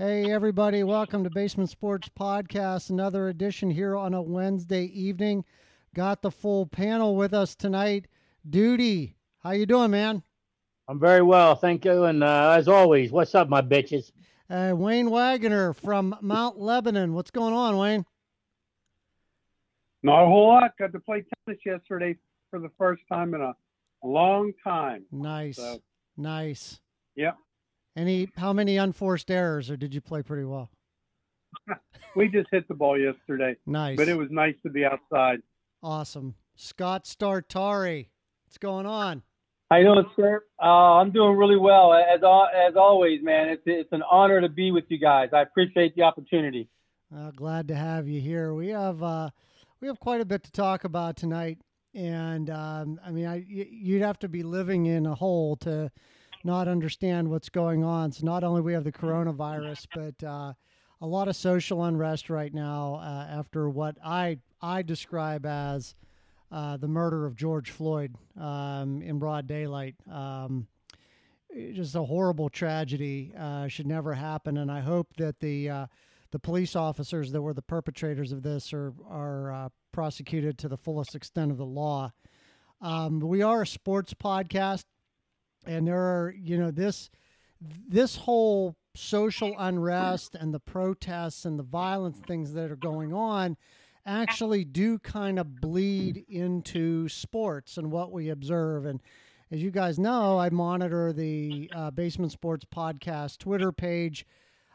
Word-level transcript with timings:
Hey, 0.00 0.32
everybody, 0.32 0.82
welcome 0.82 1.24
to 1.24 1.28
Basement 1.30 1.68
Sports 1.68 2.08
Podcast, 2.18 2.88
another 2.88 3.28
edition 3.28 3.70
here 3.70 3.94
on 3.94 4.14
a 4.14 4.22
Wednesday 4.22 4.84
evening. 4.84 5.44
Got 5.94 6.22
the 6.22 6.30
full 6.30 6.64
panel 6.64 7.16
with 7.16 7.34
us 7.34 7.54
tonight. 7.54 8.06
Duty, 8.48 9.18
how 9.42 9.50
you 9.50 9.66
doing, 9.66 9.90
man? 9.90 10.22
I'm 10.88 10.98
very 10.98 11.20
well, 11.20 11.54
thank 11.54 11.84
you. 11.84 12.04
And 12.04 12.24
uh, 12.24 12.54
as 12.56 12.66
always, 12.66 13.12
what's 13.12 13.34
up, 13.34 13.50
my 13.50 13.60
bitches? 13.60 14.10
Uh, 14.48 14.72
Wayne 14.74 15.10
Wagner 15.10 15.74
from 15.74 16.16
Mount 16.22 16.58
Lebanon. 16.58 17.12
What's 17.12 17.30
going 17.30 17.52
on, 17.52 17.76
Wayne? 17.76 18.06
Not 20.02 20.22
a 20.22 20.26
whole 20.26 20.48
lot. 20.48 20.78
Got 20.78 20.92
to 20.92 21.00
play 21.00 21.26
tennis 21.46 21.60
yesterday 21.66 22.16
for 22.48 22.58
the 22.58 22.70
first 22.78 23.02
time 23.12 23.34
in 23.34 23.42
a 23.42 23.54
long 24.02 24.54
time. 24.64 25.04
Nice, 25.12 25.56
So- 25.56 25.82
nice. 26.16 26.80
Yep. 27.16 27.36
Any? 27.96 28.28
How 28.36 28.52
many 28.52 28.76
unforced 28.76 29.30
errors, 29.30 29.70
or 29.70 29.76
did 29.76 29.94
you 29.94 30.00
play 30.00 30.22
pretty 30.22 30.44
well? 30.44 30.70
We 32.16 32.26
just 32.28 32.48
hit 32.50 32.66
the 32.66 32.74
ball 32.74 32.98
yesterday, 32.98 33.54
Nice, 33.66 33.96
but 33.96 34.08
it 34.08 34.16
was 34.18 34.28
nice 34.32 34.56
to 34.64 34.70
be 34.70 34.84
outside. 34.84 35.38
awesome. 35.80 36.34
Scott 36.56 37.04
Startari, 37.04 38.08
what's 38.44 38.58
going 38.58 38.84
on? 38.84 39.22
How 39.70 39.76
you 39.76 39.84
doing, 39.84 40.04
sir? 40.16 40.42
Uh, 40.60 40.64
I'm 40.96 41.12
doing 41.12 41.36
really 41.36 41.56
well. 41.56 41.94
As 41.94 42.18
as 42.18 42.74
always, 42.74 43.22
man, 43.22 43.48
it's 43.48 43.62
it's 43.64 43.92
an 43.92 44.02
honor 44.10 44.40
to 44.40 44.48
be 44.48 44.72
with 44.72 44.84
you 44.88 44.98
guys. 44.98 45.28
I 45.32 45.42
appreciate 45.42 45.94
the 45.94 46.02
opportunity. 46.02 46.68
Uh, 47.16 47.30
glad 47.30 47.68
to 47.68 47.76
have 47.76 48.08
you 48.08 48.20
here. 48.20 48.54
We 48.54 48.68
have 48.70 49.00
uh, 49.04 49.30
we 49.80 49.86
have 49.86 50.00
quite 50.00 50.20
a 50.20 50.24
bit 50.24 50.42
to 50.42 50.50
talk 50.50 50.82
about 50.82 51.16
tonight, 51.16 51.58
and 51.94 52.50
um, 52.50 52.98
I 53.06 53.12
mean, 53.12 53.26
I 53.26 53.44
you'd 53.48 54.02
have 54.02 54.18
to 54.20 54.28
be 54.28 54.42
living 54.42 54.86
in 54.86 55.06
a 55.06 55.14
hole 55.14 55.54
to 55.58 55.92
not 56.44 56.68
understand 56.68 57.28
what's 57.28 57.48
going 57.48 57.84
on. 57.84 58.12
So 58.12 58.24
not 58.24 58.44
only 58.44 58.60
we 58.60 58.72
have 58.72 58.84
the 58.84 58.92
coronavirus, 58.92 59.86
but 59.94 60.26
uh, 60.26 60.52
a 61.00 61.06
lot 61.06 61.28
of 61.28 61.36
social 61.36 61.84
unrest 61.84 62.30
right 62.30 62.52
now 62.52 62.96
uh, 62.96 63.26
after 63.30 63.68
what 63.68 63.96
I 64.04 64.38
I 64.62 64.82
describe 64.82 65.46
as 65.46 65.94
uh, 66.52 66.76
the 66.76 66.88
murder 66.88 67.26
of 67.26 67.36
George 67.36 67.70
Floyd 67.70 68.14
um, 68.38 69.02
in 69.02 69.18
broad 69.18 69.46
daylight. 69.46 69.94
Um, 70.10 70.66
just 71.72 71.94
a 71.94 72.02
horrible 72.02 72.48
tragedy. 72.48 73.32
Uh, 73.36 73.68
should 73.68 73.86
never 73.86 74.14
happen, 74.14 74.58
and 74.58 74.70
I 74.70 74.80
hope 74.80 75.08
that 75.16 75.40
the 75.40 75.70
uh, 75.70 75.86
the 76.30 76.38
police 76.38 76.76
officers 76.76 77.32
that 77.32 77.42
were 77.42 77.54
the 77.54 77.62
perpetrators 77.62 78.32
of 78.32 78.42
this 78.42 78.72
are 78.72 78.92
are 79.08 79.52
uh, 79.52 79.68
prosecuted 79.92 80.58
to 80.58 80.68
the 80.68 80.76
fullest 80.76 81.14
extent 81.14 81.50
of 81.50 81.56
the 81.56 81.66
law. 81.66 82.12
Um, 82.80 83.20
we 83.20 83.42
are 83.42 83.62
a 83.62 83.66
sports 83.66 84.14
podcast, 84.14 84.84
and 85.66 85.86
there 85.86 86.00
are 86.00 86.34
you 86.38 86.56
know 86.56 86.70
this 86.70 87.10
this 87.88 88.16
whole 88.16 88.74
social 88.94 89.54
unrest 89.58 90.34
and 90.34 90.52
the 90.52 90.60
protests 90.60 91.44
and 91.44 91.58
the 91.58 91.62
violent 91.64 92.16
things 92.26 92.52
that 92.52 92.70
are 92.70 92.76
going 92.76 93.12
on 93.12 93.56
actually 94.06 94.64
do 94.64 94.98
kind 94.98 95.38
of 95.38 95.60
bleed 95.60 96.24
into 96.28 97.08
sports 97.08 97.76
and 97.76 97.90
what 97.90 98.10
we 98.10 98.30
observe 98.30 98.86
and 98.86 99.00
as 99.50 99.62
you 99.62 99.70
guys 99.70 99.98
know 99.98 100.38
i 100.38 100.48
monitor 100.50 101.12
the 101.12 101.70
uh, 101.74 101.90
basement 101.90 102.32
sports 102.32 102.64
podcast 102.64 103.38
twitter 103.38 103.70
page 103.70 104.26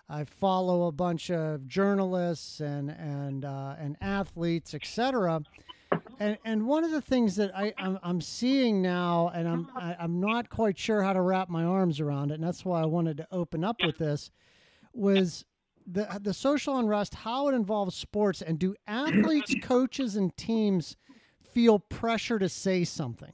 I 0.08 0.24
follow 0.24 0.88
a 0.88 0.92
bunch 0.92 1.32
of 1.32 1.68
journalists 1.68 2.60
and 2.60 2.92
and 2.92 3.44
uh, 3.44 3.76
and 3.80 3.98
athletes, 4.02 4.74
etc. 4.74 5.42
And 6.20 6.38
and 6.46 6.66
one 6.66 6.84
of 6.84 6.92
the 6.92 7.02
things 7.02 7.36
that 7.36 7.56
I 7.56 7.74
I'm, 7.78 8.00
I'm 8.04 8.22
seeing 8.22 8.82
now, 8.82 9.32
and 9.34 9.48
I'm 9.48 9.70
I, 9.76 9.96
I'm 10.00 10.20
not 10.20 10.50
quite 10.50 10.78
sure 10.78 11.04
how 11.04 11.14
to 11.14 11.22
wrap 11.22 11.50
my 11.50 11.64
arms 11.64 12.00
around 12.00 12.32
it, 12.32 12.36
and 12.36 12.44
that's 12.44 12.64
why 12.64 12.82
I 12.82 12.86
wanted 12.86 13.18
to 13.18 13.28
open 13.32 13.64
up 13.64 13.78
with 13.84 13.98
this, 13.98 14.32
was 14.94 15.46
the 15.86 16.08
the 16.22 16.34
social 16.34 16.78
unrest, 16.78 17.16
how 17.16 17.50
it 17.50 17.56
involves 17.56 17.96
sports, 17.96 18.42
and 18.42 18.58
do 18.58 18.76
athletes, 18.88 19.56
coaches, 19.62 20.16
and 20.16 20.36
teams 20.38 20.96
feel 21.54 21.80
pressure 21.80 22.40
to 22.40 22.50
say 22.50 22.84
something? 22.84 23.34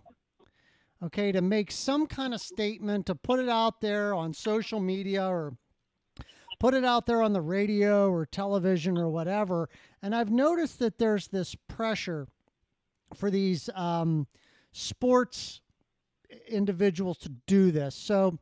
Okay, 1.03 1.31
to 1.31 1.41
make 1.41 1.71
some 1.71 2.05
kind 2.05 2.33
of 2.33 2.41
statement, 2.41 3.07
to 3.07 3.15
put 3.15 3.39
it 3.39 3.49
out 3.49 3.81
there 3.81 4.13
on 4.13 4.33
social 4.33 4.79
media 4.79 5.27
or 5.27 5.55
put 6.59 6.75
it 6.75 6.85
out 6.85 7.07
there 7.07 7.23
on 7.23 7.33
the 7.33 7.41
radio 7.41 8.11
or 8.11 8.23
television 8.23 8.95
or 8.95 9.09
whatever. 9.09 9.67
And 10.03 10.13
I've 10.13 10.29
noticed 10.29 10.77
that 10.77 10.99
there's 10.99 11.27
this 11.27 11.55
pressure 11.67 12.27
for 13.13 13.29
these 13.29 13.69
um, 13.75 14.27
sports 14.71 15.61
individuals 16.47 17.17
to 17.19 17.29
do 17.47 17.71
this. 17.71 17.95
So, 17.95 18.37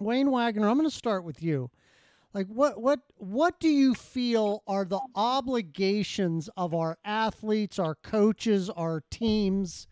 Wayne 0.00 0.30
Wagner, 0.30 0.68
I'm 0.68 0.78
going 0.78 0.88
to 0.88 0.94
start 0.94 1.24
with 1.24 1.42
you. 1.42 1.70
Like, 2.34 2.46
what 2.48 2.80
what 2.80 3.00
what 3.16 3.58
do 3.58 3.68
you 3.68 3.94
feel 3.94 4.62
are 4.66 4.84
the 4.84 5.00
obligations 5.14 6.48
of 6.56 6.74
our 6.74 6.98
athletes, 7.04 7.78
our 7.78 7.94
coaches, 7.96 8.68
our 8.70 9.02
teams 9.10 9.86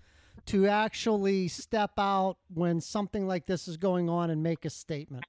to 0.46 0.68
actually 0.68 1.48
step 1.48 1.92
out 1.98 2.36
when 2.52 2.80
something 2.80 3.26
like 3.26 3.46
this 3.46 3.66
is 3.66 3.76
going 3.76 4.08
on 4.08 4.30
and 4.30 4.42
make 4.42 4.64
a 4.64 4.70
statement? 4.70 5.24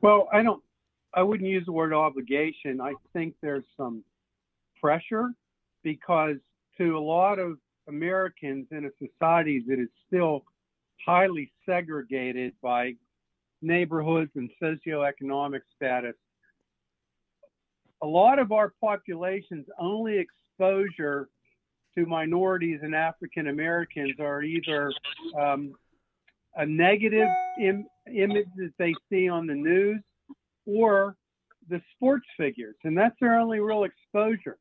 Well, 0.00 0.28
I 0.32 0.42
don't. 0.42 0.62
I 1.14 1.22
wouldn't 1.22 1.48
use 1.48 1.64
the 1.64 1.72
word 1.72 1.94
obligation. 1.94 2.80
I 2.80 2.92
think 3.12 3.34
there's 3.40 3.64
some 3.76 4.04
pressure 4.80 5.30
because 5.82 6.36
to 6.78 6.96
a 6.96 7.00
lot 7.00 7.38
of 7.38 7.58
Americans 7.88 8.66
in 8.70 8.84
a 8.84 8.90
society 8.98 9.64
that 9.68 9.78
is 9.78 9.88
still 10.06 10.44
highly 11.04 11.52
segregated 11.64 12.52
by 12.62 12.94
neighborhoods 13.62 14.30
and 14.34 14.50
socioeconomic 14.62 15.60
status, 15.74 16.14
a 18.02 18.06
lot 18.06 18.38
of 18.38 18.52
our 18.52 18.72
population's 18.80 19.66
only 19.78 20.18
exposure 20.18 21.28
to 21.96 22.06
minorities 22.06 22.80
and 22.82 22.94
African 22.94 23.48
Americans 23.48 24.14
are 24.20 24.42
either 24.42 24.92
um, 25.40 25.72
a 26.56 26.66
negative 26.66 27.28
Im- 27.60 27.86
image 28.12 28.48
that 28.56 28.72
they 28.78 28.94
see 29.10 29.28
on 29.28 29.46
the 29.46 29.54
news 29.54 30.02
or 30.66 31.16
the 31.68 31.80
sports 31.94 32.26
figures, 32.36 32.76
and 32.84 32.96
that's 32.96 33.16
their 33.20 33.38
only 33.38 33.60
real 33.60 33.84
exposure. 33.84 34.58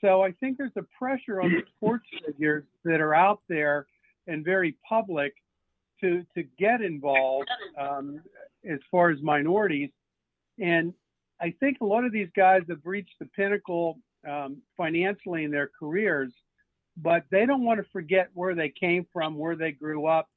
So 0.00 0.22
I 0.22 0.32
think 0.32 0.58
there's 0.58 0.76
a 0.76 0.84
pressure 0.98 1.40
on 1.40 1.52
the 1.52 1.62
sports 1.76 2.06
figures 2.26 2.64
that 2.84 3.00
are 3.00 3.14
out 3.14 3.40
there 3.48 3.86
and 4.26 4.44
very 4.44 4.76
public 4.88 5.34
to 6.00 6.24
to 6.36 6.44
get 6.58 6.80
involved 6.80 7.48
um, 7.78 8.20
as 8.68 8.78
far 8.90 9.10
as 9.10 9.20
minorities. 9.22 9.90
And 10.60 10.94
I 11.40 11.54
think 11.60 11.78
a 11.80 11.84
lot 11.84 12.04
of 12.04 12.12
these 12.12 12.28
guys 12.36 12.62
have 12.68 12.80
reached 12.84 13.14
the 13.18 13.26
pinnacle 13.26 13.98
um, 14.28 14.58
financially 14.76 15.44
in 15.44 15.50
their 15.50 15.70
careers, 15.78 16.32
but 16.96 17.24
they 17.30 17.46
don't 17.46 17.62
want 17.62 17.78
to 17.78 17.86
forget 17.92 18.28
where 18.34 18.54
they 18.54 18.68
came 18.68 19.06
from, 19.12 19.38
where 19.38 19.56
they 19.56 19.72
grew 19.72 20.06
up, 20.06 20.28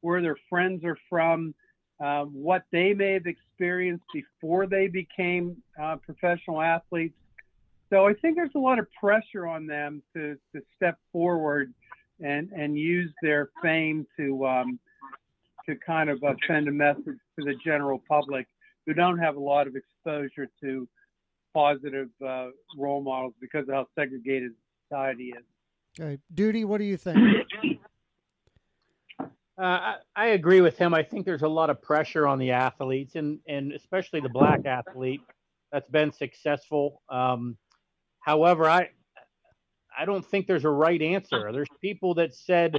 where 0.00 0.22
their 0.22 0.36
friends 0.48 0.84
are 0.84 0.98
from, 1.08 1.54
um, 2.00 2.30
what 2.32 2.64
they 2.72 2.94
may 2.94 3.12
have 3.12 3.26
experienced 3.26 4.04
before 4.12 4.66
they 4.66 4.86
became 4.86 5.56
uh, 5.80 5.96
professional 5.96 6.60
athletes. 6.60 7.16
So 7.90 8.06
I 8.06 8.14
think 8.14 8.36
there's 8.36 8.54
a 8.54 8.60
lot 8.60 8.78
of 8.78 8.86
pressure 8.98 9.46
on 9.46 9.66
them 9.66 10.02
to, 10.14 10.36
to 10.54 10.62
step 10.74 10.98
forward 11.12 11.72
and, 12.20 12.50
and 12.50 12.76
use 12.76 13.12
their 13.22 13.50
fame 13.62 14.06
to 14.16 14.46
um, 14.46 14.78
to 15.68 15.76
kind 15.76 16.08
of 16.10 16.22
uh, 16.22 16.34
send 16.46 16.68
a 16.68 16.72
message 16.72 17.04
to 17.04 17.44
the 17.44 17.54
general 17.64 18.00
public 18.08 18.46
who 18.86 18.94
don't 18.94 19.18
have 19.18 19.36
a 19.36 19.40
lot 19.40 19.66
of 19.66 19.74
exposure 19.74 20.48
to 20.62 20.88
positive 21.52 22.08
uh, 22.24 22.48
role 22.76 23.02
models 23.02 23.34
because 23.40 23.68
of 23.68 23.74
how 23.74 23.86
segregated 23.98 24.52
society 24.88 25.32
is. 25.36 25.44
Okay. 25.98 26.18
Duty, 26.32 26.64
what 26.64 26.78
do 26.78 26.84
you 26.84 26.96
think? 26.96 27.18
Uh, 29.58 29.62
I, 29.62 29.94
I 30.14 30.26
agree 30.28 30.60
with 30.60 30.76
him. 30.76 30.92
I 30.92 31.02
think 31.02 31.24
there's 31.24 31.42
a 31.42 31.48
lot 31.48 31.70
of 31.70 31.80
pressure 31.80 32.26
on 32.26 32.38
the 32.38 32.50
athletes, 32.50 33.16
and 33.16 33.38
and 33.48 33.72
especially 33.72 34.20
the 34.20 34.28
black 34.28 34.66
athlete 34.66 35.22
that's 35.72 35.88
been 35.88 36.12
successful. 36.12 37.02
Um, 37.08 37.56
however, 38.26 38.68
I 38.68 38.90
I 39.98 40.04
don't 40.04 40.26
think 40.26 40.46
there's 40.46 40.66
a 40.66 40.70
right 40.70 41.00
answer. 41.00 41.50
There's 41.52 41.68
people 41.80 42.14
that 42.14 42.34
said, 42.34 42.78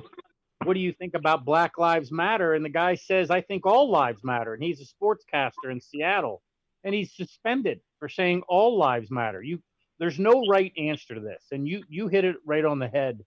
"What 0.63 0.75
do 0.75 0.79
you 0.79 0.93
think 0.93 1.15
about 1.15 1.45
Black 1.45 1.79
Lives 1.79 2.11
Matter?" 2.11 2.53
And 2.53 2.63
the 2.63 2.69
guy 2.69 2.93
says, 2.93 3.31
"I 3.31 3.41
think 3.41 3.65
all 3.65 3.89
lives 3.89 4.23
matter." 4.23 4.53
And 4.53 4.61
he's 4.61 4.81
a 4.81 4.85
sportscaster 4.85 5.71
in 5.71 5.81
Seattle, 5.81 6.43
and 6.83 6.93
he's 6.93 7.15
suspended 7.15 7.79
for 7.97 8.09
saying 8.09 8.43
all 8.47 8.77
lives 8.77 9.09
matter. 9.09 9.41
You 9.41 9.59
there's 9.97 10.19
no 10.19 10.45
right 10.47 10.71
answer 10.77 11.15
to 11.15 11.21
this, 11.21 11.45
and 11.51 11.67
you 11.67 11.83
you 11.89 12.07
hit 12.07 12.25
it 12.25 12.35
right 12.45 12.65
on 12.65 12.77
the 12.77 12.89
head. 12.89 13.25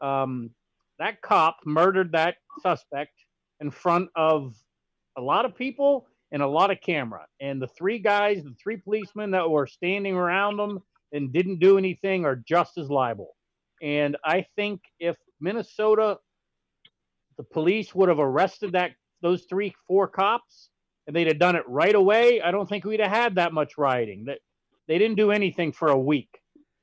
Um, 0.00 0.50
that 0.98 1.22
cop 1.22 1.58
murdered 1.64 2.12
that 2.12 2.36
suspect 2.62 3.12
in 3.60 3.70
front 3.70 4.10
of 4.16 4.56
a 5.16 5.20
lot 5.20 5.44
of 5.44 5.54
people 5.54 6.06
and 6.32 6.42
a 6.42 6.48
lot 6.48 6.70
of 6.70 6.80
camera. 6.80 7.26
And 7.40 7.60
the 7.60 7.66
three 7.66 7.98
guys, 7.98 8.42
the 8.42 8.54
three 8.62 8.76
policemen 8.76 9.32
that 9.32 9.48
were 9.48 9.66
standing 9.66 10.14
around 10.14 10.56
them 10.56 10.82
and 11.12 11.32
didn't 11.32 11.58
do 11.58 11.78
anything 11.78 12.24
are 12.24 12.36
just 12.36 12.78
as 12.78 12.88
liable. 12.88 13.34
And 13.82 14.16
I 14.24 14.46
think 14.56 14.82
if 14.98 15.16
Minnesota, 15.40 16.18
the 17.36 17.44
police 17.44 17.94
would 17.94 18.08
have 18.08 18.18
arrested 18.18 18.72
that 18.72 18.92
those 19.22 19.44
three, 19.48 19.74
four 19.86 20.08
cops 20.08 20.70
and 21.06 21.16
they'd 21.16 21.26
have 21.26 21.38
done 21.38 21.56
it 21.56 21.64
right 21.66 21.94
away, 21.94 22.40
I 22.40 22.50
don't 22.50 22.68
think 22.68 22.84
we'd 22.84 23.00
have 23.00 23.10
had 23.10 23.34
that 23.36 23.52
much 23.52 23.78
rioting. 23.78 24.26
That 24.26 24.38
they 24.86 24.98
didn't 24.98 25.16
do 25.16 25.30
anything 25.30 25.72
for 25.72 25.88
a 25.88 25.98
week, 25.98 26.28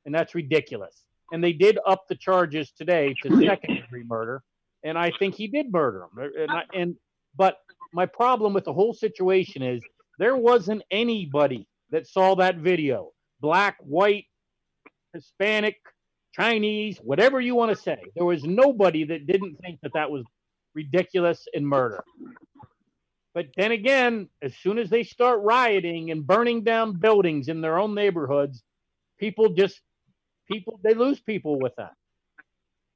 and 0.05 0.13
that's 0.13 0.35
ridiculous. 0.35 1.03
And 1.31 1.43
they 1.43 1.53
did 1.53 1.77
up 1.85 2.07
the 2.07 2.15
charges 2.15 2.71
today 2.71 3.15
to 3.23 3.45
second 3.45 3.75
degree 3.75 4.03
murder, 4.03 4.43
and 4.83 4.97
I 4.97 5.11
think 5.19 5.35
he 5.35 5.47
did 5.47 5.71
murder 5.71 6.03
him. 6.03 6.31
And, 6.37 6.51
I, 6.51 6.63
and 6.73 6.95
but 7.35 7.57
my 7.93 8.05
problem 8.05 8.53
with 8.53 8.65
the 8.65 8.73
whole 8.73 8.93
situation 8.93 9.61
is 9.61 9.81
there 10.19 10.35
wasn't 10.35 10.83
anybody 10.89 11.67
that 11.91 12.07
saw 12.07 12.35
that 12.35 12.57
video, 12.57 13.11
black, 13.39 13.77
white, 13.79 14.25
Hispanic, 15.13 15.77
Chinese, 16.33 16.99
whatever 16.99 17.41
you 17.41 17.55
want 17.55 17.75
to 17.75 17.81
say. 17.81 17.97
There 18.15 18.25
was 18.25 18.43
nobody 18.43 19.03
that 19.05 19.25
didn't 19.25 19.55
think 19.57 19.79
that 19.81 19.93
that 19.93 20.11
was 20.11 20.23
ridiculous 20.75 21.47
and 21.53 21.67
murder. 21.67 22.03
But 23.33 23.47
then 23.55 23.71
again, 23.71 24.29
as 24.41 24.55
soon 24.55 24.77
as 24.79 24.89
they 24.89 25.03
start 25.03 25.41
rioting 25.43 26.11
and 26.11 26.25
burning 26.25 26.63
down 26.63 26.93
buildings 26.93 27.49
in 27.49 27.61
their 27.61 27.77
own 27.77 27.93
neighborhoods, 27.93 28.63
people 29.19 29.49
just 29.49 29.79
people 30.51 30.79
they 30.83 30.93
lose 30.93 31.19
people 31.19 31.59
with 31.59 31.75
that. 31.77 31.93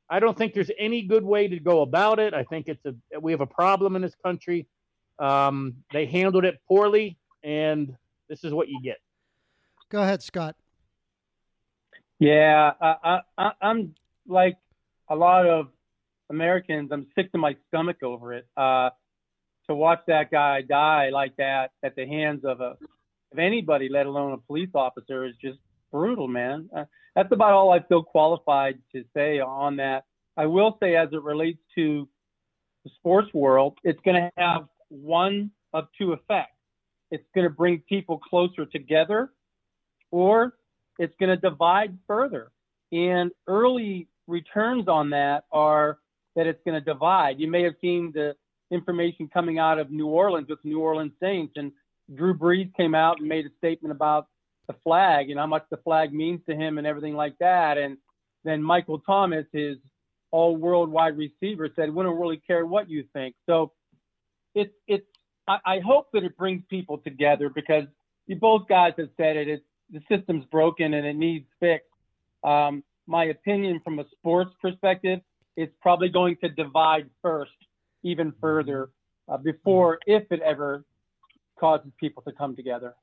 I 0.10 0.20
don't 0.20 0.38
think 0.38 0.54
there's 0.54 0.72
any 0.78 1.04
good 1.04 1.24
way 1.24 1.48
to 1.48 1.60
go 1.60 1.82
about 1.82 2.20
it. 2.20 2.34
I 2.34 2.44
think 2.44 2.68
it's 2.68 2.84
a 2.86 3.20
we 3.20 3.32
have 3.32 3.42
a 3.42 3.48
problem 3.48 3.96
in 3.96 4.02
this 4.02 4.16
country. 4.24 4.68
Um, 5.20 5.76
they 5.94 6.06
handled 6.06 6.46
it 6.46 6.60
poorly, 6.68 7.18
and 7.44 7.96
this 8.28 8.44
is 8.44 8.54
what 8.54 8.68
you 8.68 8.82
get. 8.84 8.98
Go 9.92 10.02
ahead, 10.02 10.24
Scott. 10.24 10.56
Yeah, 12.18 12.72
I, 12.82 13.20
I, 13.38 13.52
I'm 13.62 13.94
like 14.26 14.58
a 15.10 15.16
lot 15.16 15.46
of 15.46 15.68
Americans. 16.30 16.92
I'm 16.94 17.08
sick 17.14 17.32
to 17.34 17.38
my 17.38 17.58
stomach 17.68 18.02
over 18.02 18.34
it. 18.34 18.48
Uh, 18.56 18.92
to 19.68 19.76
watch 19.76 20.00
that 20.08 20.32
guy 20.32 20.62
die 20.62 21.10
like 21.12 21.36
that 21.38 21.72
at 21.84 21.96
the 21.96 22.08
hands 22.08 22.46
of 22.46 22.62
a 22.62 22.78
of 23.32 23.40
anybody, 23.40 23.90
let 23.90 24.06
alone 24.06 24.34
a 24.34 24.38
police 24.38 24.70
officer, 24.74 25.26
is 25.26 25.34
just 25.42 25.60
brutal, 25.92 26.28
man. 26.28 26.70
Uh, 26.76 26.86
that's 27.16 27.32
about 27.32 27.52
all 27.52 27.72
I 27.72 27.80
feel 27.82 28.04
qualified 28.04 28.80
to 28.94 29.04
say 29.14 29.40
on 29.40 29.78
that. 29.78 30.04
I 30.38 30.46
will 30.46 30.78
say, 30.82 30.96
as 30.96 31.10
it 31.12 31.22
relates 31.22 31.60
to 31.76 32.08
the 32.84 32.92
sports 32.96 33.34
world, 33.34 33.78
it's 33.84 34.00
going 34.04 34.16
to 34.16 34.32
have 34.38 34.68
one 34.90 35.52
of 35.74 35.86
two 35.98 36.14
effects. 36.14 36.56
It's 37.10 37.24
going 37.36 37.46
to 37.46 37.54
bring 37.54 37.84
people 37.88 38.20
closer 38.20 38.66
together, 38.66 39.32
or 40.12 40.54
it's 41.00 41.16
going 41.20 41.30
to 41.30 41.38
divide 41.38 41.98
further. 42.08 42.52
And 42.92 43.32
early 43.48 44.08
returns 44.28 44.88
on 44.88 45.12
that 45.12 45.46
are 45.52 46.00
that 46.36 46.48
it's 46.48 46.62
going 46.66 46.80
to 46.80 46.86
divide. 46.86 47.40
You 47.40 47.50
may 47.50 47.64
have 47.64 47.74
seen 47.82 48.12
the 48.14 48.36
information 48.70 49.28
coming 49.28 49.60
out 49.60 49.80
of 49.80 49.92
New 49.92 50.08
Orleans 50.08 50.48
with 50.50 50.60
New 50.64 50.80
Orleans 50.80 51.14
Saints, 51.22 51.54
and 51.56 51.72
Drew 52.14 52.34
Brees 52.34 52.74
came 52.76 52.96
out 52.96 53.20
and 53.20 53.28
made 53.28 53.46
a 53.46 53.50
statement 53.58 53.92
about 53.92 54.28
the 54.68 54.76
flag 54.84 55.30
and 55.30 55.40
how 55.40 55.48
much 55.48 55.64
the 55.70 55.78
flag 55.78 56.14
means 56.14 56.42
to 56.48 56.56
him 56.56 56.78
and 56.78 56.88
everything 56.88 57.16
like 57.16 57.38
that. 57.40 57.78
And 57.78 57.98
then 58.44 58.64
Michael 58.64 59.00
Thomas, 59.00 59.46
his 59.52 59.78
all 60.32 60.56
worldwide 60.56 61.18
receiver, 61.18 61.70
said, 61.76 61.94
"We 61.94 62.04
don't 62.04 62.20
really 62.20 62.42
care 62.46 62.66
what 62.66 62.90
you 62.90 63.06
think." 63.14 63.36
So 63.46 63.74
it's 64.56 64.74
it's. 64.88 65.06
I, 65.48 65.58
I 65.66 65.80
hope 65.80 66.08
that 66.14 66.24
it 66.24 66.38
brings 66.38 66.64
people 66.70 67.00
together 67.00 67.50
because 67.50 67.86
you 68.28 68.36
both 68.36 68.68
guys 68.68 68.94
have 68.98 69.10
said 69.18 69.36
it. 69.36 69.48
It's 69.48 69.64
the 69.92 70.02
system's 70.10 70.46
broken 70.46 70.94
and 70.94 71.06
it 71.06 71.16
needs 71.16 71.46
fixed. 71.60 71.88
Um, 72.44 72.84
my 73.08 73.26
opinion 73.26 73.82
from 73.84 74.00
a 74.00 74.06
sports 74.12 74.52
perspective, 74.62 75.20
it's 75.56 75.74
probably 75.82 76.10
going 76.10 76.38
to 76.42 76.50
divide 76.50 77.10
first, 77.22 77.52
even 78.04 78.34
further, 78.40 78.90
uh, 79.28 79.38
before 79.38 80.00
if 80.06 80.32
it 80.32 80.42
ever 80.42 80.86
causes 81.60 81.92
people 82.00 82.24
to 82.24 82.32
come 82.32 82.56
together. 82.56 82.96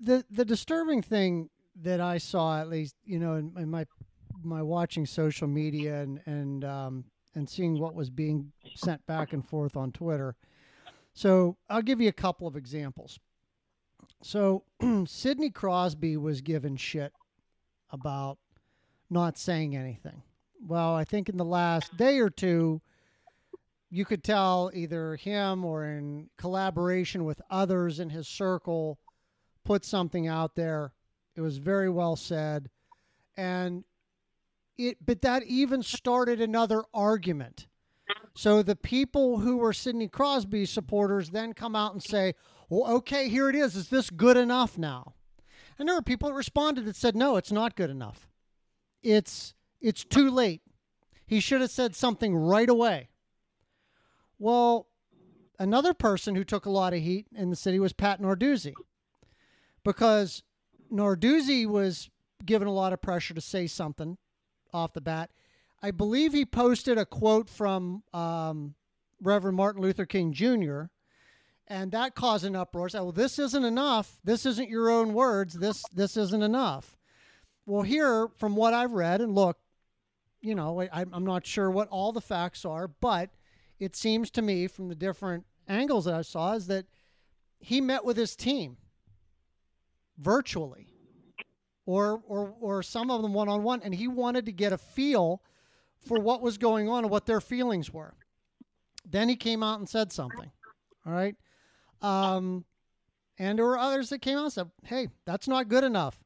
The 0.00 0.24
the 0.30 0.44
disturbing 0.44 1.02
thing 1.02 1.48
that 1.82 2.00
I 2.00 2.18
saw, 2.18 2.60
at 2.60 2.68
least, 2.68 2.96
you 3.04 3.18
know, 3.18 3.34
in, 3.34 3.52
in 3.56 3.70
my 3.70 3.86
my 4.42 4.62
watching 4.62 5.06
social 5.06 5.48
media 5.48 6.02
and 6.02 6.20
and 6.26 6.64
um, 6.64 7.04
and 7.34 7.48
seeing 7.48 7.78
what 7.78 7.94
was 7.94 8.10
being 8.10 8.52
sent 8.74 9.04
back 9.06 9.32
and 9.32 9.46
forth 9.46 9.76
on 9.76 9.92
Twitter. 9.92 10.36
So 11.14 11.56
I'll 11.68 11.82
give 11.82 12.00
you 12.00 12.08
a 12.08 12.12
couple 12.12 12.46
of 12.46 12.56
examples. 12.56 13.18
So 14.22 14.64
Sidney 15.06 15.50
Crosby 15.50 16.16
was 16.16 16.40
given 16.40 16.76
shit 16.76 17.12
about 17.90 18.38
not 19.10 19.38
saying 19.38 19.76
anything. 19.76 20.22
Well, 20.66 20.94
I 20.94 21.04
think 21.04 21.28
in 21.28 21.36
the 21.36 21.44
last 21.44 21.96
day 21.96 22.18
or 22.18 22.30
two, 22.30 22.80
you 23.90 24.04
could 24.04 24.22
tell 24.22 24.70
either 24.74 25.16
him 25.16 25.64
or 25.64 25.84
in 25.84 26.28
collaboration 26.36 27.24
with 27.24 27.40
others 27.50 28.00
in 28.00 28.10
his 28.10 28.28
circle 28.28 28.98
put 29.64 29.84
something 29.84 30.26
out 30.26 30.54
there. 30.54 30.92
It 31.36 31.40
was 31.40 31.58
very 31.58 31.88
well 31.88 32.16
said. 32.16 32.68
And 33.36 33.84
it 34.76 34.98
but 35.04 35.22
that 35.22 35.44
even 35.44 35.82
started 35.82 36.40
another 36.40 36.82
argument. 36.92 37.66
So 38.34 38.62
the 38.62 38.76
people 38.76 39.38
who 39.38 39.58
were 39.58 39.72
Sidney 39.72 40.08
Crosby 40.08 40.64
supporters 40.64 41.30
then 41.30 41.52
come 41.52 41.74
out 41.74 41.92
and 41.92 42.02
say, 42.02 42.34
well, 42.68 42.96
okay, 42.96 43.28
here 43.28 43.48
it 43.48 43.56
is. 43.56 43.74
Is 43.76 43.88
this 43.88 44.10
good 44.10 44.36
enough 44.36 44.76
now? 44.76 45.14
And 45.78 45.88
there 45.88 45.96
were 45.96 46.02
people 46.02 46.28
that 46.28 46.34
responded 46.34 46.84
that 46.84 46.96
said, 46.96 47.16
no, 47.16 47.36
it's 47.36 47.52
not 47.52 47.76
good 47.76 47.90
enough. 47.90 48.28
It's 49.02 49.54
it's 49.80 50.04
too 50.04 50.28
late. 50.28 50.62
He 51.24 51.38
should 51.38 51.60
have 51.60 51.70
said 51.70 51.94
something 51.94 52.34
right 52.34 52.68
away. 52.68 53.10
Well, 54.40 54.88
another 55.58 55.94
person 55.94 56.34
who 56.34 56.42
took 56.42 56.66
a 56.66 56.70
lot 56.70 56.94
of 56.94 57.00
heat 57.00 57.26
in 57.34 57.50
the 57.50 57.56
city 57.56 57.78
was 57.78 57.92
Pat 57.92 58.20
Narduzzi, 58.20 58.74
because 59.84 60.42
Narduzzi 60.92 61.64
was 61.64 62.10
given 62.44 62.66
a 62.66 62.72
lot 62.72 62.92
of 62.92 63.00
pressure 63.00 63.34
to 63.34 63.40
say 63.40 63.68
something 63.68 64.18
off 64.72 64.94
the 64.94 65.00
bat. 65.00 65.30
I 65.80 65.92
believe 65.92 66.32
he 66.32 66.44
posted 66.44 66.98
a 66.98 67.06
quote 67.06 67.48
from 67.48 68.02
um, 68.12 68.74
Reverend 69.22 69.56
Martin 69.56 69.82
Luther 69.82 70.06
King 70.06 70.32
Jr 70.32 70.86
and 71.68 71.92
that 71.92 72.14
caused 72.14 72.44
an 72.44 72.56
uproar. 72.56 72.88
So, 72.88 73.04
well, 73.04 73.12
this 73.12 73.38
isn't 73.38 73.64
enough. 73.64 74.18
This 74.24 74.46
isn't 74.46 74.68
your 74.68 74.90
own 74.90 75.12
words. 75.12 75.54
This 75.54 75.82
this 75.94 76.16
isn't 76.16 76.42
enough. 76.42 76.96
Well, 77.66 77.82
here, 77.82 78.28
from 78.36 78.56
what 78.56 78.72
I've 78.72 78.92
read 78.92 79.20
and 79.20 79.34
look, 79.34 79.58
you 80.40 80.54
know, 80.54 80.80
I, 80.80 81.04
I'm 81.12 81.24
not 81.24 81.46
sure 81.46 81.70
what 81.70 81.88
all 81.88 82.12
the 82.12 82.20
facts 82.20 82.64
are, 82.64 82.88
but 82.88 83.30
it 83.78 83.94
seems 83.94 84.30
to 84.32 84.42
me 84.42 84.66
from 84.66 84.88
the 84.88 84.94
different 84.94 85.44
angles 85.68 86.06
that 86.06 86.14
I 86.14 86.22
saw 86.22 86.54
is 86.54 86.66
that 86.68 86.86
he 87.58 87.80
met 87.80 88.04
with 88.04 88.16
his 88.16 88.34
team 88.34 88.78
virtually, 90.16 90.88
or 91.84 92.22
or 92.26 92.54
or 92.60 92.82
some 92.82 93.10
of 93.10 93.20
them 93.22 93.34
one 93.34 93.48
on 93.48 93.62
one, 93.62 93.82
and 93.82 93.94
he 93.94 94.08
wanted 94.08 94.46
to 94.46 94.52
get 94.52 94.72
a 94.72 94.78
feel 94.78 95.42
for 96.06 96.18
what 96.20 96.40
was 96.40 96.56
going 96.56 96.88
on 96.88 97.04
and 97.04 97.10
what 97.10 97.26
their 97.26 97.40
feelings 97.40 97.92
were. 97.92 98.14
Then 99.04 99.28
he 99.28 99.36
came 99.36 99.62
out 99.62 99.78
and 99.78 99.88
said 99.88 100.12
something. 100.12 100.50
All 101.06 101.12
right. 101.12 101.34
Um, 102.02 102.64
and 103.38 103.58
there 103.58 103.64
were 103.66 103.78
others 103.78 104.08
that 104.10 104.20
came 104.20 104.38
out 104.38 104.44
and 104.44 104.52
said, 104.52 104.70
"Hey, 104.84 105.08
that's 105.24 105.48
not 105.48 105.68
good 105.68 105.84
enough. 105.84 106.18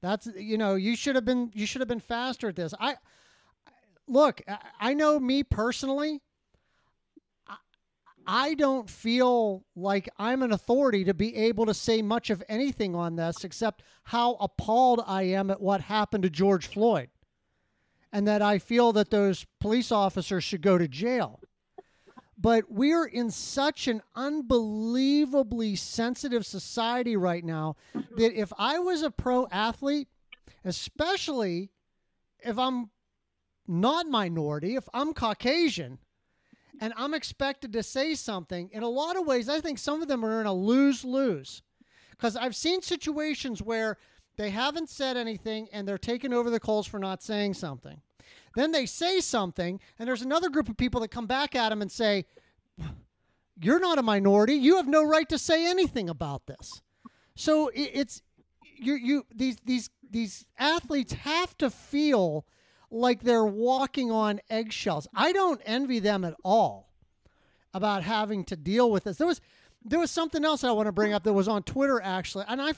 That's 0.00 0.28
you 0.36 0.58
know 0.58 0.74
you 0.74 0.96
should 0.96 1.14
have 1.14 1.24
been 1.24 1.50
you 1.54 1.66
should 1.66 1.80
have 1.80 1.88
been 1.88 2.00
faster 2.00 2.48
at 2.48 2.56
this." 2.56 2.74
I 2.78 2.96
look, 4.06 4.42
I 4.80 4.94
know 4.94 5.18
me 5.18 5.42
personally. 5.42 6.20
I 8.26 8.54
don't 8.54 8.88
feel 8.88 9.64
like 9.74 10.08
I'm 10.16 10.42
an 10.42 10.52
authority 10.52 11.04
to 11.04 11.14
be 11.14 11.34
able 11.34 11.66
to 11.66 11.74
say 11.74 12.00
much 12.00 12.30
of 12.30 12.44
anything 12.48 12.94
on 12.94 13.16
this 13.16 13.42
except 13.44 13.82
how 14.04 14.34
appalled 14.34 15.02
I 15.04 15.22
am 15.22 15.50
at 15.50 15.60
what 15.60 15.80
happened 15.80 16.22
to 16.22 16.30
George 16.30 16.68
Floyd 16.68 17.08
and 18.12 18.28
that 18.28 18.42
I 18.42 18.58
feel 18.58 18.92
that 18.92 19.10
those 19.10 19.46
police 19.58 19.90
officers 19.90 20.44
should 20.44 20.62
go 20.62 20.78
to 20.78 20.86
jail 20.86 21.40
but 22.40 22.70
we're 22.70 23.04
in 23.04 23.30
such 23.30 23.86
an 23.86 24.00
unbelievably 24.14 25.76
sensitive 25.76 26.46
society 26.46 27.16
right 27.16 27.44
now 27.44 27.76
that 28.16 28.32
if 28.32 28.50
I 28.56 28.78
was 28.78 29.02
a 29.02 29.10
pro 29.10 29.46
athlete, 29.48 30.08
especially 30.64 31.70
if 32.38 32.58
I'm 32.58 32.90
not 33.68 34.06
minority, 34.06 34.76
if 34.76 34.88
I'm 34.94 35.12
Caucasian, 35.12 35.98
and 36.80 36.94
I'm 36.96 37.12
expected 37.12 37.74
to 37.74 37.82
say 37.82 38.14
something, 38.14 38.70
in 38.72 38.82
a 38.82 38.88
lot 38.88 39.16
of 39.16 39.26
ways, 39.26 39.50
I 39.50 39.60
think 39.60 39.78
some 39.78 40.00
of 40.00 40.08
them 40.08 40.24
are 40.24 40.40
in 40.40 40.46
a 40.46 40.54
lose 40.54 41.04
lose. 41.04 41.62
Because 42.12 42.36
I've 42.36 42.56
seen 42.56 42.80
situations 42.80 43.60
where 43.60 43.98
they 44.38 44.48
haven't 44.48 44.88
said 44.88 45.18
anything 45.18 45.68
and 45.72 45.86
they're 45.86 45.98
taken 45.98 46.32
over 46.32 46.48
the 46.48 46.60
coals 46.60 46.86
for 46.86 46.98
not 46.98 47.22
saying 47.22 47.54
something. 47.54 48.00
Then 48.54 48.72
they 48.72 48.86
say 48.86 49.20
something, 49.20 49.80
and 49.98 50.08
there's 50.08 50.22
another 50.22 50.50
group 50.50 50.68
of 50.68 50.76
people 50.76 51.00
that 51.00 51.08
come 51.08 51.26
back 51.26 51.54
at 51.54 51.72
him 51.72 51.82
and 51.82 51.90
say, 51.90 52.26
You're 53.60 53.80
not 53.80 53.98
a 53.98 54.02
minority. 54.02 54.54
You 54.54 54.76
have 54.76 54.88
no 54.88 55.04
right 55.04 55.28
to 55.28 55.38
say 55.38 55.68
anything 55.68 56.08
about 56.08 56.46
this. 56.46 56.82
So 57.36 57.70
it's 57.74 58.22
you 58.62 58.94
you 58.94 59.26
these 59.34 59.56
these 59.64 59.90
these 60.10 60.44
athletes 60.58 61.12
have 61.12 61.56
to 61.58 61.70
feel 61.70 62.44
like 62.90 63.22
they're 63.22 63.44
walking 63.44 64.10
on 64.10 64.40
eggshells. 64.50 65.06
I 65.14 65.32
don't 65.32 65.60
envy 65.64 66.00
them 66.00 66.24
at 66.24 66.34
all 66.44 66.90
about 67.72 68.02
having 68.02 68.44
to 68.44 68.56
deal 68.56 68.90
with 68.90 69.04
this. 69.04 69.16
There 69.16 69.26
was 69.26 69.40
there 69.84 69.98
was 70.00 70.10
something 70.10 70.44
else 70.44 70.64
I 70.64 70.72
want 70.72 70.86
to 70.86 70.92
bring 70.92 71.12
up 71.12 71.22
that 71.24 71.32
was 71.32 71.48
on 71.48 71.62
Twitter 71.62 72.00
actually, 72.02 72.44
and 72.48 72.60
I, 72.60 72.72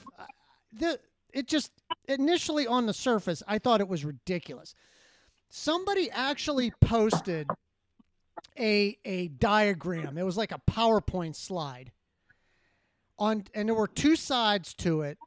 the 0.71 0.99
it 1.31 1.47
just 1.47 1.71
initially 2.07 2.67
on 2.67 2.85
the 2.85 2.93
surface 2.93 3.41
I 3.47 3.57
thought 3.57 3.81
it 3.81 3.87
was 3.87 4.05
ridiculous. 4.05 4.75
Somebody 5.55 6.09
actually 6.09 6.71
posted 6.81 7.47
a 8.57 8.97
a 9.05 9.27
diagram. 9.27 10.17
It 10.17 10.23
was 10.23 10.35
like 10.35 10.51
a 10.51 10.59
PowerPoint 10.67 11.35
slide 11.35 11.91
on, 13.19 13.43
and 13.53 13.69
there 13.69 13.75
were 13.75 13.87
two 13.87 14.15
sides 14.15 14.73
to 14.73 15.03
it, 15.03 15.19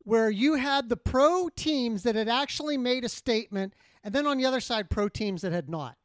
where 0.00 0.28
you 0.28 0.56
had 0.56 0.88
the 0.88 0.96
pro 0.96 1.48
teams 1.48 2.02
that 2.02 2.16
had 2.16 2.28
actually 2.28 2.76
made 2.76 3.04
a 3.04 3.08
statement, 3.08 3.74
and 4.02 4.12
then 4.12 4.26
on 4.26 4.36
the 4.36 4.46
other 4.46 4.58
side, 4.58 4.90
pro 4.90 5.08
teams 5.08 5.42
that 5.42 5.52
had 5.52 5.70
not. 5.70 5.96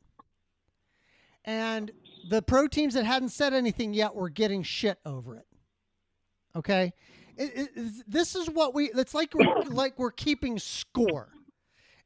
And 1.43 1.91
the 2.29 2.43
pro 2.43 2.67
teams 2.67 2.93
that 2.93 3.05
hadn't 3.05 3.29
said 3.29 3.55
anything 3.55 3.91
yet 3.95 4.13
were 4.13 4.29
getting 4.29 4.61
shit 4.61 4.99
over 5.03 5.35
it. 5.35 5.47
Okay, 6.55 6.93
it, 7.35 7.71
it, 7.75 8.03
this 8.07 8.35
is 8.35 8.51
what 8.51 8.75
we. 8.75 8.91
It's 8.91 9.15
like 9.15 9.33
we're 9.33 9.63
like 9.63 9.97
we're 9.97 10.11
keeping 10.11 10.59
score. 10.59 11.29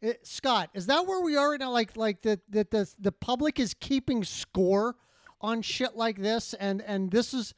It, 0.01 0.25
Scott, 0.25 0.69
is 0.73 0.87
that 0.87 1.05
where 1.05 1.21
we 1.21 1.37
are 1.37 1.51
right 1.51 1.59
now? 1.59 1.71
Like 1.71 1.95
like 1.95 2.23
the 2.23 2.39
that 2.49 2.71
the 2.71 2.91
the 2.99 3.11
public 3.11 3.59
is 3.59 3.75
keeping 3.79 4.23
score 4.23 4.95
on 5.39 5.61
shit 5.61 5.95
like 5.95 6.17
this, 6.17 6.53
and 6.55 6.81
and 6.81 7.11
this 7.11 7.33
is 7.33 7.53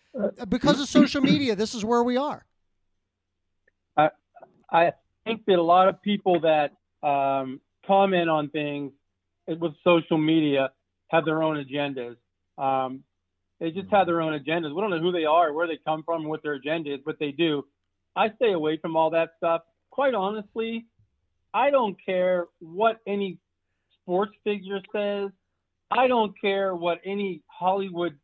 because 0.50 0.82
of 0.82 0.90
social 0.90 1.22
media. 1.32 1.56
This 1.56 1.74
is 1.74 1.86
where 1.86 2.04
we 2.04 2.18
are. 2.18 2.46
I 3.96 4.10
I 4.70 4.92
think 5.26 5.46
that 5.46 5.58
a 5.58 5.64
lot 5.64 5.88
of 5.88 6.02
people 6.02 6.42
that 6.42 6.72
um, 7.08 7.62
comment 7.88 8.30
on 8.30 8.50
things 8.50 8.92
with 9.48 9.74
social 9.84 10.18
media 10.18 10.72
have 11.08 11.24
their 11.24 11.44
own 11.44 11.64
agendas. 11.64 12.18
Um, 12.58 13.04
they 13.60 13.72
just 13.72 13.90
have 13.92 14.08
their 14.08 14.22
own 14.22 14.38
agendas. 14.38 14.76
We 14.76 14.82
don't 14.82 14.90
know 14.90 15.00
who 15.00 15.12
they 15.14 15.26
are, 15.26 15.54
where 15.54 15.68
they 15.68 15.80
come 15.86 16.04
from, 16.04 16.26
what 16.26 16.44
their 16.44 16.54
agenda 16.54 16.94
is, 16.94 17.00
but 17.06 17.20
they 17.20 17.32
do. 17.32 17.66
I 18.16 18.32
stay 18.36 18.52
away 18.52 18.78
from 18.82 18.98
all 18.98 19.12
that 19.12 19.30
stuff. 19.38 19.62
Quite 19.92 20.14
honestly, 20.14 20.86
I 21.54 21.70
don't 21.70 21.96
care 22.04 22.48
what 22.60 23.00
any 23.08 23.38
sports 24.02 24.34
figure 24.44 24.82
says. 24.92 25.30
I 25.92 26.08
don't 26.08 26.34
care 26.40 26.76
what 26.76 27.00
any 27.06 27.44
Hollywood 27.48 28.18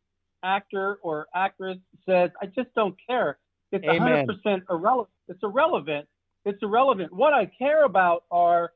actor 0.44 0.98
or 1.02 1.28
actress 1.36 1.78
says. 2.06 2.32
I 2.42 2.48
just 2.48 2.74
don't 2.76 2.96
care. 3.08 3.38
It's 3.72 3.86
Amen. 3.88 4.28
100% 4.46 4.62
irrelevant. 4.70 5.10
It's 5.28 5.44
irrelevant. 5.44 6.08
It's 6.46 6.62
irrelevant. 6.64 7.14
What 7.14 7.34
I 7.34 7.46
care 7.46 7.84
about 7.84 8.24
are 8.32 8.72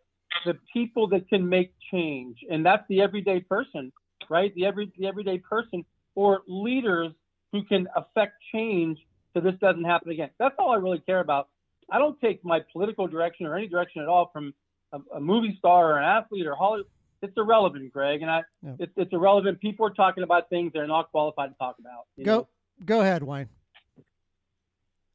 the 0.46 0.58
people 0.72 1.08
that 1.10 1.28
can 1.30 1.48
make 1.48 1.74
change, 1.92 2.38
and 2.50 2.66
that's 2.66 2.84
the 2.90 3.02
everyday 3.02 3.40
person, 3.40 3.92
right? 4.30 4.54
The 4.56 4.66
every 4.66 4.92
the 4.98 5.08
everyday 5.08 5.38
person 5.38 5.86
or 6.16 6.42
leaders 6.48 7.12
who 7.52 7.64
can 7.64 7.88
affect 7.96 8.34
change 8.54 9.00
so 9.34 9.40
this 9.40 9.56
doesn't 9.62 9.86
happen 9.86 10.12
again. 10.12 10.30
That's 10.40 10.56
all 10.60 10.72
I 10.72 10.76
really 10.76 11.00
care 11.00 11.20
about. 11.20 11.50
I 11.92 12.00
don't 12.00 12.20
take 12.22 12.44
my 12.44 12.62
political 12.72 13.08
direction 13.08 13.46
or 13.46 13.56
any 13.56 13.68
direction 13.68 14.02
at 14.02 14.08
all 14.08 14.30
from 14.32 14.54
a, 14.92 15.00
a 15.16 15.20
movie 15.20 15.56
star 15.58 15.94
or 15.94 15.98
an 15.98 16.04
athlete 16.04 16.46
or 16.46 16.56
Hollywood. 16.56 16.88
It's 17.22 17.34
irrelevant, 17.38 17.94
Greg, 17.94 18.22
and 18.22 18.30
I. 18.30 18.44
Yeah. 18.62 18.72
It's, 18.80 18.94
it's 18.98 19.14
irrelevant. 19.14 19.62
People 19.62 19.86
are 19.86 19.94
talking 19.94 20.24
about 20.24 20.50
things 20.50 20.72
they're 20.74 20.88
not 20.88 21.10
qualified 21.12 21.52
to 21.52 21.56
talk 21.58 21.78
about. 21.80 22.06
you 22.18 22.26
Go 22.26 22.38
know? 22.40 22.48
go 22.86 23.02
ahead, 23.02 23.24
Wayne. 23.24 23.48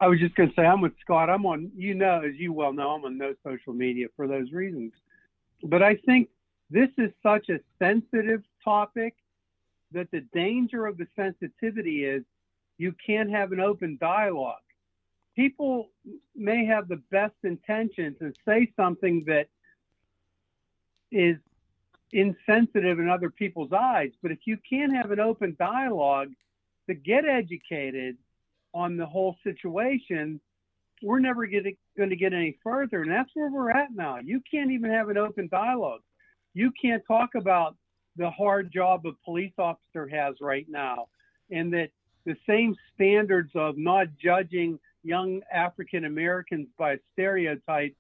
I 0.01 0.07
was 0.07 0.21
just 0.21 0.35
going 0.37 0.49
to 0.49 0.55
say, 0.55 0.65
I'm 0.65 0.81
with 0.81 0.93
Scott. 1.01 1.29
I'm 1.29 1.45
on, 1.45 1.71
you 1.77 1.95
know, 1.95 2.23
as 2.23 2.37
you 2.37 2.53
well 2.53 2.73
know, 2.73 2.91
I'm 2.91 3.05
on 3.05 3.19
no 3.19 3.35
social 3.45 3.73
media 3.73 4.07
for 4.17 4.29
those 4.29 4.53
reasons. 4.53 4.93
But 5.63 5.83
I 5.83 5.97
think 5.97 6.29
this 6.71 6.89
is 6.99 7.11
such 7.23 7.49
a 7.49 7.59
sensitive 7.79 8.43
topic 8.65 9.15
that 9.93 10.11
the 10.13 10.21
danger 10.33 10.87
of 10.87 10.99
the 10.99 11.07
sensitivity 11.17 12.05
is 12.05 12.23
you 12.77 12.95
can't 13.05 13.31
have 13.31 13.53
an 13.53 13.61
open 13.61 13.99
dialogue. 14.01 14.57
People 15.39 15.91
may 16.35 16.67
have 16.67 16.89
the 16.89 17.01
best 17.13 17.37
intentions 17.45 18.17
and 18.19 18.37
say 18.45 18.73
something 18.75 19.23
that 19.29 19.47
is 21.13 21.37
insensitive 22.13 22.99
in 22.99 23.09
other 23.09 23.31
people's 23.31 23.73
eyes, 23.73 24.11
but 24.21 24.33
if 24.33 24.41
you 24.47 24.59
can't 24.69 24.93
have 24.93 25.13
an 25.13 25.21
open 25.21 25.55
dialogue 25.57 26.33
to 26.89 26.95
get 26.95 27.25
educated 27.25 28.17
on 28.75 28.97
the 28.97 29.07
whole 29.07 29.37
situation, 29.45 30.41
we're 31.03 31.21
never 31.21 31.47
going 31.47 31.77
to 32.11 32.17
get 32.17 32.33
any 32.33 32.59
further. 32.65 33.03
And 33.03 33.11
that's 33.13 33.31
where 33.35 33.49
we're 33.49 33.71
at 33.71 33.95
now. 33.95 34.19
You 34.19 34.43
can't 34.51 34.73
even 34.73 34.91
have 34.91 35.09
an 35.09 35.19
open 35.19 35.47
dialogue. 35.47 36.01
You 36.53 36.73
can't 36.83 37.05
talk 37.07 37.37
about 37.37 37.77
the 38.17 38.29
hard 38.29 38.73
job 38.73 39.07
a 39.07 39.13
police 39.25 39.53
officer 39.57 40.09
has 40.09 40.35
right 40.41 40.67
now, 40.69 41.07
and 41.53 41.73
that 41.75 41.91
the 42.27 42.35
same 42.45 42.75
standards 42.93 43.53
of 43.55 43.79
not 43.79 44.09
judging 44.21 44.81
young 45.03 45.43
African 45.53 46.05
Americans 46.05 46.69
by 46.79 46.99
stereotype 47.13 47.95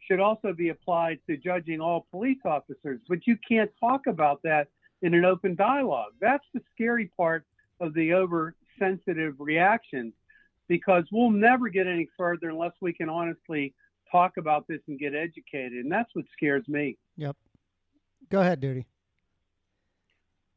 should 0.00 0.20
also 0.20 0.52
be 0.52 0.70
applied 0.70 1.18
to 1.28 1.36
judging 1.36 1.80
all 1.80 2.06
police 2.10 2.38
officers. 2.44 3.00
But 3.08 3.26
you 3.26 3.36
can't 3.46 3.70
talk 3.78 4.06
about 4.06 4.42
that 4.44 4.68
in 5.02 5.14
an 5.14 5.24
open 5.24 5.54
dialogue. 5.54 6.12
That's 6.20 6.44
the 6.54 6.60
scary 6.74 7.10
part 7.16 7.44
of 7.80 7.94
the 7.94 8.14
oversensitive 8.14 9.34
reactions 9.38 10.14
because 10.68 11.04
we'll 11.12 11.30
never 11.30 11.68
get 11.68 11.86
any 11.86 12.08
further 12.16 12.48
unless 12.50 12.72
we 12.80 12.92
can 12.92 13.08
honestly 13.08 13.74
talk 14.10 14.36
about 14.36 14.66
this 14.68 14.80
and 14.88 14.98
get 14.98 15.14
educated. 15.14 15.72
And 15.84 15.90
that's 15.92 16.10
what 16.14 16.24
scares 16.32 16.66
me. 16.68 16.96
Yep. 17.16 17.36
Go 18.30 18.40
ahead, 18.40 18.60
Duty. 18.60 18.86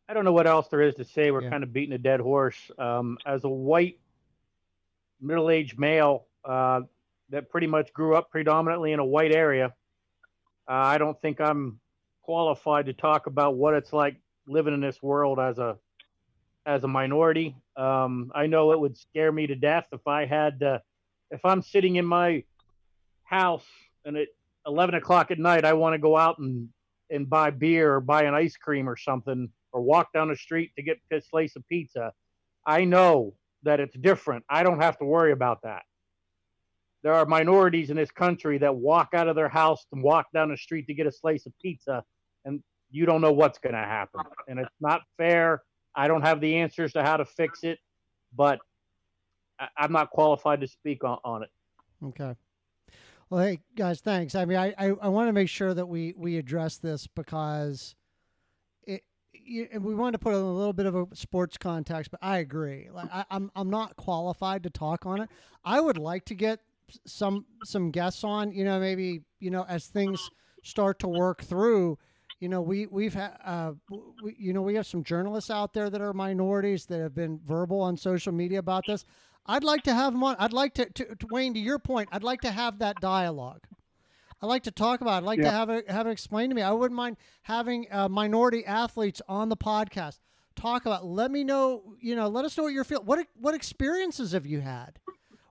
I 0.08 0.14
don't 0.14 0.26
know 0.26 0.34
what 0.34 0.48
else 0.48 0.68
there 0.68 0.82
is 0.82 0.96
to 0.96 1.06
say. 1.06 1.32
We're 1.32 1.44
Yeah. 1.44 1.50
kind 1.50 1.64
of 1.64 1.72
beating 1.74 1.94
a 1.94 1.98
dead 1.98 2.20
horse. 2.20 2.72
Um, 2.78 3.18
as 3.26 3.44
a 3.44 3.50
white, 3.50 4.00
middle-aged 5.24 5.80
male 5.80 6.28
uh, 6.46 6.82
that 7.30 7.50
pretty 7.50 7.68
much 7.68 7.94
grew 7.94 8.16
up 8.16 8.30
predominantly 8.30 8.92
in 8.92 9.00
a 9.00 9.06
white 9.06 9.32
area, 9.32 9.74
uh, 10.68 10.74
I 10.74 10.98
don't 10.98 11.20
think 11.22 11.42
I'm 11.42 11.80
qualified 12.22 12.86
to 12.86 12.94
talk 12.94 13.28
about 13.28 13.56
what 13.56 13.74
it's 13.74 13.94
like 13.94 14.18
living 14.48 14.74
in 14.74 14.82
this 14.82 15.02
world 15.02 15.40
as 15.40 15.60
a 15.60 15.78
as 16.66 16.84
a 16.84 16.88
minority. 16.88 17.56
Um, 17.76 18.32
I 18.34 18.48
know 18.48 18.72
it 18.72 18.80
would 18.80 18.98
scare 18.98 19.32
me 19.32 19.48
to 19.48 19.56
death 19.56 19.88
if 19.92 20.08
I 20.08 20.26
had 20.26 20.64
uh, 20.64 20.80
if 21.32 21.44
I'm 21.44 21.62
sitting 21.62 21.98
in 21.98 22.06
my 22.06 22.44
house 23.24 23.66
and 24.06 24.18
at 24.18 24.28
11 24.66 24.96
o'clock 24.96 25.32
at 25.32 25.40
night 25.40 25.66
I 25.66 25.74
want 25.74 25.94
to 25.94 25.98
go 26.00 26.16
out 26.16 26.40
and 26.40 26.70
and 27.10 27.30
buy 27.30 27.50
beer 27.52 27.96
or 27.96 28.00
buy 28.00 28.24
an 28.24 28.34
ice 28.34 28.56
cream 28.56 28.88
or 28.88 28.96
something 28.96 29.50
or 29.72 29.82
walk 29.82 30.14
down 30.14 30.30
the 30.30 30.36
street 30.36 30.72
to 30.76 30.84
get 30.84 31.00
a 31.12 31.22
slice 31.22 31.56
of 31.56 31.68
pizza. 31.68 32.14
I 32.66 32.86
know 32.86 33.34
that 33.64 33.80
it's 33.80 33.96
different. 33.98 34.44
I 34.50 34.64
don't 34.64 34.82
have 34.82 34.98
to 35.00 35.06
worry 35.06 35.32
about 35.32 35.62
that. 35.64 35.84
There 37.02 37.14
are 37.14 37.26
minorities 37.26 37.90
in 37.90 37.98
this 37.98 38.12
country 38.12 38.58
that 38.60 38.76
walk 38.76 39.10
out 39.14 39.28
of 39.28 39.36
their 39.36 39.50
house 39.50 39.86
and 39.92 40.02
walk 40.02 40.28
down 40.34 40.50
the 40.50 40.58
street 40.58 40.88
to 40.88 40.94
get 40.94 41.06
a 41.08 41.12
slice 41.12 41.46
of 41.46 41.54
pizza, 41.62 42.04
and 42.46 42.62
you 42.92 43.06
don't 43.06 43.20
know 43.22 43.32
what's 43.32 43.60
going 43.60 43.74
to 43.74 43.80
happen. 43.80 44.22
And 44.48 44.60
it's 44.60 44.76
not 44.80 45.02
fair. 45.18 45.62
I 45.96 46.08
don't 46.08 46.22
have 46.22 46.40
the 46.40 46.56
answers 46.58 46.94
to 46.94 47.04
how 47.04 47.18
to 47.18 47.26
fix 47.26 47.64
it, 47.64 47.80
but 48.36 48.60
I- 49.60 49.68
I'm 49.78 49.92
not 49.92 50.12
qualified 50.12 50.62
to 50.62 50.68
speak 50.68 51.04
on, 51.04 51.18
on 51.26 51.44
it. 51.44 51.50
Okay. 52.04 52.36
Well, 53.30 53.42
hey 53.44 53.60
guys, 53.76 54.00
thanks. 54.00 54.36
I 54.36 54.46
mean, 54.46 54.58
I 54.58 54.74
I, 54.78 54.94
I 55.02 55.08
want 55.10 55.28
to 55.28 55.34
make 55.34 55.50
sure 55.50 55.74
that 55.74 55.88
we 55.88 56.14
we 56.18 56.38
address 56.38 56.78
this 56.78 57.08
because. 57.08 57.96
You, 59.34 59.68
and 59.72 59.84
we 59.84 59.96
wanted 59.96 60.14
to 60.14 60.20
put 60.20 60.34
a 60.34 60.38
little 60.38 60.74
bit 60.74 60.86
of 60.86 60.96
a 60.96 61.08
sports 61.16 61.58
context, 61.58 62.12
but 62.12 62.20
I 62.22 62.38
agree. 62.38 62.90
Like 62.94 63.10
I, 63.12 63.26
I'm 63.30 63.52
I'm 63.56 63.70
not 63.70 63.96
qualified 63.98 64.64
to 64.64 64.70
talk 64.70 65.06
on 65.06 65.22
it. 65.22 65.30
I 65.66 65.80
would 65.80 65.98
like 65.98 66.26
to 66.26 66.36
get 66.36 66.60
some 67.06 67.46
some 67.64 67.92
guests 67.92 68.24
on. 68.24 68.52
You 68.52 68.66
know, 68.66 68.80
maybe 68.80 69.22
you 69.40 69.52
know 69.52 69.66
as 69.68 69.88
things 69.88 70.30
start 70.64 71.00
to 71.00 71.08
work 71.08 71.44
through. 71.44 71.98
You 72.40 72.50
know, 72.50 72.62
we 72.62 72.88
we've 72.88 73.14
had 73.14 73.38
uh, 73.44 73.74
we, 74.24 74.36
you 74.38 74.54
know 74.54 74.62
we 74.62 74.76
have 74.76 74.88
some 74.88 75.04
journalists 75.04 75.50
out 75.50 75.74
there 75.74 75.90
that 75.90 76.02
are 76.02 76.14
minorities 76.14 76.86
that 76.88 77.00
have 77.00 77.16
been 77.16 77.40
verbal 77.46 77.82
on 77.82 77.98
social 77.98 78.34
media 78.34 78.60
about 78.60 78.86
this. 78.88 79.06
I'd 79.46 79.64
like 79.64 79.84
to 79.84 79.94
have 79.94 80.14
them 80.14 80.24
on. 80.24 80.36
I'd 80.40 80.54
like 80.54 80.74
to, 80.76 80.86
to, 80.86 81.16
to 81.16 81.28
Wayne, 81.30 81.54
to 81.54 81.60
your 81.60 81.80
point, 81.80 82.10
I'd 82.12 82.24
like 82.24 82.42
to 82.42 82.52
have 82.52 82.80
that 82.80 83.02
dialogue. 83.02 83.62
I 84.44 84.46
like 84.46 84.64
to 84.64 84.72
talk 84.72 85.00
about. 85.00 85.14
It. 85.14 85.18
I'd 85.18 85.24
like 85.24 85.42
to 85.42 85.50
have 85.50 85.70
it 85.70 85.90
have 85.90 86.06
it 86.06 86.12
explained 86.12 86.52
to 86.52 86.56
me. 86.56 86.62
I 86.62 86.72
wouldn't 86.74 86.98
mind 86.98 87.16
having 87.44 87.88
uh, 87.90 88.10
minority 88.10 88.66
athletes 88.66 89.22
on 89.30 89.48
the 89.48 89.56
podcast 89.56 90.20
talk 90.58 90.86
about. 90.86 91.06
Let 91.06 91.32
me 91.32 91.46
know. 91.46 91.96
You 92.02 92.18
know, 92.18 92.28
let 92.28 92.44
us 92.44 92.58
know 92.58 92.64
what 92.64 92.74
you're 92.74 92.84
feeling. 92.84 93.06
What 93.06 93.26
what 93.40 93.56
experiences 93.56 94.34
have 94.34 94.46
you 94.46 94.60
had 94.60 95.00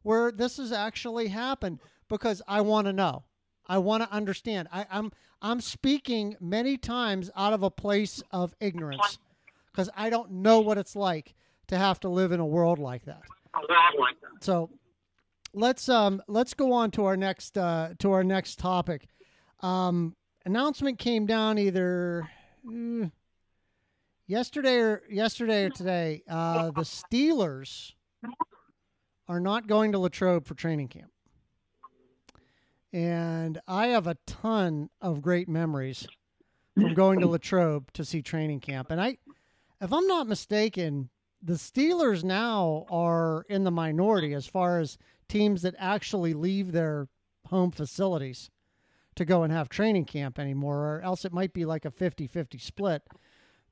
where 0.02 0.30
this 0.30 0.58
has 0.58 0.72
actually 0.72 1.28
happened? 1.28 1.78
Because 2.10 2.42
I 2.46 2.60
want 2.60 2.86
to 2.86 2.92
know. 2.92 3.24
I 3.66 3.78
want 3.78 4.02
to 4.02 4.12
understand. 4.12 4.68
I, 4.70 4.84
I'm 4.90 5.10
I'm 5.40 5.62
speaking 5.62 6.36
many 6.38 6.76
times 6.76 7.30
out 7.34 7.54
of 7.54 7.62
a 7.62 7.70
place 7.70 8.22
of 8.30 8.54
ignorance 8.60 9.18
because 9.70 9.88
I 9.96 10.10
don't 10.10 10.30
know 10.30 10.60
what 10.60 10.76
it's 10.76 10.94
like 10.94 11.34
to 11.68 11.78
have 11.78 11.98
to 12.00 12.10
live 12.10 12.30
in 12.30 12.40
a 12.40 12.46
world 12.46 12.78
like 12.78 13.06
that. 13.06 13.22
So 14.40 14.68
let's 15.54 15.88
um 15.88 16.22
let's 16.28 16.54
go 16.54 16.72
on 16.72 16.90
to 16.92 17.04
our 17.04 17.16
next 17.16 17.56
uh 17.58 17.94
to 17.98 18.12
our 18.12 18.24
next 18.24 18.58
topic. 18.58 19.06
Um 19.60 20.16
announcement 20.44 20.98
came 20.98 21.26
down 21.26 21.58
either 21.58 22.28
eh, 22.70 23.06
yesterday 24.26 24.76
or 24.76 25.02
yesterday 25.10 25.64
or 25.64 25.70
today. 25.70 26.22
Uh 26.28 26.70
the 26.70 26.82
Steelers 26.82 27.92
are 29.28 29.40
not 29.40 29.66
going 29.66 29.92
to 29.92 29.98
Latrobe 29.98 30.46
for 30.46 30.54
training 30.54 30.88
camp. 30.88 31.10
And 32.92 33.60
I 33.66 33.88
have 33.88 34.06
a 34.06 34.18
ton 34.26 34.90
of 35.00 35.22
great 35.22 35.48
memories 35.48 36.06
from 36.74 36.94
going 36.94 37.20
to 37.20 37.26
Latrobe 37.26 37.90
to 37.94 38.04
see 38.04 38.20
training 38.20 38.60
camp. 38.60 38.90
And 38.90 39.00
I, 39.00 39.16
if 39.80 39.92
I'm 39.92 40.06
not 40.06 40.26
mistaken, 40.28 41.08
the 41.42 41.54
Steelers 41.54 42.22
now 42.22 42.84
are 42.90 43.46
in 43.48 43.64
the 43.64 43.70
minority 43.70 44.34
as 44.34 44.46
far 44.46 44.78
as 44.78 44.98
teams 45.32 45.62
that 45.62 45.74
actually 45.78 46.34
leave 46.34 46.72
their 46.72 47.08
home 47.46 47.70
facilities 47.70 48.50
to 49.14 49.24
go 49.24 49.42
and 49.42 49.52
have 49.52 49.68
training 49.68 50.04
camp 50.04 50.38
anymore, 50.38 50.96
or 50.96 51.00
else 51.02 51.24
it 51.24 51.32
might 51.32 51.54
be 51.54 51.64
like 51.64 51.86
a 51.86 51.90
50 51.90 52.26
50 52.26 52.58
split. 52.58 53.02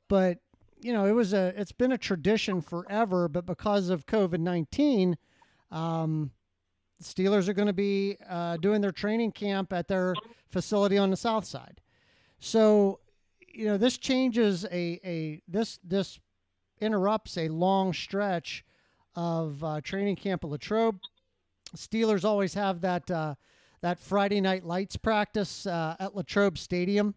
But, 0.09 0.39
you 0.81 0.93
know, 0.93 1.05
it 1.05 1.13
was 1.13 1.35
a, 1.35 1.53
it's 1.57 1.73
been 1.73 1.93
a 1.93 1.99
tradition 1.99 2.63
forever, 2.63 3.29
but 3.29 3.45
because 3.45 3.91
of 3.91 4.07
COVID 4.07 4.41
19, 4.41 5.19
um, 5.71 6.31
Steelers 7.03 7.49
are 7.49 7.55
going 7.55 7.67
to 7.67 7.73
be 7.73 8.17
uh, 8.29 8.57
doing 8.59 8.81
their 8.81 8.93
training 8.93 9.33
camp 9.33 9.73
at 9.73 9.87
their 9.87 10.15
facility 10.51 10.99
on 10.99 11.11
the 11.11 11.17
south 11.17 11.45
side. 11.45 11.81
So, 12.39 13.01
you 13.47 13.67
know, 13.67 13.77
this 13.77 13.99
changes 13.99 14.65
a, 14.65 15.01
a 15.05 15.43
this 15.47 15.79
this 15.85 16.19
interrupts 16.81 17.37
a 17.37 17.49
long 17.49 17.93
stretch 17.93 18.65
of 19.15 19.63
uh, 19.63 19.81
training 19.83 20.17
camp 20.17 20.45
at 20.45 20.51
Latrobe. 20.51 20.99
Steelers 21.77 22.25
always 22.25 22.55
have 22.55 22.81
that 22.81 23.11
uh, 23.11 23.35
that 23.81 23.99
Friday 23.99 24.41
night 24.41 24.65
lights 24.65 24.97
practice 24.97 25.67
uh, 25.67 25.97
at 25.99 26.15
Latrobe 26.15 26.59
Stadium, 26.59 27.15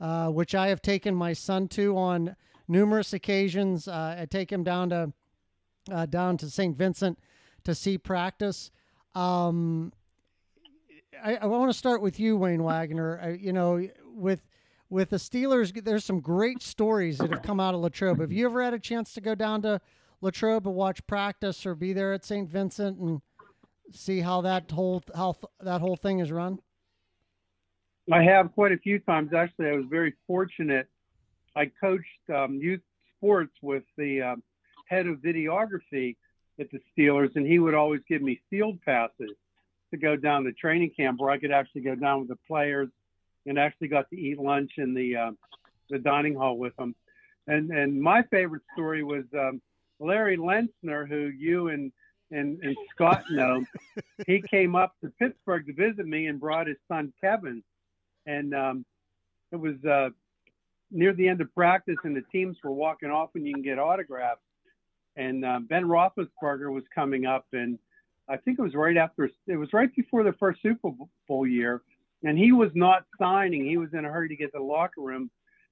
uh, 0.00 0.28
which 0.28 0.54
I 0.54 0.68
have 0.68 0.82
taken 0.82 1.14
my 1.14 1.32
son 1.32 1.68
to 1.68 1.96
on 1.96 2.36
numerous 2.68 3.12
occasions. 3.12 3.88
Uh, 3.88 4.16
I 4.20 4.26
take 4.26 4.50
him 4.50 4.64
down 4.64 4.90
to 4.90 5.12
uh, 5.90 6.06
down 6.06 6.36
to 6.38 6.50
St. 6.50 6.76
Vincent 6.76 7.18
to 7.64 7.74
see 7.74 7.98
practice. 7.98 8.70
Um, 9.14 9.92
I, 11.22 11.36
I 11.36 11.46
want 11.46 11.70
to 11.70 11.78
start 11.78 12.02
with 12.02 12.18
you, 12.18 12.36
Wayne 12.36 12.62
Wagner. 12.62 13.20
I, 13.22 13.28
you 13.30 13.52
know, 13.52 13.86
with 14.04 14.42
with 14.90 15.10
the 15.10 15.16
Steelers, 15.16 15.84
there's 15.84 16.04
some 16.04 16.20
great 16.20 16.62
stories 16.62 17.18
that 17.18 17.30
have 17.30 17.42
come 17.42 17.58
out 17.58 17.74
of 17.74 17.80
Latrobe. 17.80 18.20
Have 18.20 18.32
you 18.32 18.46
ever 18.46 18.62
had 18.62 18.74
a 18.74 18.78
chance 18.78 19.14
to 19.14 19.20
go 19.20 19.34
down 19.34 19.62
to 19.62 19.80
Latrobe 20.20 20.66
and 20.66 20.76
watch 20.76 21.06
practice, 21.06 21.64
or 21.66 21.74
be 21.74 21.92
there 21.92 22.12
at 22.12 22.24
St. 22.24 22.48
Vincent 22.48 22.98
and 22.98 23.20
see 23.94 24.20
how 24.20 24.42
that 24.42 24.70
whole 24.70 25.02
how 25.14 25.36
that 25.60 25.80
whole 25.80 25.96
thing 25.96 26.18
is 26.18 26.30
run? 26.30 26.58
I 28.12 28.22
have 28.22 28.52
quite 28.52 28.72
a 28.72 28.78
few 28.78 28.98
times. 28.98 29.32
Actually, 29.32 29.68
I 29.68 29.72
was 29.72 29.86
very 29.88 30.14
fortunate. 30.26 30.88
I 31.56 31.70
coached 31.80 32.30
um, 32.34 32.58
youth 32.60 32.82
sports 33.16 33.52
with 33.62 33.84
the 33.96 34.20
uh, 34.20 34.36
head 34.86 35.06
of 35.06 35.18
videography 35.18 36.16
at 36.60 36.70
the 36.70 36.80
Steelers, 36.92 37.34
and 37.36 37.46
he 37.46 37.58
would 37.58 37.74
always 37.74 38.02
give 38.08 38.20
me 38.20 38.40
field 38.50 38.78
passes 38.84 39.30
to 39.90 39.96
go 39.96 40.16
down 40.16 40.44
to 40.44 40.52
training 40.52 40.90
camp 40.96 41.20
where 41.20 41.30
I 41.30 41.38
could 41.38 41.52
actually 41.52 41.82
go 41.82 41.94
down 41.94 42.20
with 42.20 42.28
the 42.28 42.38
players 42.46 42.88
and 43.46 43.58
actually 43.58 43.88
got 43.88 44.10
to 44.10 44.16
eat 44.16 44.38
lunch 44.38 44.72
in 44.76 44.94
the 44.94 45.16
uh, 45.16 45.30
the 45.88 45.98
dining 45.98 46.34
hall 46.34 46.58
with 46.58 46.76
them. 46.76 46.94
And 47.46 47.70
and 47.70 48.00
my 48.00 48.22
favorite 48.24 48.62
story 48.74 49.02
was 49.02 49.24
um, 49.34 49.62
Larry 49.98 50.36
Lenzner, 50.36 51.08
who 51.08 51.28
you 51.28 51.68
and 51.68 51.92
and, 52.30 52.58
and 52.62 52.76
Scott 52.94 53.24
know. 53.30 53.64
he 54.26 54.42
came 54.42 54.74
up 54.74 54.94
to 55.02 55.10
Pittsburgh 55.18 55.66
to 55.66 55.72
visit 55.72 56.06
me 56.06 56.26
and 56.26 56.40
brought 56.40 56.66
his 56.66 56.76
son 56.88 57.12
Kevin, 57.20 57.62
and 58.26 58.54
um, 58.54 58.84
it 59.52 59.56
was 59.56 59.76
uh, 59.84 60.10
near 60.90 61.12
the 61.12 61.28
end 61.28 61.40
of 61.40 61.54
practice, 61.54 61.96
and 62.04 62.16
the 62.16 62.24
teams 62.32 62.56
were 62.62 62.72
walking 62.72 63.10
off, 63.10 63.30
and 63.34 63.46
you 63.46 63.54
can 63.54 63.62
get 63.62 63.78
autographs. 63.78 64.40
And 65.16 65.44
uh, 65.44 65.60
Ben 65.60 65.84
Roethlisberger 65.84 66.72
was 66.72 66.82
coming 66.92 67.24
up, 67.24 67.46
and 67.52 67.78
I 68.28 68.36
think 68.36 68.58
it 68.58 68.62
was 68.62 68.74
right 68.74 68.96
after 68.96 69.30
it 69.46 69.56
was 69.56 69.72
right 69.72 69.94
before 69.94 70.24
the 70.24 70.32
first 70.32 70.60
Super 70.62 70.90
Bowl 71.28 71.46
year 71.46 71.82
and 72.24 72.38
he 72.38 72.52
was 72.52 72.70
not 72.74 73.04
signing. 73.18 73.64
He 73.64 73.76
was 73.76 73.90
in 73.92 74.04
a 74.04 74.10
hurry 74.10 74.28
to 74.28 74.36
get 74.36 74.52
to 74.52 74.58
the 74.58 74.64
locker 74.64 75.02
room, 75.02 75.30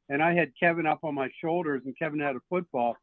and 0.08 0.22
I 0.22 0.34
had 0.34 0.52
Kevin 0.58 0.86
up 0.86 1.02
on 1.02 1.14
my 1.14 1.30
shoulders, 1.40 1.82
and 1.84 1.98
Kevin 1.98 2.20
had 2.20 2.36
a 2.36 2.40
football, 2.48 2.96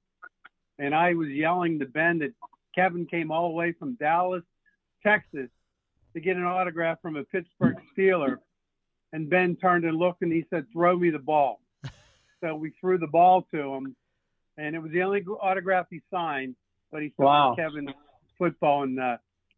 and 0.78 0.94
I 0.94 1.16
was 1.16 1.30
yelling 1.30 1.80
to 1.80 1.86
Ben 1.86 2.20
that 2.20 2.34
Kevin 2.76 3.06
came 3.06 3.32
all 3.32 3.50
the 3.50 3.56
way 3.56 3.74
from 3.74 3.96
Dallas, 3.96 4.44
Texas, 5.04 5.50
to 6.14 6.20
get 6.20 6.38
an 6.38 6.44
autograph 6.44 7.02
from 7.02 7.16
a 7.16 7.24
Pittsburgh 7.24 7.78
Steeler, 7.98 8.38
and 9.14 9.30
Ben 9.30 9.56
turned 9.56 9.86
and 9.86 9.98
looked, 9.98 10.22
and 10.22 10.32
he 10.32 10.46
said, 10.50 10.66
"Throw 10.74 10.98
me 10.98 11.10
the 11.10 11.20
ball." 11.20 11.62
so 12.42 12.56
we 12.56 12.72
threw 12.82 12.98
the 12.98 13.08
ball 13.08 13.48
to 13.52 13.74
him, 13.74 13.96
and 14.58 14.76
it 14.76 14.80
was 14.80 14.92
the 14.92 15.04
only 15.04 15.24
autograph 15.42 15.88
he 15.90 16.02
signed. 16.12 16.56
But 16.92 17.04
he 17.04 17.14
saw 17.18 17.24
wow. 17.24 17.56
Kevin 17.56 17.94
football 18.38 18.84
and 18.84 19.00
uh, 19.00 19.18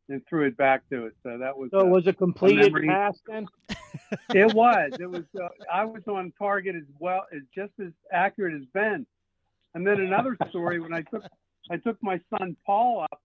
and 0.10 0.22
threw 0.28 0.46
it 0.46 0.58
back 0.58 0.88
to 0.90 1.06
it. 1.06 1.14
So 1.24 1.38
that 1.38 1.58
was 1.58 1.72
so. 1.72 1.80
Uh, 1.80 1.86
it 1.86 1.90
was 1.90 2.08
a 2.08 2.14
completed 2.14 2.76
a 2.76 2.88
pass 2.88 3.18
then. 3.28 3.48
it 4.34 4.54
was. 4.54 4.92
It 5.00 5.10
was. 5.10 5.24
Uh, 5.40 5.48
I 5.72 5.86
was 5.86 6.04
on 6.08 6.34
target 6.38 6.76
as 6.76 6.88
well 7.00 7.26
as 7.34 7.42
just 7.56 7.74
as 7.80 7.92
accurate 8.12 8.56
as 8.56 8.66
Ben. 8.74 9.06
And 9.74 9.88
then 9.88 10.02
another 10.02 10.38
story 10.50 10.80
when 10.82 10.94
I 10.94 11.02
took 11.02 11.24
I 11.70 11.78
took 11.78 12.02
my 12.02 12.20
son 12.30 12.56
Paul 12.66 13.04
up 13.12 13.22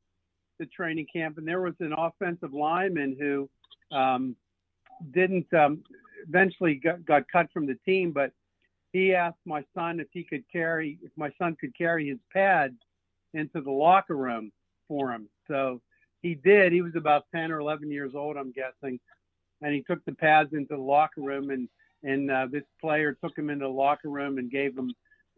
to 0.61 0.67
training 0.67 1.07
camp, 1.13 1.39
and 1.39 1.47
there 1.47 1.61
was 1.61 1.75
an 1.81 1.95
offensive 1.97 2.53
lineman 2.53 3.17
who 3.19 3.49
um, 3.97 4.37
didn't 5.13 5.53
um, 5.55 5.83
eventually 6.29 6.75
got, 6.75 7.05
got 7.05 7.29
cut 7.31 7.49
from 7.53 7.67
the 7.67 7.77
team, 7.85 8.13
but 8.13 8.33
he 8.93 9.15
asked 9.15 9.39
my 9.45 9.65
son 9.75 10.01
if 10.01 10.09
he 10.13 10.25
could 10.25 10.45
carry 10.51 10.99
if 11.03 11.11
my 11.17 11.31
son 11.39 11.57
could 11.61 11.77
carry 11.77 12.09
his 12.09 12.19
pads 12.33 12.75
into 13.35 13.61
the 13.61 13.71
locker 13.71 14.17
room 14.17 14.51
for 14.89 15.13
him. 15.13 15.29
So 15.49 15.81
he 16.23 16.35
did. 16.35 16.73
He 16.73 16.83
was 16.83 16.97
about 16.97 17.25
10 17.35 17.53
or 17.53 17.61
11 17.61 17.91
years 17.91 18.13
old, 18.15 18.37
I'm 18.37 18.53
guessing. 18.53 18.99
And 19.63 19.75
he 19.75 19.83
took 19.83 20.05
the 20.05 20.13
pads 20.13 20.53
into 20.53 20.77
the 20.77 20.83
locker 20.83 21.21
room, 21.21 21.51
and, 21.51 21.69
and 22.03 22.31
uh, 22.31 22.47
this 22.51 22.65
player 22.81 23.17
took 23.23 23.37
him 23.37 23.51
into 23.51 23.65
the 23.65 23.71
locker 23.71 24.09
room 24.09 24.39
and 24.39 24.51
gave 24.51 24.77
him 24.77 24.93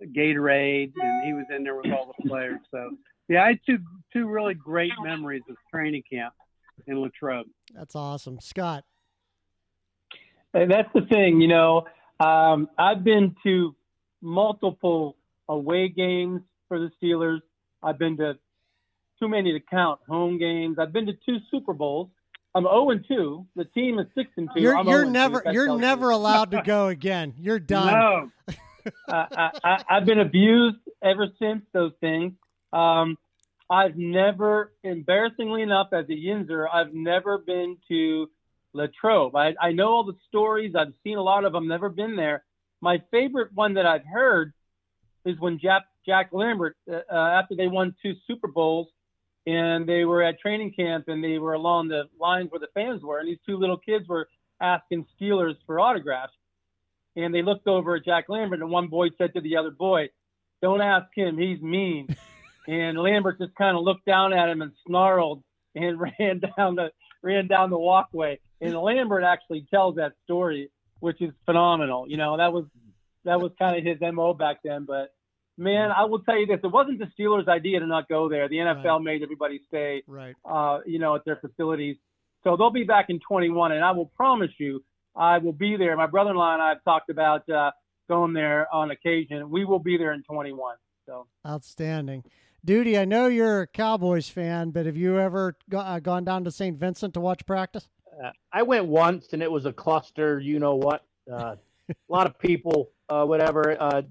Gatorade, 0.06 0.92
and 1.00 1.26
he 1.26 1.32
was 1.32 1.46
in 1.54 1.64
there 1.64 1.76
with 1.76 1.86
all 1.92 2.12
the 2.16 2.28
players. 2.28 2.60
So, 2.70 2.90
yeah, 3.28 3.44
I 3.44 3.48
had 3.48 3.60
two, 3.66 3.78
two 4.12 4.28
really 4.28 4.54
great 4.54 4.92
memories 5.02 5.42
of 5.48 5.56
training 5.72 6.02
camp 6.10 6.34
in 6.86 7.00
Latrobe. 7.00 7.46
That's 7.74 7.96
awesome. 7.96 8.38
Scott. 8.40 8.84
And 10.54 10.70
that's 10.70 10.88
the 10.94 11.02
thing, 11.02 11.40
you 11.40 11.48
know, 11.48 11.84
um, 12.20 12.68
I've 12.78 13.04
been 13.04 13.36
to 13.44 13.76
multiple 14.22 15.16
away 15.48 15.88
games 15.88 16.40
for 16.68 16.78
the 16.78 16.90
Steelers. 17.00 17.40
I've 17.82 17.98
been 17.98 18.16
to 18.16 18.38
too 19.20 19.28
many 19.28 19.52
to 19.52 19.60
count. 19.60 20.00
Home 20.08 20.38
games. 20.38 20.78
I've 20.78 20.92
been 20.92 21.06
to 21.06 21.12
two 21.26 21.38
Super 21.50 21.74
Bowls. 21.74 22.08
I'm 22.54 22.64
0 22.64 22.90
and 22.90 23.04
2. 23.06 23.46
The 23.56 23.64
team 23.66 23.98
is 23.98 24.06
6 24.16 24.30
and 24.36 24.48
2. 24.54 24.60
You're, 24.60 24.82
you're 24.84 25.04
never 25.04 25.42
you're 25.52 25.78
never 25.78 26.10
allowed 26.10 26.50
to 26.52 26.62
go 26.66 26.88
again. 26.88 27.34
You're 27.38 27.60
done. 27.60 28.32
No. 28.48 28.54
uh, 29.08 29.26
I, 29.64 29.82
have 29.88 30.04
been 30.04 30.20
abused 30.20 30.78
ever 31.02 31.28
since 31.38 31.62
those 31.72 31.92
things. 32.00 32.32
Um, 32.72 33.16
I've 33.70 33.96
never, 33.96 34.72
embarrassingly 34.82 35.62
enough, 35.62 35.88
as 35.92 36.06
a 36.06 36.12
Yinzer, 36.12 36.66
I've 36.72 36.94
never 36.94 37.38
been 37.38 37.76
to 37.88 38.28
Latrobe. 38.72 39.36
I, 39.36 39.54
I 39.60 39.72
know 39.72 39.88
all 39.88 40.04
the 40.04 40.16
stories. 40.28 40.74
I've 40.74 40.92
seen 41.04 41.18
a 41.18 41.22
lot 41.22 41.44
of 41.44 41.52
them. 41.52 41.68
Never 41.68 41.88
been 41.88 42.16
there. 42.16 42.44
My 42.80 43.02
favorite 43.10 43.52
one 43.54 43.74
that 43.74 43.86
I've 43.86 44.06
heard 44.06 44.52
is 45.24 45.38
when 45.38 45.58
Jack, 45.58 45.82
Jack 46.06 46.30
Lambert, 46.32 46.76
uh, 46.90 47.00
uh 47.12 47.14
after 47.14 47.54
they 47.56 47.66
won 47.66 47.94
two 48.02 48.14
Super 48.26 48.48
Bowls, 48.48 48.88
and 49.46 49.88
they 49.88 50.04
were 50.04 50.22
at 50.22 50.38
training 50.38 50.72
camp 50.72 51.08
and 51.08 51.24
they 51.24 51.38
were 51.38 51.54
along 51.54 51.88
the 51.88 52.04
lines 52.20 52.50
where 52.50 52.60
the 52.60 52.68
fans 52.74 53.02
were, 53.02 53.18
and 53.18 53.28
these 53.28 53.38
two 53.46 53.56
little 53.56 53.78
kids 53.78 54.06
were 54.08 54.28
asking 54.60 55.06
Steelers 55.20 55.56
for 55.66 55.80
autographs. 55.80 56.32
And 57.18 57.34
they 57.34 57.42
looked 57.42 57.66
over 57.66 57.96
at 57.96 58.04
Jack 58.04 58.26
Lambert, 58.28 58.60
and 58.60 58.70
one 58.70 58.88
boy 58.88 59.08
said 59.18 59.34
to 59.34 59.40
the 59.40 59.56
other 59.56 59.70
boy, 59.70 60.08
"Don't 60.62 60.80
ask 60.80 61.08
him; 61.14 61.36
he's 61.36 61.60
mean." 61.60 62.14
and 62.68 62.98
Lambert 62.98 63.38
just 63.38 63.54
kind 63.56 63.76
of 63.76 63.82
looked 63.82 64.04
down 64.04 64.32
at 64.32 64.48
him 64.48 64.62
and 64.62 64.72
snarled 64.86 65.42
and 65.74 66.00
ran 66.20 66.40
down 66.56 66.76
the 66.76 66.90
ran 67.22 67.48
down 67.48 67.70
the 67.70 67.78
walkway. 67.78 68.38
And 68.60 68.74
Lambert 68.74 69.24
actually 69.24 69.66
tells 69.70 69.96
that 69.96 70.12
story, 70.24 70.70
which 71.00 71.20
is 71.20 71.32
phenomenal. 71.44 72.08
You 72.08 72.16
know, 72.16 72.36
that 72.36 72.52
was 72.52 72.66
that 73.24 73.40
was 73.40 73.52
kind 73.58 73.76
of 73.76 73.84
his 73.84 73.98
mo 74.00 74.34
back 74.34 74.58
then, 74.62 74.84
but 74.84 75.10
Man, 75.58 75.90
I 75.90 76.04
will 76.04 76.20
tell 76.20 76.38
you 76.38 76.46
this: 76.46 76.60
it 76.62 76.68
wasn't 76.68 77.00
the 77.00 77.10
Steelers' 77.18 77.48
idea 77.48 77.80
to 77.80 77.86
not 77.86 78.08
go 78.08 78.28
there. 78.28 78.48
The 78.48 78.58
NFL 78.58 78.84
right. 78.84 79.02
made 79.02 79.22
everybody 79.24 79.60
stay, 79.66 80.04
right? 80.06 80.36
Uh, 80.44 80.78
you 80.86 81.00
know, 81.00 81.16
at 81.16 81.24
their 81.24 81.34
facilities. 81.36 81.96
So 82.44 82.56
they'll 82.56 82.70
be 82.70 82.84
back 82.84 83.06
in 83.08 83.18
21, 83.18 83.72
and 83.72 83.84
I 83.84 83.90
will 83.90 84.06
promise 84.06 84.52
you, 84.58 84.84
I 85.18 85.38
will 85.38 85.52
be 85.52 85.76
there. 85.76 85.96
My 85.96 86.06
brother-in-law 86.06 86.54
and 86.54 86.62
I 86.62 86.68
have 86.70 86.84
talked 86.84 87.10
about 87.10 87.48
uh, 87.50 87.72
going 88.08 88.32
there 88.32 88.72
on 88.72 88.90
occasion. 88.90 89.50
We 89.50 89.64
will 89.64 89.78
be 89.80 89.96
there 89.96 90.12
in 90.12 90.22
21. 90.22 90.76
So 91.06 91.26
outstanding, 91.46 92.22
Duty. 92.64 92.98
I 92.98 93.04
know 93.04 93.28
you're 93.28 93.62
a 93.62 93.66
Cowboys 93.66 94.28
fan, 94.28 94.70
but 94.70 94.86
have 94.86 94.96
you 94.96 95.18
ever 95.18 95.56
go, 95.70 95.78
uh, 95.78 96.00
gone 96.00 96.24
down 96.24 96.44
to 96.44 96.50
St. 96.50 96.78
Vincent 96.78 97.14
to 97.14 97.20
watch 97.20 97.46
practice? 97.46 97.88
Uh, 98.22 98.30
I 98.52 98.62
went 98.62 98.86
once, 98.86 99.28
and 99.32 99.42
it 99.42 99.50
was 99.50 99.64
a 99.64 99.72
cluster. 99.72 100.40
You 100.40 100.58
know 100.58 100.74
what? 100.74 101.04
Uh, 101.30 101.56
a 101.88 101.94
lot 102.08 102.26
of 102.26 102.38
people, 102.38 102.90
uh, 103.08 103.24
whatever. 103.24 103.76
Uh, 103.80 104.02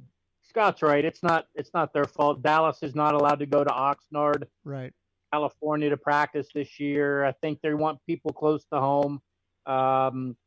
Scott's 0.42 0.82
right. 0.82 1.04
It's 1.04 1.22
not 1.22 1.48
it's 1.56 1.72
not 1.74 1.94
their 1.94 2.06
fault. 2.06 2.42
Dallas 2.42 2.82
is 2.82 2.96
not 2.96 3.14
allowed 3.14 3.40
to 3.40 3.46
go 3.46 3.64
to 3.64 3.70
Oxnard. 3.70 4.46
Right. 4.64 4.94
California 5.34 5.90
to 5.90 5.98
practice 5.98 6.48
this 6.56 6.80
year. 6.80 7.26
I 7.26 7.34
think 7.34 7.60
they 7.62 7.74
want 7.74 8.00
people 8.08 8.32
close 8.32 8.66
to 8.72 8.80
home. 8.80 9.22
Um, 9.66 10.38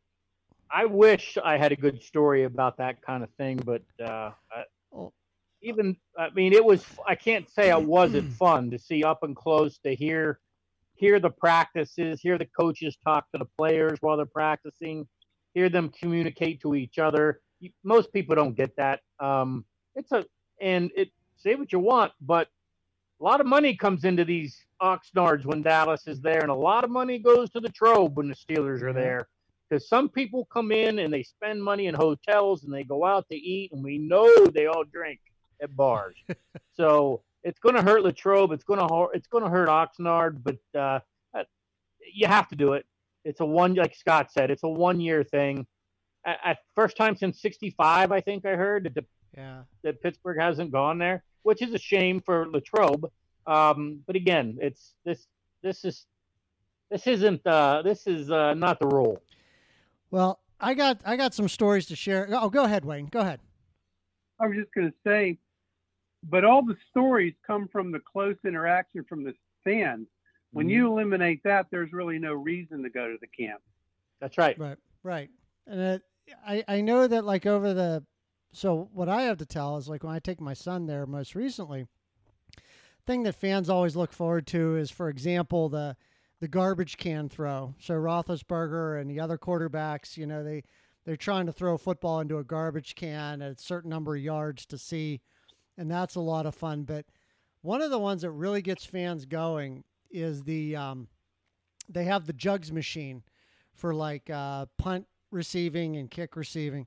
I 0.72 0.84
wish 0.86 1.36
I 1.42 1.56
had 1.56 1.72
a 1.72 1.76
good 1.76 2.02
story 2.02 2.44
about 2.44 2.76
that 2.78 3.02
kind 3.02 3.22
of 3.24 3.30
thing, 3.34 3.56
but 3.64 3.82
uh, 4.02 4.30
I, 4.52 4.64
Oh. 4.92 5.12
even 5.62 5.96
I 6.18 6.30
mean, 6.30 6.52
it 6.52 6.64
was. 6.64 6.84
I 7.06 7.14
can't 7.14 7.48
say 7.48 7.70
it 7.70 7.84
wasn't 7.86 8.32
fun 8.38 8.70
to 8.70 8.78
see 8.78 9.04
up 9.04 9.22
and 9.22 9.36
close 9.36 9.78
to 9.78 9.94
hear 9.94 10.40
hear 10.94 11.18
the 11.20 11.30
practices, 11.30 12.20
hear 12.20 12.38
the 12.38 12.46
coaches 12.46 12.96
talk 13.04 13.30
to 13.32 13.38
the 13.38 13.46
players 13.56 13.98
while 14.00 14.16
they're 14.16 14.26
practicing, 14.26 15.08
hear 15.54 15.68
them 15.68 15.88
communicate 15.90 16.60
to 16.62 16.74
each 16.74 16.98
other. 16.98 17.40
Most 17.84 18.12
people 18.12 18.34
don't 18.34 18.54
get 18.56 18.74
that. 18.76 19.00
Um, 19.18 19.64
it's 19.94 20.12
a 20.12 20.24
and 20.60 20.90
it 20.96 21.10
say 21.36 21.54
what 21.54 21.72
you 21.72 21.78
want, 21.78 22.12
but 22.20 22.48
a 23.20 23.24
lot 23.24 23.40
of 23.40 23.46
money 23.46 23.76
comes 23.76 24.04
into 24.04 24.24
these 24.24 24.66
Oxnards 24.82 25.44
when 25.44 25.62
Dallas 25.62 26.06
is 26.06 26.20
there, 26.20 26.40
and 26.40 26.50
a 26.50 26.54
lot 26.54 26.84
of 26.84 26.90
money 26.90 27.18
goes 27.18 27.50
to 27.50 27.60
Latrobe 27.60 28.16
when 28.16 28.28
the 28.28 28.34
Steelers 28.34 28.82
are 28.82 28.88
Yeah. 28.88 28.92
there. 28.92 29.28
Because 29.70 29.88
some 29.88 30.08
people 30.08 30.46
come 30.46 30.72
in 30.72 30.98
and 30.98 31.14
they 31.14 31.22
spend 31.22 31.62
money 31.62 31.86
in 31.86 31.94
hotels 31.94 32.64
and 32.64 32.74
they 32.74 32.82
go 32.82 33.04
out 33.04 33.28
to 33.30 33.36
eat, 33.36 33.70
and 33.72 33.84
we 33.84 33.98
know 33.98 34.28
they 34.46 34.66
all 34.66 34.82
drink 34.84 35.20
at 35.62 35.74
bars. 35.76 36.16
so 36.76 37.22
it's 37.44 37.60
going 37.60 37.76
to 37.76 37.82
hurt 37.82 38.02
Latrobe. 38.02 38.52
It's 38.52 38.64
going 38.64 38.80
to 38.80 39.08
it's 39.14 39.28
going 39.28 39.44
to 39.44 39.50
hurt 39.50 39.68
Oxnard, 39.68 40.42
but 40.42 40.78
uh, 40.78 41.00
you 42.12 42.26
have 42.26 42.48
to 42.48 42.56
do 42.56 42.72
it. 42.72 42.84
It's 43.24 43.40
a 43.40 43.46
one, 43.46 43.74
like 43.74 43.94
Scott 43.94 44.32
said, 44.32 44.50
it's 44.50 44.62
a 44.62 44.68
one 44.68 45.00
year 45.00 45.22
thing. 45.22 45.66
At, 46.24 46.38
at 46.44 46.58
first 46.74 46.96
time 46.96 47.16
since 47.16 47.40
'65, 47.40 48.12
I 48.12 48.20
think 48.20 48.44
I 48.44 48.56
heard 48.56 48.84
that 48.84 48.94
the 48.94 49.04
Yeah. 49.36 49.62
that 49.82 50.02
Pittsburgh 50.02 50.38
hasn't 50.40 50.72
gone 50.72 50.98
there, 50.98 51.22
which 51.42 51.62
is 51.62 51.72
a 51.74 51.78
shame 51.78 52.20
for 52.20 52.48
Latrobe. 52.48 53.10
Um, 53.46 54.00
but 54.06 54.16
again, 54.16 54.58
it's 54.60 54.94
this 55.04 55.26
this 55.62 55.84
is 55.84 56.06
this 56.90 57.06
isn't 57.06 57.46
uh, 57.46 57.82
this 57.82 58.06
is 58.06 58.30
uh, 58.30 58.54
not 58.54 58.80
the 58.80 58.86
rule. 58.86 59.22
Well, 60.10 60.40
I 60.60 60.74
got 60.74 61.00
I 61.04 61.16
got 61.16 61.34
some 61.34 61.48
stories 61.48 61.86
to 61.86 61.96
share. 61.96 62.28
Oh, 62.30 62.50
go 62.50 62.64
ahead, 62.64 62.84
Wayne. 62.84 63.06
Go 63.06 63.20
ahead. 63.20 63.40
I 64.40 64.46
was 64.46 64.56
just 64.56 64.72
going 64.74 64.90
to 64.90 64.96
say, 65.04 65.38
but 66.24 66.44
all 66.44 66.64
the 66.64 66.76
stories 66.90 67.34
come 67.46 67.68
from 67.68 67.92
the 67.92 68.00
close 68.00 68.36
interaction 68.44 69.04
from 69.04 69.24
the 69.24 69.34
fans. 69.64 70.06
When 70.52 70.66
Mhm. 70.66 70.70
you 70.70 70.86
eliminate 70.88 71.42
that, 71.44 71.66
there's 71.70 71.92
really 71.92 72.18
no 72.18 72.32
reason 72.32 72.82
to 72.82 72.90
go 72.90 73.08
to 73.08 73.18
the 73.20 73.26
camp. 73.26 73.60
That's 74.20 74.36
right. 74.38 74.58
Right, 74.58 74.78
right. 75.02 75.30
And 75.66 75.80
it, 75.80 76.02
I 76.46 76.64
I 76.66 76.80
know 76.80 77.06
that 77.06 77.24
like 77.24 77.46
over 77.46 77.72
the 77.72 78.04
so 78.52 78.88
what 78.92 79.08
I 79.08 79.22
have 79.22 79.38
to 79.38 79.46
tell 79.46 79.76
is 79.76 79.88
like 79.88 80.02
when 80.02 80.12
I 80.14 80.18
take 80.18 80.40
my 80.40 80.54
son 80.54 80.86
there 80.86 81.06
most 81.06 81.34
recently, 81.34 81.86
thing 83.06 83.22
that 83.22 83.34
fans 83.34 83.70
always 83.70 83.96
look 83.96 84.12
forward 84.12 84.46
to 84.48 84.76
is 84.76 84.90
for 84.90 85.08
example 85.08 85.68
the 85.68 85.96
the 86.40 86.48
garbage 86.48 86.96
can 86.96 87.28
throw. 87.28 87.74
So 87.78 87.94
Roethlisberger 87.94 89.00
and 89.00 89.10
the 89.10 89.20
other 89.20 89.38
quarterbacks, 89.38 90.16
you 90.16 90.26
know, 90.26 90.42
they 90.42 90.62
they're 91.04 91.16
trying 91.16 91.46
to 91.46 91.52
throw 91.52 91.74
a 91.74 91.78
football 91.78 92.20
into 92.20 92.38
a 92.38 92.44
garbage 92.44 92.94
can 92.94 93.40
at 93.42 93.52
a 93.52 93.62
certain 93.62 93.90
number 93.90 94.14
of 94.16 94.22
yards 94.22 94.66
to 94.66 94.78
see, 94.78 95.20
and 95.78 95.90
that's 95.90 96.14
a 96.16 96.20
lot 96.20 96.46
of 96.46 96.54
fun. 96.54 96.82
But 96.84 97.06
one 97.62 97.82
of 97.82 97.90
the 97.90 97.98
ones 97.98 98.22
that 98.22 98.30
really 98.30 98.62
gets 98.62 98.84
fans 98.84 99.24
going 99.24 99.84
is 100.10 100.42
the 100.42 100.76
um, 100.76 101.08
they 101.88 102.04
have 102.04 102.26
the 102.26 102.32
jugs 102.32 102.72
machine 102.72 103.22
for 103.74 103.94
like 103.94 104.28
uh, 104.30 104.66
punt 104.78 105.06
receiving 105.30 105.96
and 105.96 106.10
kick 106.10 106.36
receiving, 106.36 106.86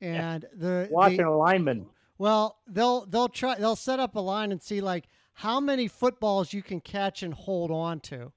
and 0.00 0.46
the 0.54 0.88
Watching 0.90 1.18
the, 1.18 1.28
a 1.28 1.30
lineman. 1.30 1.86
well 2.18 2.58
they'll 2.66 3.06
they'll 3.06 3.28
try 3.28 3.54
they'll 3.56 3.76
set 3.76 4.00
up 4.00 4.16
a 4.16 4.20
line 4.20 4.52
and 4.52 4.62
see 4.62 4.80
like 4.80 5.08
how 5.34 5.60
many 5.60 5.88
footballs 5.88 6.52
you 6.52 6.62
can 6.62 6.80
catch 6.80 7.22
and 7.22 7.32
hold 7.32 7.70
on 7.70 8.00
to 8.00 8.32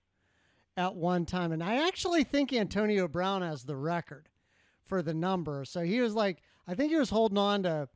at 0.78 0.96
one 0.96 1.26
time, 1.26 1.52
and 1.52 1.64
I 1.64 1.88
actually 1.88 2.24
think 2.24 2.54
Antonio 2.54 3.08
Brown 3.08 3.42
has 3.42 3.64
the 3.64 3.76
record 3.76 4.30
for 4.86 5.02
the 5.02 5.14
number. 5.14 5.66
So 5.66 5.82
he 5.82 6.00
was 6.00 6.14
like 6.14 6.42
I 6.68 6.76
think 6.76 6.92
he 6.92 6.98
was 6.98 7.10
holding 7.10 7.38
on 7.38 7.64
to 7.64 7.90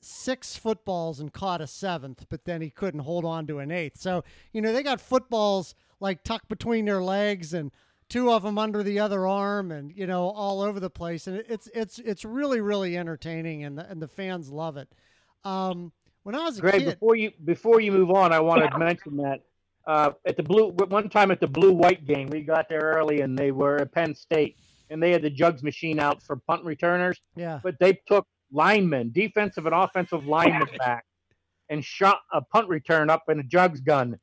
six 0.00 0.56
footballs 0.56 1.20
and 1.20 1.32
caught 1.32 1.60
a 1.60 1.66
seventh, 1.66 2.26
but 2.28 2.44
then 2.44 2.60
he 2.60 2.70
couldn't 2.70 3.00
hold 3.00 3.24
on 3.24 3.46
to 3.46 3.58
an 3.58 3.70
eighth. 3.70 4.00
So, 4.00 4.24
you 4.52 4.60
know, 4.60 4.72
they 4.72 4.82
got 4.82 5.00
footballs 5.00 5.74
like 6.00 6.22
tucked 6.22 6.48
between 6.48 6.84
their 6.84 7.02
legs 7.02 7.54
and 7.54 7.70
two 8.08 8.30
of 8.30 8.42
them 8.42 8.58
under 8.58 8.82
the 8.82 8.98
other 8.98 9.26
arm 9.26 9.70
and, 9.70 9.92
you 9.96 10.06
know, 10.06 10.28
all 10.30 10.60
over 10.60 10.78
the 10.78 10.90
place. 10.90 11.26
And 11.26 11.42
it's, 11.48 11.68
it's, 11.74 11.98
it's 11.98 12.24
really, 12.24 12.60
really 12.60 12.98
entertaining 12.98 13.64
and 13.64 13.78
the, 13.78 13.88
and 13.88 14.00
the 14.00 14.08
fans 14.08 14.50
love 14.50 14.76
it. 14.76 14.88
Um, 15.42 15.92
when 16.22 16.34
I 16.34 16.44
was 16.44 16.58
a 16.58 16.60
Greg, 16.60 16.80
kid, 16.80 16.84
before 16.86 17.16
you 17.16 17.32
before 17.44 17.80
you 17.80 17.92
move 17.92 18.10
on, 18.10 18.32
I 18.32 18.40
wanted 18.40 18.70
to 18.70 18.78
mention 18.78 19.18
that 19.18 19.42
uh, 19.86 20.12
at 20.26 20.36
the 20.36 20.42
blue 20.42 20.68
one 20.68 21.08
time 21.08 21.30
at 21.30 21.40
the 21.40 21.46
blue 21.46 21.72
white 21.72 22.06
game, 22.06 22.28
we 22.28 22.42
got 22.42 22.68
there 22.68 22.80
early 22.80 23.20
and 23.20 23.38
they 23.38 23.52
were 23.52 23.76
at 23.76 23.92
Penn 23.92 24.14
State 24.14 24.56
and 24.90 25.02
they 25.02 25.10
had 25.10 25.22
the 25.22 25.30
jugs 25.30 25.62
machine 25.62 25.98
out 25.98 26.22
for 26.22 26.36
punt 26.36 26.64
returners, 26.64 27.20
yeah, 27.36 27.60
but 27.62 27.76
they 27.80 27.98
took 28.06 28.26
linemen, 28.52 29.10
defensive 29.12 29.66
and 29.66 29.74
offensive 29.74 30.26
linemen 30.26 30.68
back, 30.78 31.04
and 31.68 31.84
shot 31.84 32.20
a 32.32 32.40
punt 32.40 32.68
return 32.68 33.10
up 33.10 33.24
in 33.28 33.40
a 33.40 33.42
jugs 33.42 33.80
gun. 33.80 34.18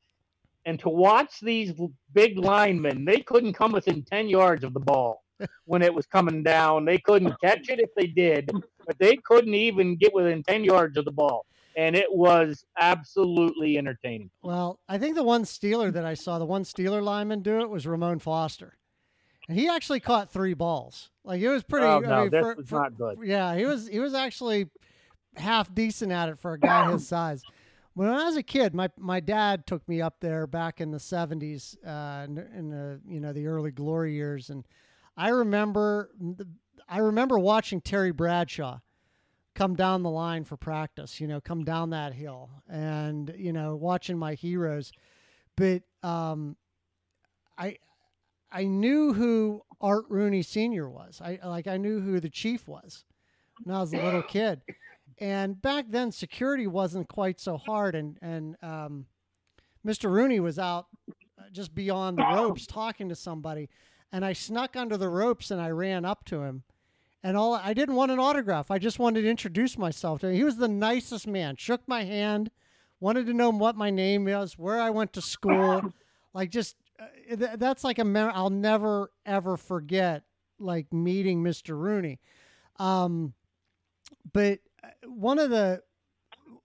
And 0.65 0.79
to 0.79 0.89
watch 0.89 1.39
these 1.41 1.73
big 2.13 2.37
linemen, 2.37 3.03
they 3.05 3.19
couldn't 3.19 3.53
come 3.53 3.71
within 3.71 4.03
ten 4.03 4.29
yards 4.29 4.63
of 4.63 4.73
the 4.73 4.79
ball 4.79 5.23
when 5.65 5.81
it 5.81 5.93
was 5.93 6.05
coming 6.05 6.43
down. 6.43 6.85
They 6.85 6.99
couldn't 6.99 7.39
catch 7.41 7.69
it 7.69 7.79
if 7.79 7.89
they 7.95 8.07
did, 8.07 8.51
but 8.85 8.97
they 8.99 9.17
couldn't 9.17 9.55
even 9.55 9.95
get 9.95 10.13
within 10.13 10.43
ten 10.43 10.63
yards 10.63 10.97
of 10.97 11.05
the 11.05 11.11
ball 11.11 11.45
and 11.75 11.95
it 11.95 12.11
was 12.13 12.65
absolutely 12.77 13.77
entertaining. 13.77 14.29
Well, 14.41 14.79
I 14.89 14.97
think 14.97 15.15
the 15.15 15.23
one 15.23 15.43
Steeler 15.43 15.91
that 15.93 16.05
I 16.05 16.13
saw, 16.13 16.39
the 16.39 16.45
one 16.45 16.63
Steeler 16.63 17.01
lineman 17.01 17.41
do 17.41 17.61
it 17.61 17.69
was 17.69 17.87
Ramon 17.87 18.19
Foster. 18.19 18.77
And 19.49 19.57
he 19.57 19.67
actually 19.67 19.99
caught 19.99 20.31
three 20.31 20.53
balls. 20.53 21.09
Like 21.23 21.41
it 21.41 21.49
was 21.49 21.63
pretty. 21.63 21.85
oh 21.85 21.97
I 21.97 21.99
no, 22.01 22.21
mean, 22.21 22.29
this 22.29 22.41
for- 22.41 22.55
was 22.55 22.69
for- 22.69 22.79
not 22.79 22.97
good. 22.97 23.17
Yeah, 23.23 23.55
he 23.55 23.65
was 23.65 23.87
he 23.87 23.99
was 23.99 24.13
actually 24.13 24.69
half 25.35 25.73
decent 25.73 26.11
at 26.11 26.29
it 26.29 26.39
for 26.39 26.53
a 26.53 26.59
guy 26.59 26.91
his 26.91 27.07
size. 27.07 27.43
When 27.93 28.07
I 28.07 28.23
was 28.25 28.37
a 28.37 28.43
kid, 28.43 28.73
my 28.73 28.89
my 28.97 29.19
dad 29.19 29.67
took 29.67 29.87
me 29.89 30.01
up 30.01 30.15
there 30.21 30.47
back 30.47 30.79
in 30.79 30.91
the 30.91 30.99
seventies, 30.99 31.75
uh, 31.85 32.25
in, 32.25 32.37
in 32.55 32.69
the 32.69 33.01
you 33.07 33.19
know 33.19 33.33
the 33.33 33.47
early 33.47 33.71
glory 33.71 34.13
years, 34.13 34.49
and 34.49 34.63
I 35.17 35.29
remember 35.29 36.11
I 36.87 36.99
remember 36.99 37.37
watching 37.37 37.81
Terry 37.81 38.11
Bradshaw 38.11 38.79
come 39.55 39.75
down 39.75 40.03
the 40.03 40.09
line 40.09 40.43
for 40.43 40.57
practice. 40.57 41.19
You 41.19 41.27
know, 41.27 41.41
come 41.41 41.63
down 41.63 41.91
that 41.91 42.13
hill, 42.13 42.49
and 42.69 43.33
you 43.37 43.53
know 43.53 43.75
watching 43.75 44.17
my 44.17 44.33
heroes. 44.33 44.91
But 45.55 45.83
um, 46.03 46.55
I 47.57 47.77
I 48.51 48.65
knew 48.65 49.13
who 49.13 49.61
Art 49.79 50.05
Rooney 50.09 50.41
Senior 50.41 50.89
was. 50.89 51.21
I 51.23 51.39
like 51.43 51.67
I 51.67 51.77
knew 51.77 51.99
who 51.99 52.19
the 52.19 52.29
chief 52.29 52.67
was 52.67 53.05
when 53.63 53.75
I 53.75 53.79
was 53.79 53.93
a 53.93 54.03
little 54.03 54.23
kid. 54.23 54.61
And 55.19 55.61
back 55.61 55.85
then, 55.89 56.11
security 56.11 56.65
wasn't 56.65 57.07
quite 57.07 57.39
so 57.39 57.57
hard, 57.57 57.95
and 57.95 58.17
and 58.21 58.55
um, 58.63 59.05
Mr. 59.85 60.09
Rooney 60.09 60.39
was 60.39 60.57
out 60.57 60.87
uh, 61.09 61.43
just 61.51 61.75
beyond 61.75 62.17
the 62.17 62.25
ropes 62.25 62.65
talking 62.65 63.09
to 63.09 63.15
somebody, 63.15 63.69
and 64.11 64.25
I 64.25 64.33
snuck 64.33 64.75
under 64.75 64.97
the 64.97 65.09
ropes 65.09 65.51
and 65.51 65.61
I 65.61 65.69
ran 65.69 66.05
up 66.05 66.25
to 66.25 66.41
him, 66.41 66.63
and 67.23 67.37
all 67.37 67.53
I 67.53 67.73
didn't 67.73 67.95
want 67.95 68.11
an 68.11 68.19
autograph. 68.19 68.71
I 68.71 68.79
just 68.79 68.99
wanted 68.99 69.21
to 69.21 69.29
introduce 69.29 69.77
myself 69.77 70.21
to 70.21 70.27
him. 70.27 70.35
He 70.35 70.43
was 70.43 70.57
the 70.57 70.67
nicest 70.67 71.27
man. 71.27 71.55
Shook 71.55 71.87
my 71.87 72.03
hand, 72.03 72.51
wanted 72.99 73.25
to 73.27 73.33
know 73.33 73.51
what 73.51 73.75
my 73.75 73.89
name 73.89 74.25
was, 74.25 74.57
where 74.57 74.79
I 74.79 74.89
went 74.89 75.13
to 75.13 75.21
school, 75.21 75.93
like 76.33 76.49
just 76.49 76.75
uh, 76.99 77.35
th- 77.35 77.57
that's 77.57 77.83
like 77.83 77.99
a 77.99 78.05
mem- 78.05 78.31
I'll 78.33 78.49
never 78.49 79.11
ever 79.25 79.57
forget 79.57 80.23
like 80.59 80.91
meeting 80.91 81.43
Mr. 81.43 81.77
Rooney. 81.77 82.19
Um, 82.77 83.33
but 84.33 84.59
uh, 84.83 84.87
one 85.07 85.39
of 85.39 85.49
the 85.49 85.83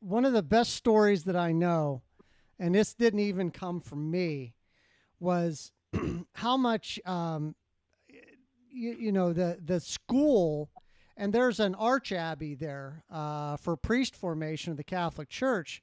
one 0.01 0.25
of 0.25 0.33
the 0.33 0.43
best 0.43 0.75
stories 0.75 1.25
that 1.25 1.37
I 1.37 1.53
know, 1.53 2.03
and 2.59 2.75
this 2.75 2.95
didn't 2.95 3.21
even 3.21 3.51
come 3.51 3.81
from 3.81 4.11
me, 4.11 4.55
was 5.21 5.73
how 6.35 6.57
much 6.57 7.01
um, 7.05 7.55
you, 8.77 8.97
you 8.99 9.13
know 9.13 9.33
the 9.33 9.59
the 9.65 9.81
school 9.81 10.71
and 11.17 11.33
there's 11.33 11.61
an 11.61 11.75
arch 11.77 12.13
abbey 12.13 12.55
there 12.55 13.03
uh, 13.11 13.57
for 13.57 13.77
priest 13.77 14.15
formation 14.15 14.71
of 14.71 14.77
the 14.77 14.85
Catholic 14.85 15.29
Church, 15.31 15.83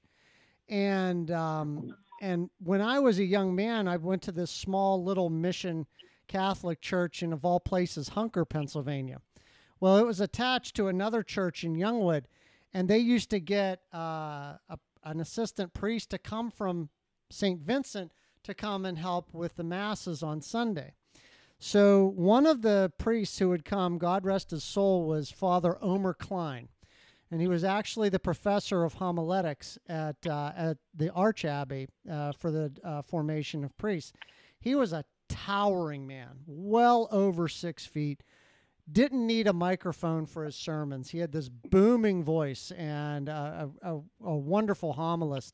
and 0.69 1.31
um, 1.31 1.95
and 2.21 2.49
when 2.59 2.81
I 2.81 2.99
was 2.99 3.19
a 3.19 3.23
young 3.25 3.55
man, 3.55 3.87
I 3.87 3.97
went 3.97 4.21
to 4.23 4.31
this 4.31 4.51
small 4.51 5.03
little 5.03 5.29
mission 5.29 5.87
Catholic 6.27 6.81
church 6.81 7.23
in 7.23 7.33
of 7.33 7.43
all 7.43 7.59
places, 7.59 8.09
Hunker, 8.09 8.45
Pennsylvania. 8.45 9.21
Well, 9.79 9.97
it 9.97 10.05
was 10.05 10.21
attached 10.21 10.75
to 10.75 10.87
another 10.87 11.23
church 11.23 11.63
in 11.63 11.75
Youngwood, 11.75 12.25
and 12.73 12.87
they 12.87 12.99
used 12.99 13.29
to 13.31 13.39
get 13.39 13.81
uh, 13.93 14.57
a, 14.69 14.77
an 15.03 15.19
assistant 15.19 15.73
priest 15.73 16.11
to 16.11 16.17
come 16.17 16.49
from 16.49 16.89
St. 17.29 17.59
Vincent 17.59 18.11
to 18.43 18.53
come 18.53 18.85
and 18.85 18.97
help 18.97 19.33
with 19.33 19.55
the 19.55 19.63
masses 19.63 20.23
on 20.23 20.41
Sunday. 20.41 20.93
So 21.65 22.07
one 22.17 22.45
of 22.45 22.61
the 22.61 22.91
priests 22.97 23.39
who 23.39 23.47
would 23.47 23.63
come, 23.63 23.97
God 23.97 24.25
rest 24.25 24.51
his 24.51 24.65
soul, 24.65 25.05
was 25.05 25.31
Father 25.31 25.77
Omer 25.81 26.13
Klein. 26.13 26.67
and 27.31 27.39
he 27.39 27.47
was 27.47 27.63
actually 27.63 28.09
the 28.09 28.19
professor 28.19 28.83
of 28.83 28.95
homiletics 28.95 29.77
at 29.87 30.17
uh, 30.27 30.51
at 30.57 30.77
the 30.93 31.09
Arch 31.13 31.45
Abbey 31.45 31.87
uh, 32.11 32.33
for 32.33 32.51
the 32.51 32.73
uh, 32.83 33.01
formation 33.01 33.63
of 33.63 33.77
priests. 33.77 34.11
He 34.59 34.75
was 34.75 34.91
a 34.91 35.05
towering 35.29 36.05
man, 36.05 36.41
well 36.45 37.07
over 37.11 37.47
six 37.47 37.85
feet. 37.85 38.23
Didn't 38.91 39.25
need 39.25 39.47
a 39.47 39.53
microphone 39.53 40.25
for 40.25 40.43
his 40.43 40.57
sermons. 40.57 41.11
He 41.11 41.19
had 41.19 41.31
this 41.31 41.47
booming 41.47 42.25
voice 42.25 42.71
and 42.71 43.29
a, 43.29 43.69
a, 43.81 44.01
a 44.21 44.35
wonderful 44.35 44.91
homilist. 44.91 45.53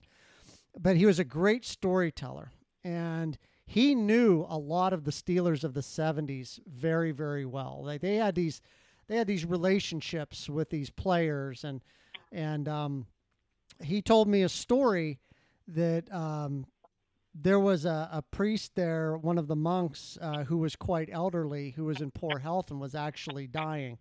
But 0.76 0.98
he 0.98 1.06
was 1.06 1.19
a 1.19 1.24
great 1.24 1.65
storyteller, 1.65 2.52
and 2.84 3.38
he 3.69 3.93
knew 3.93 4.47
a 4.49 4.58
lot 4.58 4.93
of 4.93 5.03
the 5.03 5.12
Steelers 5.12 5.63
of 5.63 5.75
the 5.75 5.82
'70s 5.82 6.60
very, 6.65 7.12
very 7.12 7.45
well. 7.45 7.82
Like 7.84 8.01
they 8.01 8.15
had 8.15 8.34
these 8.34 8.62
they 9.08 9.15
had 9.15 9.27
these 9.27 9.45
relationships 9.45 10.49
with 10.49 10.71
these 10.71 10.89
players 10.89 11.63
and 11.63 11.79
and 12.32 12.67
um, 12.67 13.05
he 13.84 14.01
told 14.01 14.27
me 14.27 14.41
a 14.41 14.49
story 14.49 15.19
that 15.67 16.12
um, 16.12 16.65
there 17.36 17.60
was 17.60 17.86
a, 17.86 18.10
a, 18.12 18.23
priest 18.23 18.71
there, 18.73 19.17
one 19.17 19.38
of 19.38 19.47
the 19.47 19.55
monks 19.55 20.17
uh, 20.19 20.43
who 20.43 20.58
was 20.58 20.75
quite 20.75 21.10
elderly, 21.12 21.69
who 21.71 21.86
was 21.86 22.01
in 22.01 22.10
poor 22.10 22.39
health 22.39 22.71
and 22.71 22.79
was 22.79 22.95
actually 22.95 23.45
dying. 23.45 23.99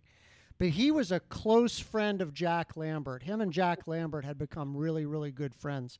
But 0.57 0.69
he 0.69 0.89
was 0.89 1.11
a 1.11 1.19
close 1.19 1.77
friend 1.77 2.21
of 2.21 2.33
Jack 2.33 2.75
Lambert. 2.75 3.23
Him 3.23 3.39
and 3.39 3.53
Jack 3.53 3.87
Lambert 3.87 4.25
had 4.25 4.39
become 4.39 4.75
really, 4.75 5.05
really 5.05 5.31
good 5.31 5.53
friends. 5.53 5.99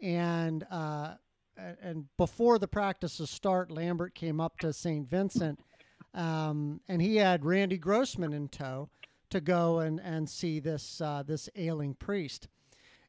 And 0.00 0.64
uh, 0.70 1.14
and 1.56 2.06
before 2.16 2.58
the 2.58 2.68
practices 2.68 3.30
start, 3.30 3.70
Lambert 3.70 4.14
came 4.14 4.40
up 4.40 4.58
to 4.58 4.72
St. 4.72 5.08
Vincent 5.08 5.60
um, 6.14 6.80
and 6.88 7.00
he 7.00 7.16
had 7.16 7.44
Randy 7.44 7.78
Grossman 7.78 8.32
in 8.32 8.48
tow 8.48 8.88
to 9.30 9.40
go 9.40 9.80
and, 9.80 10.00
and 10.00 10.28
see 10.28 10.58
this 10.58 11.00
uh, 11.00 11.22
this 11.24 11.48
ailing 11.56 11.94
priest. 11.94 12.48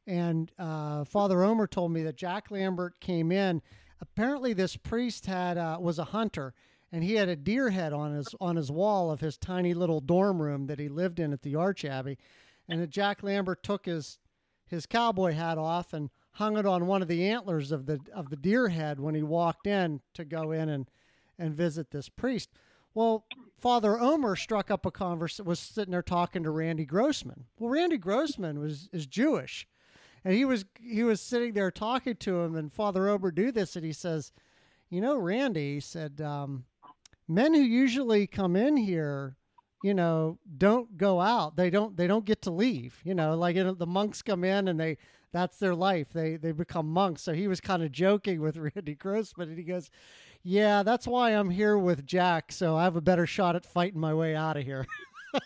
And 0.06 0.50
uh, 0.58 1.04
Father 1.04 1.42
Omer 1.42 1.66
told 1.66 1.92
me 1.92 2.02
that 2.04 2.16
Jack 2.16 2.50
Lambert 2.50 3.00
came 3.00 3.30
in. 3.30 3.62
Apparently, 4.00 4.52
this 4.52 4.76
priest 4.76 5.26
had 5.26 5.58
uh, 5.58 5.78
was 5.80 5.98
a 5.98 6.04
hunter, 6.04 6.54
and 6.90 7.04
he 7.04 7.14
had 7.14 7.28
a 7.28 7.36
deer 7.36 7.70
head 7.70 7.92
on 7.92 8.14
his 8.14 8.34
on 8.40 8.56
his 8.56 8.70
wall 8.70 9.10
of 9.10 9.20
his 9.20 9.36
tiny 9.36 9.74
little 9.74 10.00
dorm 10.00 10.40
room 10.40 10.66
that 10.66 10.78
he 10.78 10.88
lived 10.88 11.18
in 11.18 11.32
at 11.32 11.42
the 11.42 11.56
Arch 11.56 11.84
Abbey. 11.84 12.18
And 12.68 12.80
that 12.80 12.90
Jack 12.90 13.22
Lambert 13.22 13.62
took 13.62 13.86
his 13.86 14.18
his 14.66 14.86
cowboy 14.86 15.32
hat 15.32 15.58
off 15.58 15.92
and 15.92 16.10
hung 16.32 16.56
it 16.56 16.66
on 16.66 16.86
one 16.86 17.02
of 17.02 17.08
the 17.08 17.26
antlers 17.28 17.72
of 17.72 17.86
the 17.86 18.00
of 18.14 18.30
the 18.30 18.36
deer 18.36 18.68
head 18.68 18.98
when 18.98 19.14
he 19.14 19.22
walked 19.22 19.66
in 19.66 20.00
to 20.14 20.24
go 20.24 20.52
in 20.52 20.68
and 20.68 20.90
and 21.38 21.54
visit 21.54 21.90
this 21.90 22.08
priest. 22.08 22.50
Well, 22.94 23.24
Father 23.58 23.98
Omer 23.98 24.36
struck 24.36 24.70
up 24.70 24.84
a 24.84 24.90
conversation, 24.90 25.46
was 25.46 25.58
sitting 25.58 25.92
there 25.92 26.02
talking 26.02 26.42
to 26.42 26.50
Randy 26.50 26.84
Grossman. 26.84 27.44
Well, 27.58 27.70
Randy 27.70 27.98
Grossman 27.98 28.58
was 28.58 28.88
is 28.92 29.06
Jewish, 29.06 29.66
and 30.24 30.34
he 30.34 30.44
was 30.44 30.64
he 30.80 31.02
was 31.02 31.20
sitting 31.20 31.52
there 31.52 31.70
talking 31.70 32.16
to 32.16 32.40
him, 32.40 32.56
and 32.56 32.72
Father 32.72 33.08
Omer 33.08 33.30
do 33.30 33.52
this, 33.52 33.76
and 33.76 33.84
he 33.84 33.92
says, 33.92 34.32
"You 34.90 35.00
know, 35.00 35.16
Randy," 35.16 35.74
he 35.74 35.80
said, 35.80 36.20
um, 36.20 36.64
"men 37.28 37.54
who 37.54 37.60
usually 37.60 38.26
come 38.26 38.56
in 38.56 38.76
here." 38.76 39.36
you 39.84 39.92
know 39.92 40.38
don't 40.58 40.96
go 40.96 41.20
out 41.20 41.56
they 41.56 41.68
don't 41.68 41.96
they 41.96 42.06
don't 42.06 42.24
get 42.24 42.40
to 42.40 42.52
leave 42.52 43.00
you 43.02 43.16
know 43.16 43.36
like 43.36 43.56
you 43.56 43.64
know, 43.64 43.74
the 43.74 43.84
monks 43.84 44.22
come 44.22 44.44
in 44.44 44.68
and 44.68 44.78
they 44.78 44.96
that's 45.32 45.58
their 45.58 45.74
life 45.74 46.12
they 46.12 46.36
they 46.36 46.52
become 46.52 46.86
monks 46.86 47.22
so 47.22 47.32
he 47.32 47.48
was 47.48 47.60
kind 47.60 47.82
of 47.82 47.90
joking 47.90 48.40
with 48.40 48.56
randy 48.76 48.94
grossman 48.94 49.48
and 49.48 49.58
he 49.58 49.64
goes 49.64 49.90
yeah, 50.44 50.82
that's 50.82 51.06
why 51.06 51.30
I'm 51.30 51.50
here 51.50 51.78
with 51.78 52.04
Jack, 52.04 52.50
so 52.50 52.76
I 52.76 52.84
have 52.84 52.96
a 52.96 53.00
better 53.00 53.26
shot 53.26 53.54
at 53.54 53.64
fighting 53.64 54.00
my 54.00 54.12
way 54.12 54.34
out 54.34 54.56
of 54.56 54.64
here. 54.64 54.86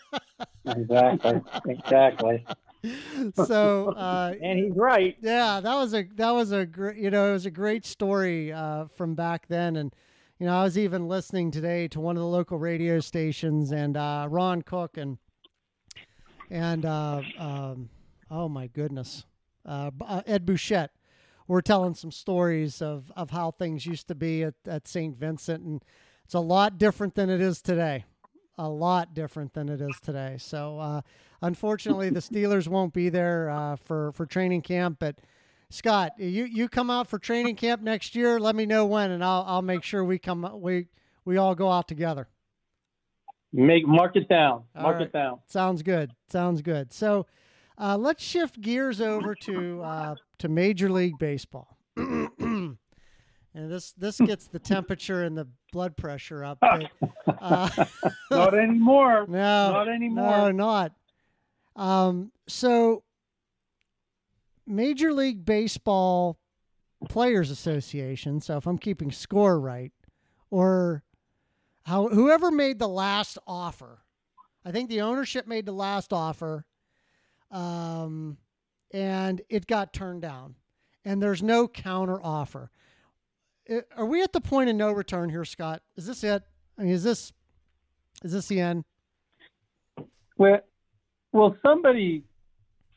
exactly. 0.65 1.41
Exactly. 1.67 2.45
so 3.45 3.91
uh, 3.91 4.33
and 4.41 4.59
he's 4.59 4.75
right. 4.75 5.15
Yeah, 5.21 5.59
that 5.59 5.75
was 5.75 5.93
a 5.93 6.03
that 6.15 6.31
was 6.31 6.51
a 6.51 6.65
great 6.65 6.97
you 6.97 7.09
know 7.09 7.29
it 7.29 7.33
was 7.33 7.45
a 7.45 7.51
great 7.51 7.85
story 7.85 8.51
uh, 8.51 8.85
from 8.95 9.13
back 9.13 9.47
then, 9.47 9.75
and 9.75 9.93
you 10.39 10.47
know 10.47 10.57
I 10.57 10.63
was 10.63 10.77
even 10.77 11.07
listening 11.07 11.51
today 11.51 11.87
to 11.89 11.99
one 11.99 12.17
of 12.17 12.21
the 12.21 12.27
local 12.27 12.57
radio 12.57 12.99
stations, 12.99 13.71
and 13.71 13.97
uh, 13.97 14.27
Ron 14.29 14.63
Cook 14.63 14.97
and 14.97 15.17
and 16.49 16.85
uh, 16.85 17.21
um, 17.37 17.89
oh 18.31 18.49
my 18.49 18.65
goodness, 18.67 19.25
uh, 19.67 19.91
uh, 20.01 20.21
Ed 20.25 20.45
Bouchette 20.45 20.91
we're 21.47 21.61
telling 21.61 21.93
some 21.93 22.11
stories 22.11 22.81
of, 22.81 23.11
of 23.15 23.29
how 23.29 23.51
things 23.51 23.85
used 23.85 24.07
to 24.09 24.15
be 24.15 24.43
at, 24.43 24.55
at 24.65 24.87
St. 24.87 25.15
Vincent. 25.15 25.63
And 25.63 25.83
it's 26.25 26.33
a 26.33 26.39
lot 26.39 26.77
different 26.77 27.15
than 27.15 27.29
it 27.29 27.41
is 27.41 27.61
today. 27.61 28.05
A 28.57 28.69
lot 28.69 29.13
different 29.13 29.53
than 29.53 29.69
it 29.69 29.81
is 29.81 29.99
today. 30.01 30.35
So, 30.39 30.79
uh, 30.79 31.01
unfortunately, 31.41 32.09
the 32.09 32.19
Steelers 32.19 32.67
won't 32.67 32.93
be 32.93 33.09
there 33.09 33.49
uh, 33.49 33.75
for, 33.77 34.11
for 34.13 34.25
training 34.25 34.61
camp. 34.61 34.97
But, 34.99 35.19
Scott, 35.69 36.13
you, 36.17 36.45
you 36.45 36.67
come 36.67 36.89
out 36.89 37.07
for 37.07 37.19
training 37.19 37.55
camp 37.55 37.81
next 37.81 38.15
year. 38.15 38.39
Let 38.39 38.55
me 38.55 38.65
know 38.65 38.85
when, 38.85 39.11
and 39.11 39.23
I'll, 39.23 39.45
I'll 39.47 39.61
make 39.61 39.83
sure 39.83 40.03
we 40.03 40.17
come 40.17 40.49
we 40.59 40.87
we 41.23 41.37
all 41.37 41.55
go 41.55 41.69
out 41.69 41.87
together. 41.87 42.27
Make 43.53 43.85
mark 43.85 44.15
it 44.15 44.27
down. 44.27 44.63
Mark 44.73 44.97
right. 44.97 45.07
it 45.07 45.13
down. 45.13 45.39
Sounds 45.45 45.83
good. 45.83 46.11
Sounds 46.29 46.61
good. 46.61 46.91
So, 46.93 47.27
uh, 47.77 47.97
let's 47.97 48.23
shift 48.23 48.59
gears 48.59 49.01
over 49.01 49.35
to 49.35 49.81
uh, 49.81 50.15
to 50.39 50.49
Major 50.49 50.89
League 50.89 51.17
Baseball. 51.19 51.77
and 51.97 52.77
this 53.53 53.93
this 53.93 54.19
gets 54.19 54.47
the 54.47 54.59
temperature 54.59 55.23
and 55.23 55.37
the 55.37 55.47
blood 55.71 55.95
pressure 55.97 56.43
up. 56.43 56.59
But, 56.59 56.91
uh, 57.39 57.85
not 58.31 58.57
anymore. 58.57 59.25
No, 59.29 59.71
not 59.71 59.89
anymore. 59.89 60.51
No, 60.51 60.51
not. 60.51 60.91
Um, 61.75 62.31
so, 62.47 63.03
Major 64.65 65.13
League 65.13 65.45
Baseball 65.45 66.39
Players 67.07 67.51
Association. 67.51 68.41
So, 68.41 68.57
if 68.57 68.65
I'm 68.65 68.79
keeping 68.79 69.11
score 69.11 69.59
right, 69.59 69.91
or 70.49 71.03
how 71.83 72.07
whoever 72.07 72.49
made 72.49 72.79
the 72.79 72.87
last 72.87 73.37
offer, 73.45 73.99
I 74.65 74.71
think 74.71 74.89
the 74.89 75.01
ownership 75.01 75.47
made 75.47 75.65
the 75.65 75.71
last 75.71 76.11
offer 76.11 76.65
um, 77.51 78.37
and 78.91 79.41
it 79.49 79.67
got 79.67 79.93
turned 79.93 80.21
down, 80.21 80.55
and 81.05 81.21
there's 81.21 81.43
no 81.43 81.67
counter 81.67 82.19
offer. 82.21 82.71
Are 83.95 84.05
we 84.05 84.23
at 84.23 84.31
the 84.31 84.41
point 84.41 84.69
of 84.69 84.75
no 84.75 84.91
return 84.91 85.29
here, 85.29 85.45
Scott? 85.45 85.81
Is 85.97 86.05
this 86.05 86.23
it? 86.23 86.43
I 86.77 86.83
mean, 86.83 86.93
is 86.93 87.03
this 87.03 87.33
is 88.23 88.31
this 88.31 88.47
the 88.47 88.61
end? 88.61 88.83
Well, 90.37 90.59
will 91.31 91.55
somebody 91.65 92.23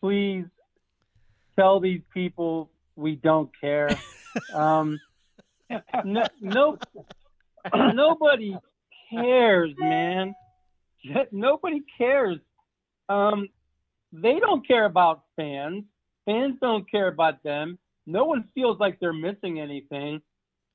please 0.00 0.44
tell 1.58 1.80
these 1.80 2.02
people 2.12 2.70
we 2.96 3.16
don't 3.16 3.50
care? 3.60 3.90
um, 4.54 4.98
no, 6.04 6.24
no, 6.40 6.78
nobody 7.74 8.56
cares, 9.10 9.72
man. 9.78 10.34
Nobody 11.32 11.82
cares. 11.98 12.38
Um, 13.08 13.48
they 14.12 14.38
don't 14.38 14.66
care 14.66 14.84
about 14.84 15.22
fans. 15.36 15.84
Fans 16.24 16.56
don't 16.60 16.90
care 16.90 17.08
about 17.08 17.42
them. 17.42 17.78
No 18.06 18.24
one 18.24 18.48
feels 18.54 18.78
like 18.78 18.98
they're 18.98 19.12
missing 19.12 19.60
anything. 19.60 20.20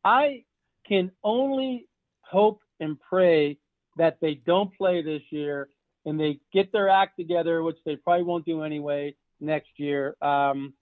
I 0.04 0.44
can 0.88 1.12
only 1.24 1.88
hope 2.22 2.62
and 2.80 3.00
pray 3.00 3.58
that 3.98 4.20
they 4.22 4.36
don't 4.36 4.76
play 4.78 5.02
this 5.02 5.22
year 5.30 5.70
and 6.06 6.20
they 6.20 6.40
get 6.54 6.72
their 6.72 6.90
act 6.90 7.18
together, 7.18 7.64
which 7.64 7.78
they 7.86 7.96
probably 7.96 8.24
won't 8.24 8.46
do 8.46 8.64
anyway 8.64 9.16
next 9.40 9.70
year. 9.78 10.16
Um, 10.22 10.74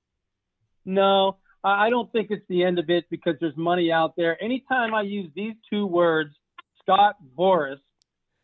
no, 0.86 1.38
I 1.64 1.90
don't 1.90 2.12
think 2.12 2.30
it's 2.30 2.46
the 2.50 2.64
end 2.64 2.78
of 2.78 2.90
it 2.90 3.06
because 3.10 3.36
there's 3.40 3.56
money 3.56 3.92
out 3.92 4.16
there. 4.18 4.42
Anytime 4.44 4.94
I 4.94 5.04
use 5.04 5.32
these 5.34 5.54
two 5.70 5.86
words, 5.86 6.36
Scott 6.82 7.16
Boras, 7.38 7.80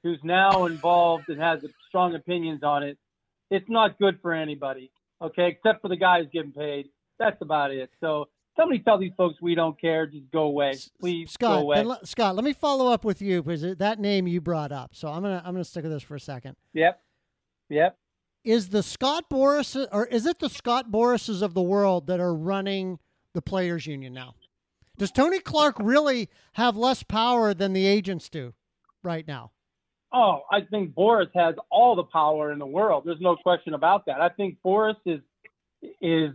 who's 0.03 0.19
now 0.23 0.65
involved 0.65 1.27
and 1.27 1.41
has 1.41 1.59
strong 1.89 2.15
opinions 2.15 2.63
on 2.63 2.83
it, 2.83 2.97
it's 3.49 3.69
not 3.69 3.97
good 3.99 4.19
for 4.21 4.33
anybody. 4.33 4.91
Okay, 5.21 5.47
except 5.47 5.81
for 5.81 5.89
the 5.89 5.97
guys 5.97 6.25
getting 6.31 6.51
paid. 6.51 6.89
That's 7.17 7.41
about 7.41 7.71
it. 7.71 7.89
So 7.99 8.29
somebody 8.55 8.79
tell 8.79 8.97
these 8.97 9.11
folks 9.17 9.35
we 9.41 9.55
don't 9.55 9.79
care. 9.79 10.05
Just 10.05 10.31
go 10.31 10.43
away, 10.43 10.73
please. 10.99 11.31
Scott, 11.31 11.57
go 11.57 11.61
away. 11.61 11.83
Le- 11.83 12.05
Scott, 12.05 12.35
let 12.35 12.45
me 12.45 12.53
follow 12.53 12.91
up 12.91 13.03
with 13.03 13.21
you 13.21 13.43
because 13.43 13.61
that 13.77 13.99
name 13.99 14.27
you 14.27 14.39
brought 14.41 14.71
up. 14.71 14.95
So 14.95 15.09
I'm 15.09 15.21
gonna 15.21 15.41
I'm 15.45 15.53
gonna 15.53 15.63
stick 15.65 15.83
with 15.83 15.91
this 15.91 16.03
for 16.03 16.15
a 16.15 16.19
second. 16.19 16.55
Yep. 16.73 17.01
Yep. 17.69 17.97
Is 18.45 18.69
the 18.69 18.81
Scott 18.83 19.29
Boras 19.29 19.87
or 19.91 20.05
is 20.05 20.25
it 20.25 20.39
the 20.39 20.49
Scott 20.49 20.89
Borases 20.89 21.41
of 21.41 21.53
the 21.53 21.61
world 21.61 22.07
that 22.07 22.19
are 22.19 22.33
running 22.33 22.99
the 23.33 23.41
players 23.41 23.85
union 23.85 24.13
now? 24.13 24.35
Does 24.97 25.11
Tony 25.11 25.39
Clark 25.39 25.75
really 25.79 26.29
have 26.53 26.75
less 26.75 27.03
power 27.03 27.53
than 27.53 27.73
the 27.73 27.85
agents 27.85 28.29
do 28.29 28.53
right 29.03 29.27
now? 29.27 29.51
Oh, 30.11 30.41
I 30.51 30.61
think 30.61 30.95
Boras 30.95 31.29
has 31.35 31.55
all 31.69 31.95
the 31.95 32.03
power 32.03 32.51
in 32.51 32.59
the 32.59 32.65
world. 32.65 33.03
There's 33.05 33.21
no 33.21 33.35
question 33.35 33.73
about 33.73 34.05
that. 34.07 34.21
I 34.21 34.29
think 34.29 34.57
Boras 34.65 34.95
is 35.05 35.21
is 36.01 36.31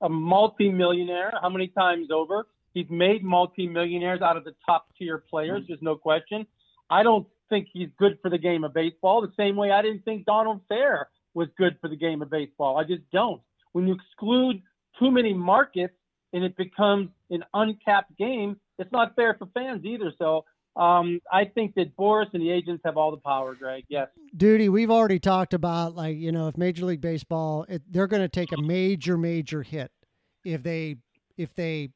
a 0.00 0.08
multi-millionaire. 0.08 1.32
How 1.40 1.48
many 1.48 1.68
times 1.68 2.10
over? 2.10 2.46
He's 2.74 2.90
made 2.90 3.22
multi-millionaires 3.22 4.22
out 4.22 4.36
of 4.36 4.44
the 4.44 4.54
top 4.66 4.86
tier 4.98 5.18
players. 5.18 5.62
There's 5.68 5.82
no 5.82 5.96
question. 5.96 6.46
I 6.90 7.02
don't 7.02 7.26
think 7.48 7.68
he's 7.72 7.88
good 7.98 8.18
for 8.22 8.30
the 8.30 8.38
game 8.38 8.64
of 8.64 8.74
baseball. 8.74 9.20
The 9.20 9.32
same 9.36 9.56
way 9.56 9.70
I 9.70 9.82
didn't 9.82 10.04
think 10.04 10.24
Donald 10.24 10.60
Fehr 10.70 11.04
was 11.34 11.48
good 11.56 11.76
for 11.80 11.88
the 11.88 11.96
game 11.96 12.22
of 12.22 12.30
baseball. 12.30 12.78
I 12.78 12.84
just 12.84 13.02
don't. 13.12 13.40
When 13.72 13.86
you 13.86 13.94
exclude 13.94 14.62
too 14.98 15.10
many 15.10 15.32
markets 15.32 15.94
and 16.32 16.44
it 16.44 16.56
becomes 16.56 17.10
an 17.30 17.44
uncapped 17.54 18.16
game, 18.18 18.58
it's 18.78 18.92
not 18.92 19.14
fair 19.14 19.34
for 19.38 19.46
fans 19.54 19.84
either. 19.84 20.12
So 20.18 20.44
um, 20.76 21.20
I 21.30 21.44
think 21.44 21.74
that 21.74 21.96
Boras 21.96 22.32
and 22.32 22.42
the 22.42 22.50
agents 22.50 22.82
have 22.84 22.96
all 22.96 23.10
the 23.10 23.16
power, 23.18 23.54
Greg. 23.54 23.84
Yes. 23.88 24.08
Duty, 24.36 24.68
we've 24.68 24.90
already 24.90 25.18
talked 25.18 25.52
about 25.54 25.94
like 25.94 26.16
you 26.16 26.32
know 26.32 26.48
if 26.48 26.56
Major 26.56 26.84
League 26.86 27.00
Baseball, 27.00 27.66
it, 27.68 27.82
they're 27.90 28.06
going 28.06 28.22
to 28.22 28.28
take 28.28 28.52
a 28.52 28.60
major 28.60 29.16
major 29.18 29.62
hit 29.62 29.90
if 30.44 30.62
they 30.62 30.96
if 31.36 31.54
they 31.54 31.90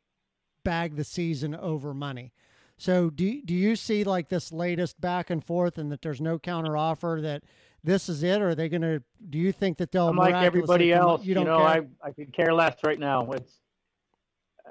bag 0.65 0.97
the 0.97 1.05
season 1.05 1.55
over 1.55 1.95
money. 1.95 2.33
So 2.79 3.09
do 3.09 3.41
do 3.43 3.55
you 3.55 3.77
see 3.77 4.05
like 4.05 4.29
this 4.29 4.53
latest 4.53 5.01
back 5.01 5.31
and 5.31 5.43
forth 5.43 5.79
and 5.79 5.91
that 5.93 6.03
there's 6.03 6.21
no 6.21 6.39
counter 6.39 6.77
offer 6.77 7.21
that 7.23 7.43
this 7.83 8.09
is 8.11 8.23
it 8.23 8.43
or 8.43 8.51
are 8.51 8.55
they 8.55 8.69
going 8.69 8.83
to 8.83 9.03
do 9.31 9.39
you 9.39 9.53
think 9.53 9.79
that 9.79 9.93
they'll 9.93 10.09
I'm 10.09 10.17
like 10.17 10.35
everybody 10.35 10.89
miraculously 10.89 10.91
come 10.93 11.01
up- 11.05 11.09
else. 11.13 11.23
you 11.25 11.29
You, 11.31 11.35
don't 11.37 11.47
know, 11.47 11.59
care? 11.59 11.67
I 12.03 12.09
I 12.09 12.11
could 12.13 12.35
care 12.35 12.53
less 12.53 12.77
right 12.85 12.99
now. 12.99 13.31
It's 13.33 13.55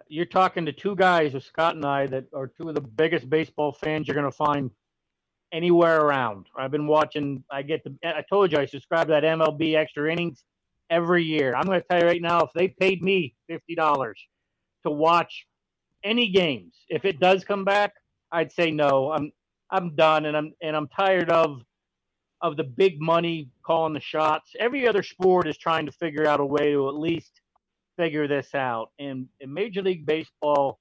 you're 0.07 0.25
talking 0.25 0.65
to 0.65 0.71
two 0.71 0.95
guys, 0.95 1.33
with 1.33 1.43
Scott 1.43 1.75
and 1.75 1.85
I, 1.85 2.07
that 2.07 2.25
are 2.33 2.47
two 2.47 2.69
of 2.69 2.75
the 2.75 2.81
biggest 2.81 3.29
baseball 3.29 3.71
fans 3.71 4.07
you're 4.07 4.15
going 4.15 4.29
to 4.29 4.35
find 4.35 4.71
anywhere 5.51 6.01
around. 6.01 6.47
I've 6.57 6.71
been 6.71 6.87
watching. 6.87 7.43
I 7.51 7.61
get 7.61 7.83
the. 7.83 7.95
I 8.03 8.23
told 8.29 8.51
you 8.51 8.59
I 8.59 8.65
subscribe 8.65 9.07
to 9.07 9.11
that 9.11 9.23
MLB 9.23 9.75
extra 9.75 10.11
innings 10.11 10.43
every 10.89 11.23
year. 11.23 11.55
I'm 11.55 11.65
going 11.65 11.81
to 11.81 11.87
tell 11.87 11.99
you 11.99 12.05
right 12.05 12.21
now, 12.21 12.41
if 12.41 12.51
they 12.53 12.67
paid 12.67 13.01
me 13.01 13.35
fifty 13.47 13.75
dollars 13.75 14.19
to 14.83 14.91
watch 14.91 15.47
any 16.03 16.29
games, 16.29 16.75
if 16.89 17.05
it 17.05 17.19
does 17.19 17.43
come 17.43 17.65
back, 17.65 17.93
I'd 18.31 18.51
say 18.51 18.71
no. 18.71 19.11
I'm 19.11 19.31
I'm 19.69 19.95
done, 19.95 20.25
and 20.25 20.37
I'm 20.37 20.53
and 20.61 20.75
I'm 20.75 20.87
tired 20.87 21.29
of 21.29 21.61
of 22.41 22.57
the 22.57 22.63
big 22.63 23.01
money 23.01 23.49
calling 23.65 23.93
the 23.93 23.99
shots. 23.99 24.51
Every 24.59 24.87
other 24.87 25.01
sport 25.01 25.47
is 25.47 25.57
trying 25.57 25.85
to 25.87 25.91
figure 25.91 26.27
out 26.27 26.39
a 26.39 26.45
way 26.45 26.73
to 26.73 26.89
at 26.89 26.95
least 26.95 27.41
figure 27.97 28.27
this 28.27 28.53
out, 28.53 28.91
and, 28.99 29.27
and 29.41 29.53
Major 29.53 29.81
League 29.81 30.05
Baseball 30.05 30.79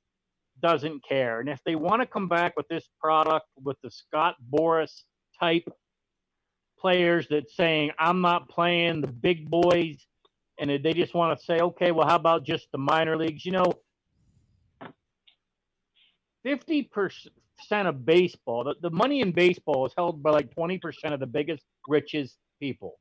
doesn't 0.62 1.05
care. 1.07 1.40
And 1.40 1.48
if 1.48 1.61
they 1.64 1.74
want 1.74 2.00
to 2.03 2.07
come 2.07 2.29
back 2.29 2.57
with 2.57 2.68
this 2.68 2.88
product 3.00 3.46
with 3.62 3.77
the 3.83 3.90
Scott 3.90 4.37
Boras 4.53 5.03
type 5.38 5.68
players 6.79 7.27
that 7.29 7.50
saying 7.50 7.90
I'm 7.98 8.20
not 8.20 8.48
playing 8.48 9.00
the 9.00 9.09
big 9.09 9.50
boys, 9.50 10.07
and 10.59 10.70
they 10.70 10.92
just 10.92 11.14
want 11.14 11.38
to 11.38 11.44
say, 11.44 11.59
okay, 11.61 11.90
well, 11.90 12.07
how 12.07 12.16
about 12.16 12.44
just 12.44 12.68
the 12.72 12.79
minor 12.79 13.16
leagues? 13.16 13.44
You 13.44 13.53
know, 13.53 13.72
fifty 16.42 16.83
percent 16.83 17.88
of 17.88 18.05
baseball, 18.05 18.64
the, 18.64 18.74
the 18.81 18.90
money 18.90 19.20
in 19.20 19.33
baseball 19.33 19.87
is 19.87 19.92
held 19.96 20.22
by 20.22 20.31
like 20.31 20.55
twenty 20.55 20.79
percent 20.79 21.14
of 21.14 21.20
the 21.20 21.27
biggest, 21.27 21.64
richest 21.88 22.37
people. 22.61 22.98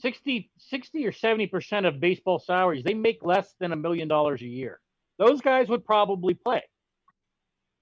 60, 0.00 0.50
60 0.58 1.06
or 1.06 1.12
seventy 1.12 1.46
percent 1.46 1.86
of 1.86 2.00
baseball 2.00 2.38
salaries, 2.38 2.84
they 2.84 2.94
make 2.94 3.24
less 3.24 3.54
than 3.60 3.72
a 3.72 3.76
million 3.76 4.08
dollars 4.08 4.42
a 4.42 4.46
year. 4.46 4.80
Those 5.18 5.40
guys 5.40 5.68
would 5.68 5.84
probably 5.84 6.34
play. 6.34 6.62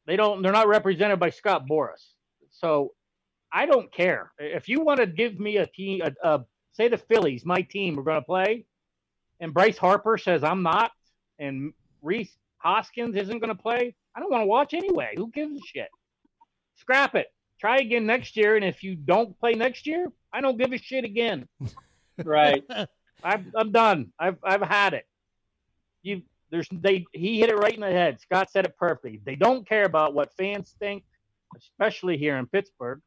They 0.07 0.16
don't. 0.16 0.42
They're 0.42 0.53
not 0.53 0.68
represented 0.68 1.18
by 1.18 1.31
Scott 1.31 1.66
Boras. 1.68 2.12
So 2.50 2.92
I 3.53 3.66
don't 3.66 3.92
care 3.92 4.33
if 4.38 4.68
you 4.68 4.81
want 4.81 5.00
to 5.00 5.07
give 5.07 5.38
me 5.40 5.57
a 5.59 5.66
team. 5.66 6.03
A, 6.03 6.29
a, 6.29 6.44
say 6.72 6.88
the 6.88 6.98
Phillies, 6.98 7.44
my 7.44 7.62
team, 7.62 7.96
we're 7.96 8.03
going 8.03 8.20
to 8.20 8.27
play, 8.27 8.66
and 9.40 9.55
Bryce 9.55 9.79
Harper 9.79 10.18
says 10.18 10.44
I'm 10.44 10.62
not, 10.62 10.92
and 11.38 11.72
Rhys 12.03 12.37
Hoskins 12.59 13.16
isn't 13.16 13.38
going 13.38 13.55
to 13.55 13.62
play. 13.62 13.94
I 14.14 14.20
don't 14.20 14.31
want 14.31 14.42
to 14.42 14.46
watch 14.46 14.74
anyway. 14.74 15.14
Who 15.16 15.31
gives 15.31 15.57
a 15.57 15.61
shit? 15.66 15.88
Scrap 16.77 17.14
it. 17.14 17.29
Try 17.61 17.79
again 17.79 18.07
next 18.07 18.37
year, 18.37 18.57
and 18.57 18.64
if 18.64 18.83
you 18.83 18.94
don't 18.94 19.38
play 19.38 19.55
next 19.55 19.87
year, 19.87 20.12
I 20.33 20.40
don't 20.40 20.59
give 20.59 20.72
a 20.72 20.79
shit 20.79 21.05
again. 21.05 21.48
Right. 22.22 22.64
I'm 23.24 23.53
I'm 23.57 23.72
done. 23.72 24.12
I've 24.18 24.37
I've 24.44 24.62
had 24.62 24.94
it. 24.94 25.07
You 26.03 26.22
there's 26.50 26.68
they 26.70 27.07
he 27.12 27.40
hit 27.40 27.50
it 27.50 27.57
right 27.57 27.74
in 27.74 27.81
the 27.81 27.90
head. 27.90 28.20
Scott 28.20 28.50
said 28.50 28.66
it 28.66 28.77
perfectly. 28.77 29.20
They 29.24 29.35
don't 29.35 29.66
care 29.66 29.85
about 29.85 30.14
what 30.14 30.33
fans 30.35 30.74
think, 30.79 31.05
especially 31.57 32.16
here 32.16 32.37
in 32.37 32.46
Pittsburgh. 32.46 33.00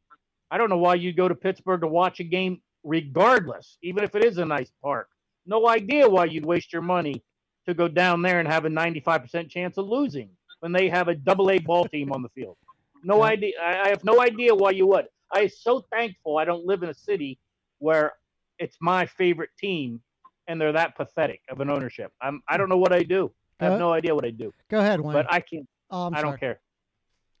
I 0.50 0.58
don't 0.58 0.70
know 0.70 0.78
why 0.78 0.94
you 0.96 1.12
go 1.12 1.28
to 1.28 1.34
Pittsburgh 1.34 1.82
to 1.82 1.86
watch 1.86 2.20
a 2.20 2.24
game 2.24 2.60
regardless, 2.82 3.78
even 3.82 4.02
if 4.02 4.14
it 4.14 4.24
is 4.24 4.38
a 4.38 4.44
nice 4.44 4.70
park. 4.82 5.08
No 5.46 5.68
idea 5.68 6.08
why 6.08 6.24
you'd 6.24 6.44
waste 6.44 6.72
your 6.72 6.82
money 6.82 7.22
to 7.66 7.74
go 7.74 7.86
down 7.86 8.22
there 8.22 8.38
and 8.40 8.48
have 8.48 8.64
a 8.64 8.68
95% 8.68 9.50
chance 9.50 9.76
of 9.76 9.86
losing 9.86 10.30
when 10.60 10.72
they 10.72 10.88
have 10.88 11.08
a 11.08 11.14
double 11.14 11.50
A 11.50 11.58
ball 11.58 11.86
team 11.86 12.12
on 12.12 12.22
the 12.22 12.28
field. 12.30 12.56
No 13.04 13.22
idea. 13.22 13.52
I 13.62 13.82
I 13.82 13.88
have 13.88 14.04
no 14.04 14.20
idea 14.20 14.54
why 14.54 14.70
you 14.70 14.86
would. 14.86 15.06
I 15.32 15.40
am 15.40 15.48
so 15.48 15.84
thankful 15.92 16.38
I 16.38 16.44
don't 16.44 16.64
live 16.64 16.82
in 16.82 16.88
a 16.88 16.94
city 16.94 17.38
where 17.78 18.12
it's 18.58 18.76
my 18.80 19.06
favorite 19.06 19.50
team 19.58 20.00
and 20.46 20.60
they're 20.60 20.72
that 20.72 20.96
pathetic 20.96 21.40
of 21.50 21.60
an 21.60 21.70
ownership. 21.70 22.12
I'm 22.20 22.42
I 22.48 22.56
don't 22.56 22.68
know 22.68 22.78
what 22.78 22.92
I 22.92 23.02
do. 23.02 23.30
I 23.60 23.64
have 23.66 23.78
no 23.78 23.92
idea 23.92 24.14
what 24.14 24.24
I 24.24 24.30
do. 24.30 24.52
Go 24.70 24.78
ahead, 24.78 25.00
Wayne. 25.00 25.12
But 25.12 25.26
I 25.32 25.40
can't 25.40 25.66
oh, 25.90 26.06
I'm 26.06 26.14
I 26.14 26.20
sorry. 26.20 26.30
don't 26.30 26.40
care. 26.40 26.60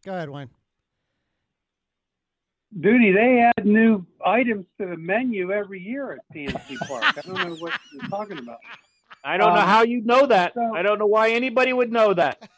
Go 0.04 0.14
ahead, 0.14 0.30
Wayne. 0.30 0.48
Duty, 2.78 3.12
they 3.12 3.40
add 3.56 3.64
new 3.64 4.04
items 4.24 4.66
to 4.78 4.86
the 4.86 4.96
menu 4.96 5.52
every 5.52 5.80
year 5.80 6.12
at 6.12 6.18
PNC 6.36 6.76
Park. 6.86 7.02
I 7.16 7.20
don't 7.26 7.48
know 7.48 7.54
what 7.56 7.72
you're 7.92 8.08
talking 8.10 8.38
about. 8.38 8.58
I 9.24 9.36
don't 9.38 9.54
know 9.54 9.60
Um, 9.60 9.66
how 9.68 9.82
you 9.84 10.02
know 10.02 10.26
that. 10.26 10.52
so- 10.54 10.74
I 10.74 10.82
don't 10.82 10.98
know 10.98 11.06
why 11.06 11.30
anybody 11.30 11.72
would 11.72 11.90
know 11.90 12.12
that. 12.14 12.48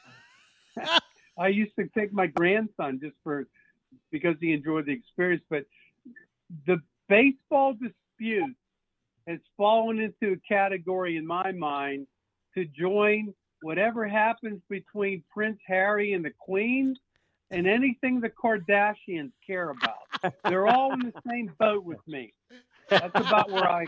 I 1.39 1.49
used 1.49 1.73
to 1.79 1.87
take 1.97 2.13
my 2.13 2.27
grandson 2.27 2.99
just 3.01 3.15
for 3.23 3.47
because 4.11 4.37
he 4.41 4.53
enjoyed 4.53 4.87
the 4.87 4.93
experience, 4.93 5.43
but 5.49 5.65
the 6.67 6.81
baseball 7.09 7.75
dispute 8.21 8.57
has 9.27 9.39
fallen 9.57 9.99
into 10.01 10.35
a 10.35 10.37
category 10.49 11.17
in 11.17 11.27
my 11.27 11.53
mind 11.53 12.07
to 12.55 12.65
join 12.65 13.33
whatever 13.63 14.09
happens 14.09 14.61
between 14.69 15.23
Prince 15.33 15.59
Harry 15.67 16.15
and 16.15 16.25
the 16.25 16.33
Queen 16.39 16.97
and 17.51 17.67
anything 17.67 18.21
the 18.21 18.31
Kardashians 18.31 19.33
care 19.47 19.71
about. 19.71 20.35
They're 20.45 20.67
all 20.67 20.93
in 20.95 21.01
the 21.01 21.13
same 21.29 21.53
boat 21.59 21.85
with 21.85 21.99
me. 22.07 22.33
That's 22.89 23.15
about 23.15 23.51
where 23.51 23.69
I 23.69 23.87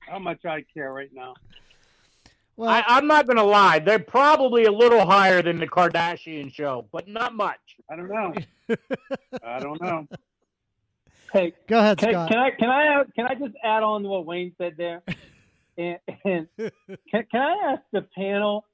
how 0.00 0.18
much 0.18 0.44
I 0.44 0.64
care 0.72 0.92
right 0.92 1.10
now. 1.12 1.34
Well, 2.56 2.70
I, 2.70 2.82
I'm 2.86 3.06
not 3.06 3.26
gonna 3.26 3.44
lie. 3.44 3.80
They're 3.80 3.98
probably 3.98 4.64
a 4.64 4.72
little 4.72 5.04
higher 5.04 5.42
than 5.42 5.58
the 5.58 5.66
Kardashian 5.66 6.52
show, 6.52 6.86
but 6.92 7.08
not 7.08 7.34
much. 7.34 7.58
I 7.90 7.96
don't 7.96 8.08
know. 8.08 8.34
I 9.44 9.58
don't 9.58 9.82
know. 9.82 10.06
Hey, 11.32 11.52
go 11.68 11.78
ahead, 11.78 11.98
Can, 11.98 12.10
Scott. 12.12 12.28
can 12.30 12.38
I 12.38 12.50
can 12.50 12.70
I 12.70 13.02
can 13.14 13.26
I 13.26 13.34
just 13.34 13.54
add 13.62 13.82
on 13.82 14.02
to 14.02 14.08
what 14.08 14.26
Wayne 14.26 14.52
said 14.58 14.74
there? 14.76 15.02
And, 15.78 15.98
and 16.24 16.48
can, 16.56 17.26
can 17.30 17.40
I 17.42 17.72
ask 17.72 17.82
the 17.92 18.00
panel 18.16 18.64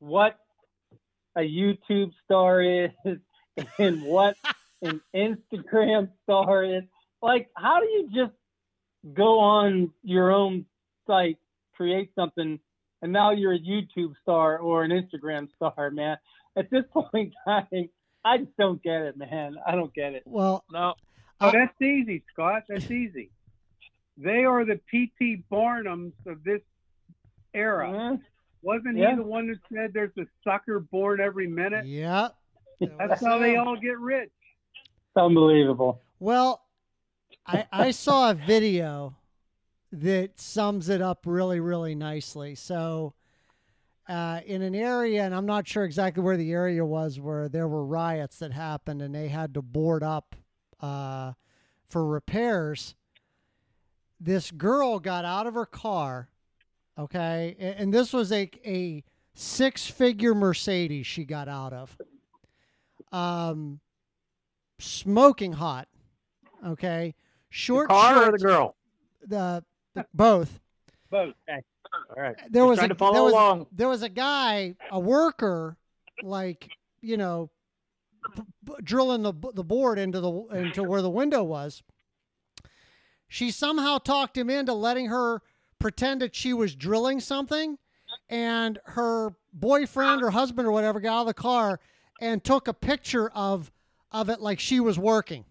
what 0.00 0.36
a 1.36 1.42
YouTube 1.42 2.10
star 2.24 2.60
is 2.60 2.90
and 3.78 4.02
what 4.02 4.34
an 4.82 5.00
Instagram 5.14 6.08
star 6.24 6.64
is? 6.64 6.82
Like, 7.22 7.50
how 7.56 7.78
do 7.78 7.86
you 7.86 8.08
just 8.12 8.32
go 9.14 9.38
on 9.38 9.92
your 10.02 10.32
own 10.32 10.66
site, 11.06 11.38
create 11.76 12.10
something, 12.16 12.58
and 13.00 13.12
now 13.12 13.30
you're 13.30 13.54
a 13.54 13.60
YouTube 13.60 14.14
star 14.22 14.58
or 14.58 14.82
an 14.82 14.90
Instagram 14.90 15.46
star, 15.54 15.92
man? 15.92 16.16
At 16.56 16.68
this 16.68 16.82
point 16.92 17.14
in 17.14 17.32
time, 17.46 17.88
I 18.24 18.38
just 18.38 18.56
don't 18.58 18.82
get 18.82 19.02
it, 19.02 19.16
man. 19.16 19.54
I 19.64 19.76
don't 19.76 19.94
get 19.94 20.14
it. 20.14 20.24
well, 20.26 20.64
No. 20.72 20.94
Oh, 21.40 21.50
that's 21.52 21.80
easy, 21.80 22.22
Scott. 22.32 22.64
That's 22.68 22.90
easy. 22.90 23.30
They 24.16 24.44
are 24.44 24.64
the 24.64 24.80
P.T. 24.90 25.44
Barnums 25.50 26.12
of 26.26 26.42
this 26.42 26.60
era. 27.54 27.88
Mhm. 27.88 28.20
Wasn't 28.62 28.96
Yeah. 28.98 29.10
he 29.10 29.16
the 29.16 29.22
one 29.22 29.46
who 29.46 29.54
said 29.74 29.92
there's 29.92 30.16
a 30.18 30.26
sucker 30.42 30.80
born 30.80 31.20
every 31.20 31.46
minute? 31.46 31.86
yeah. 31.86 32.28
That's 32.80 33.24
how 33.24 33.38
they 33.38 33.56
all 33.56 33.76
get 33.76 33.98
rich. 33.98 34.30
It's 34.74 35.16
unbelievable. 35.16 36.00
Well, 36.20 36.64
I, 37.46 37.66
I 37.72 37.90
saw 37.92 38.30
a 38.30 38.34
video 38.34 39.16
that 39.92 40.38
sums 40.40 40.88
it 40.88 41.00
up 41.02 41.22
really, 41.26 41.58
really 41.60 41.94
nicely. 41.96 42.54
So, 42.54 43.14
uh, 44.08 44.40
in 44.46 44.62
an 44.62 44.74
area, 44.74 45.24
and 45.24 45.34
I'm 45.34 45.46
not 45.46 45.66
sure 45.66 45.84
exactly 45.84 46.22
where 46.22 46.36
the 46.36 46.52
area 46.52 46.84
was, 46.84 47.18
where 47.18 47.48
there 47.48 47.66
were 47.68 47.84
riots 47.84 48.38
that 48.40 48.52
happened 48.52 49.02
and 49.02 49.14
they 49.14 49.28
had 49.28 49.54
to 49.54 49.62
board 49.62 50.02
up 50.02 50.36
uh, 50.80 51.32
for 51.88 52.06
repairs. 52.06 52.94
This 54.20 54.50
girl 54.50 54.98
got 54.98 55.24
out 55.24 55.46
of 55.46 55.54
her 55.54 55.66
car, 55.66 56.28
okay, 56.98 57.56
and, 57.58 57.74
and 57.76 57.94
this 57.94 58.12
was 58.12 58.32
a, 58.32 58.50
a 58.64 59.04
six 59.34 59.86
figure 59.86 60.34
Mercedes 60.34 61.06
she 61.06 61.24
got 61.24 61.48
out 61.48 61.72
of. 61.72 61.96
Um, 63.12 63.80
smoking 64.78 65.52
hot. 65.52 65.88
Okay, 66.66 67.14
short 67.50 67.88
the 67.88 67.94
car 67.94 68.28
or 68.28 68.32
the 68.32 68.38
girl? 68.38 68.74
the, 69.26 69.64
the 69.94 70.06
both. 70.12 70.58
Both. 71.10 71.34
All 71.48 72.22
right. 72.22 72.36
There 72.50 72.66
was 72.66 72.78
trying 72.78 72.90
a 72.90 72.94
to 72.94 72.98
follow 72.98 73.14
there 73.14 73.22
was, 73.22 73.32
along. 73.32 73.66
there 73.72 73.88
was 73.88 74.02
a 74.02 74.08
guy, 74.08 74.74
a 74.90 74.98
worker, 74.98 75.76
like 76.22 76.68
you 77.00 77.16
know, 77.16 77.48
b- 77.48 77.48
b- 77.48 77.57
drilling 78.82 79.22
the 79.22 79.32
the 79.54 79.64
board 79.64 79.98
into 79.98 80.20
the 80.20 80.32
into 80.52 80.82
where 80.82 81.02
the 81.02 81.10
window 81.10 81.42
was. 81.42 81.82
she 83.28 83.50
somehow 83.50 83.98
talked 83.98 84.36
him 84.36 84.50
into 84.50 84.72
letting 84.72 85.06
her 85.06 85.42
pretend 85.78 86.20
that 86.22 86.34
she 86.34 86.52
was 86.52 86.74
drilling 86.74 87.20
something, 87.20 87.78
and 88.28 88.78
her 88.84 89.34
boyfriend 89.52 90.22
or 90.22 90.30
husband 90.30 90.66
or 90.66 90.72
whatever 90.72 91.00
got 91.00 91.18
out 91.18 91.20
of 91.22 91.26
the 91.28 91.34
car 91.34 91.80
and 92.20 92.42
took 92.42 92.66
a 92.68 92.74
picture 92.74 93.30
of 93.30 93.70
of 94.10 94.28
it 94.28 94.40
like 94.40 94.58
she 94.58 94.80
was 94.80 94.98
working, 94.98 95.44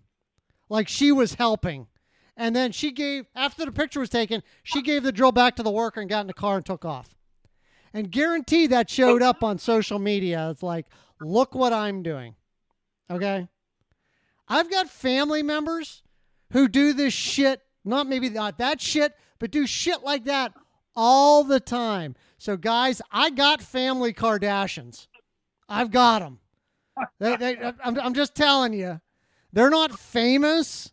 like 0.69 0.87
she 0.87 1.11
was 1.11 1.35
helping. 1.35 1.87
And 2.35 2.55
then 2.55 2.71
she 2.71 2.91
gave 2.91 3.25
after 3.35 3.65
the 3.65 3.71
picture 3.71 3.99
was 3.99 4.09
taken, 4.09 4.43
she 4.63 4.81
gave 4.81 5.03
the 5.03 5.11
drill 5.11 5.31
back 5.31 5.55
to 5.55 5.63
the 5.63 5.71
worker 5.71 6.01
and 6.01 6.09
got 6.09 6.21
in 6.21 6.27
the 6.27 6.33
car 6.33 6.57
and 6.57 6.65
took 6.65 6.85
off. 6.85 7.15
And 7.93 8.11
guarantee 8.11 8.67
that 8.67 8.89
showed 8.89 9.23
up 9.23 9.43
on 9.43 9.57
social 9.57 9.97
media. 9.97 10.49
It's 10.51 10.61
like, 10.61 10.85
look 11.19 11.55
what 11.55 11.73
I'm 11.73 12.03
doing. 12.03 12.35
Okay? 13.09 13.47
I've 14.47 14.69
got 14.69 14.89
family 14.89 15.43
members 15.43 16.03
who 16.51 16.67
do 16.67 16.93
this 16.93 17.13
shit, 17.13 17.61
not 17.83 18.07
maybe 18.07 18.29
not 18.29 18.57
that 18.59 18.81
shit, 18.81 19.13
but 19.39 19.51
do 19.51 19.67
shit 19.67 20.03
like 20.03 20.25
that 20.25 20.53
all 20.95 21.43
the 21.43 21.59
time. 21.59 22.15
So, 22.37 22.57
guys, 22.57 23.01
I 23.11 23.29
got 23.29 23.61
family 23.61 24.13
Kardashians. 24.13 25.07
I've 25.69 25.91
got 25.91 26.19
them. 26.19 26.39
They, 27.19 27.35
they, 27.35 27.57
I'm, 27.83 27.99
I'm 27.99 28.13
just 28.13 28.35
telling 28.35 28.73
you, 28.73 28.99
they're 29.53 29.69
not 29.69 29.97
famous, 29.99 30.91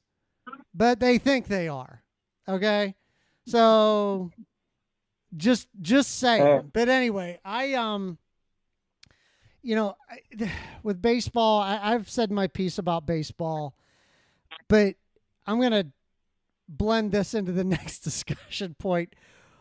but 0.74 1.00
they 1.00 1.18
think 1.18 1.46
they 1.46 1.68
are. 1.68 2.02
Okay, 2.46 2.94
so 3.46 4.30
just 5.36 5.68
just 5.80 6.18
saying. 6.18 6.42
Uh. 6.42 6.62
but 6.72 6.88
anyway, 6.88 7.40
I 7.44 7.74
um, 7.74 8.18
you 9.64 9.74
know, 9.74 9.96
with 10.82 11.00
baseball, 11.02 11.60
I, 11.60 11.80
I've 11.94 12.08
said 12.08 12.30
my 12.30 12.46
piece 12.46 12.78
about 12.78 13.06
baseball, 13.06 13.74
but 14.68 14.94
I'm 15.46 15.60
gonna 15.60 15.86
blend 16.68 17.12
this 17.12 17.34
into 17.34 17.50
the 17.52 17.64
next 17.76 18.00
discussion 18.00 18.74
point. 18.78 19.14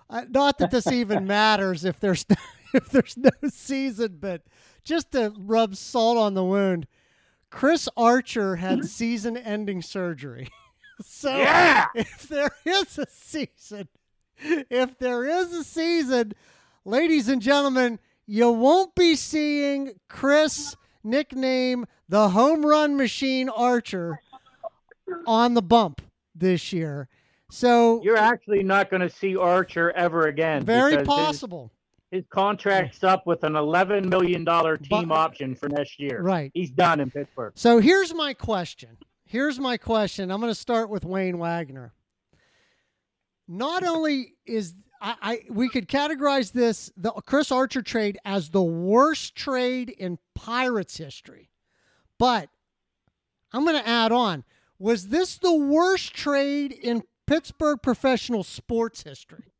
Uh, 0.10 0.26
not 0.30 0.58
that 0.60 0.70
this 0.72 0.88
even 0.88 1.26
matters 1.28 1.86
if 1.86 2.00
there's 2.00 2.26
if 2.74 2.90
there's 2.90 3.18
no 3.18 3.32
season, 3.50 4.18
but 4.20 4.44
just 4.84 5.12
to 5.14 5.34
rub 5.38 5.76
salt 5.76 6.18
on 6.18 6.34
the 6.34 6.44
wound. 6.44 6.86
Chris 7.50 7.88
Archer 7.96 8.56
had 8.56 8.84
season-ending 8.84 9.80
surgery. 9.84 10.50
so 11.04 11.38
Yeah. 11.38 11.86
if 11.94 12.28
there 12.28 12.50
is 12.66 12.98
a 12.98 13.06
season, 13.08 13.88
if 14.40 14.98
there 14.98 15.24
is 15.24 15.54
a 15.54 15.64
season, 15.64 16.34
ladies 16.84 17.30
and 17.30 17.44
gentlemen, 17.44 18.00
you 18.26 18.50
won't 18.52 18.96
be 18.96 19.16
seeing 19.16 19.94
Chris, 20.10 20.76
nickname 21.04 21.86
the 22.10 22.30
home 22.30 22.66
run 22.66 22.96
machine 22.98 23.50
Archer, 23.50 24.20
on 25.26 25.54
the 25.54 25.62
bump 25.62 26.02
this 26.36 26.72
year. 26.74 27.08
So 27.50 28.02
You're 28.04 28.18
actually 28.18 28.64
not 28.64 28.90
going 28.90 29.02
to 29.02 29.10
see 29.10 29.36
Archer 29.38 29.92
ever 29.92 30.28
again. 30.28 30.64
very 30.64 30.92
because 30.98 31.02
his- 31.02 31.08
possible. 31.08 31.72
His, 32.12 32.24
contract's 32.30 33.04
up 33.04 33.26
with 33.26 33.44
an 33.44 33.54
$11 33.54 34.06
million 34.06 34.46
team 34.46 35.08
But- 35.10 35.12
option 35.18 35.56
for 35.56 35.68
next 35.68 36.00
year. 36.00 36.22
Right. 36.22 36.52
He's 36.54 36.70
done 36.72 37.00
in 37.00 37.10
Pittsburgh. 37.10 37.54
So 37.56 37.80
here's 37.80 38.14
my 38.14 38.34
question. 38.36 38.98
Here's 39.26 39.60
my 39.60 39.78
question. 39.78 40.30
I'm 40.32 40.40
going 40.40 40.52
to 40.52 40.60
start 40.60 40.90
with 40.92 41.06
Wayne 41.06 41.40
Wagner. 41.40 41.92
Not 43.48 43.84
only 43.84 44.36
is 44.46 44.76
I, 45.04 45.16
I 45.22 45.42
we 45.50 45.68
could 45.68 45.88
categorize 45.88 46.54
this 46.54 46.92
the 46.96 47.12
Chris 47.12 47.52
Archer 47.52 47.82
trade 47.82 48.18
as 48.24 48.50
the 48.50 48.64
worst 48.64 49.36
trade 49.36 49.90
in 49.90 50.18
Pirates 50.34 50.98
history, 50.98 51.50
but 52.18 52.50
I'm 53.52 53.66
going 53.66 53.80
to 53.80 53.88
add 53.88 54.12
on. 54.12 54.46
Was 54.80 55.10
this 55.10 55.38
the 55.38 55.54
worst 55.54 56.14
trade 56.14 56.72
in 56.72 57.04
Pittsburgh 57.28 57.82
professional 57.82 58.44
sports 58.44 59.04
history? 59.04 59.52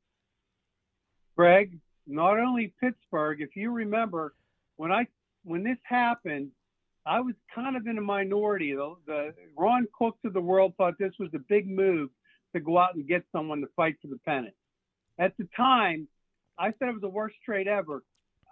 Greg, 1.36 1.80
not 2.08 2.40
only 2.40 2.74
Pittsburgh, 2.80 3.42
if 3.42 3.56
you 3.56 3.72
remember, 3.72 4.34
when 4.78 4.92
I 4.92 5.08
when 5.44 5.64
this 5.64 5.78
happened, 5.84 6.52
I 7.06 7.20
was 7.20 7.36
kind 7.54 7.76
of 7.76 7.86
in 7.86 7.98
a 7.98 8.02
minority. 8.02 8.74
The, 8.74 8.96
the 9.06 9.34
Ron 9.58 9.88
Cooks 9.98 10.20
of 10.24 10.32
the 10.32 10.42
world 10.42 10.74
thought 10.78 10.94
this 10.98 11.14
was 11.20 11.30
a 11.34 11.40
big 11.40 11.70
move 11.70 12.10
to 12.54 12.62
go 12.62 12.78
out 12.78 12.96
and 12.96 13.06
get 13.06 13.24
someone 13.34 13.60
to 13.60 13.68
fight 13.76 13.98
for 14.02 14.08
the 14.08 14.20
pennant. 14.26 14.54
At 15.20 15.38
the 15.38 15.48
time, 15.56 16.08
I 16.58 16.74
said 16.80 16.90
it 16.90 16.94
was 16.94 17.02
the 17.02 17.10
worst 17.10 17.36
trade 17.46 17.68
ever. 17.68 18.04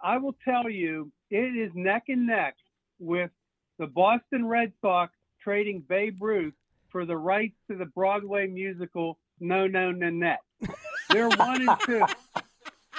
I 0.02 0.18
will 0.18 0.34
tell 0.44 0.68
you, 0.68 1.10
it 1.30 1.36
is 1.36 1.70
neck 1.74 2.04
and 2.08 2.26
neck 2.26 2.56
with 2.98 3.30
the 3.78 3.86
Boston 3.86 4.46
Red 4.46 4.72
Sox 4.80 5.12
trading 5.42 5.80
Babe 5.88 6.20
Ruth 6.20 6.54
for 6.90 7.04
the 7.04 7.16
rights 7.16 7.56
to 7.70 7.76
the 7.76 7.86
Broadway 7.86 8.46
musical 8.46 9.18
No 9.40 9.66
No 9.66 9.92
Nanette. 9.92 10.42
They're 11.10 11.28
one 11.28 11.68
and 11.68 11.80
two. 11.84 12.04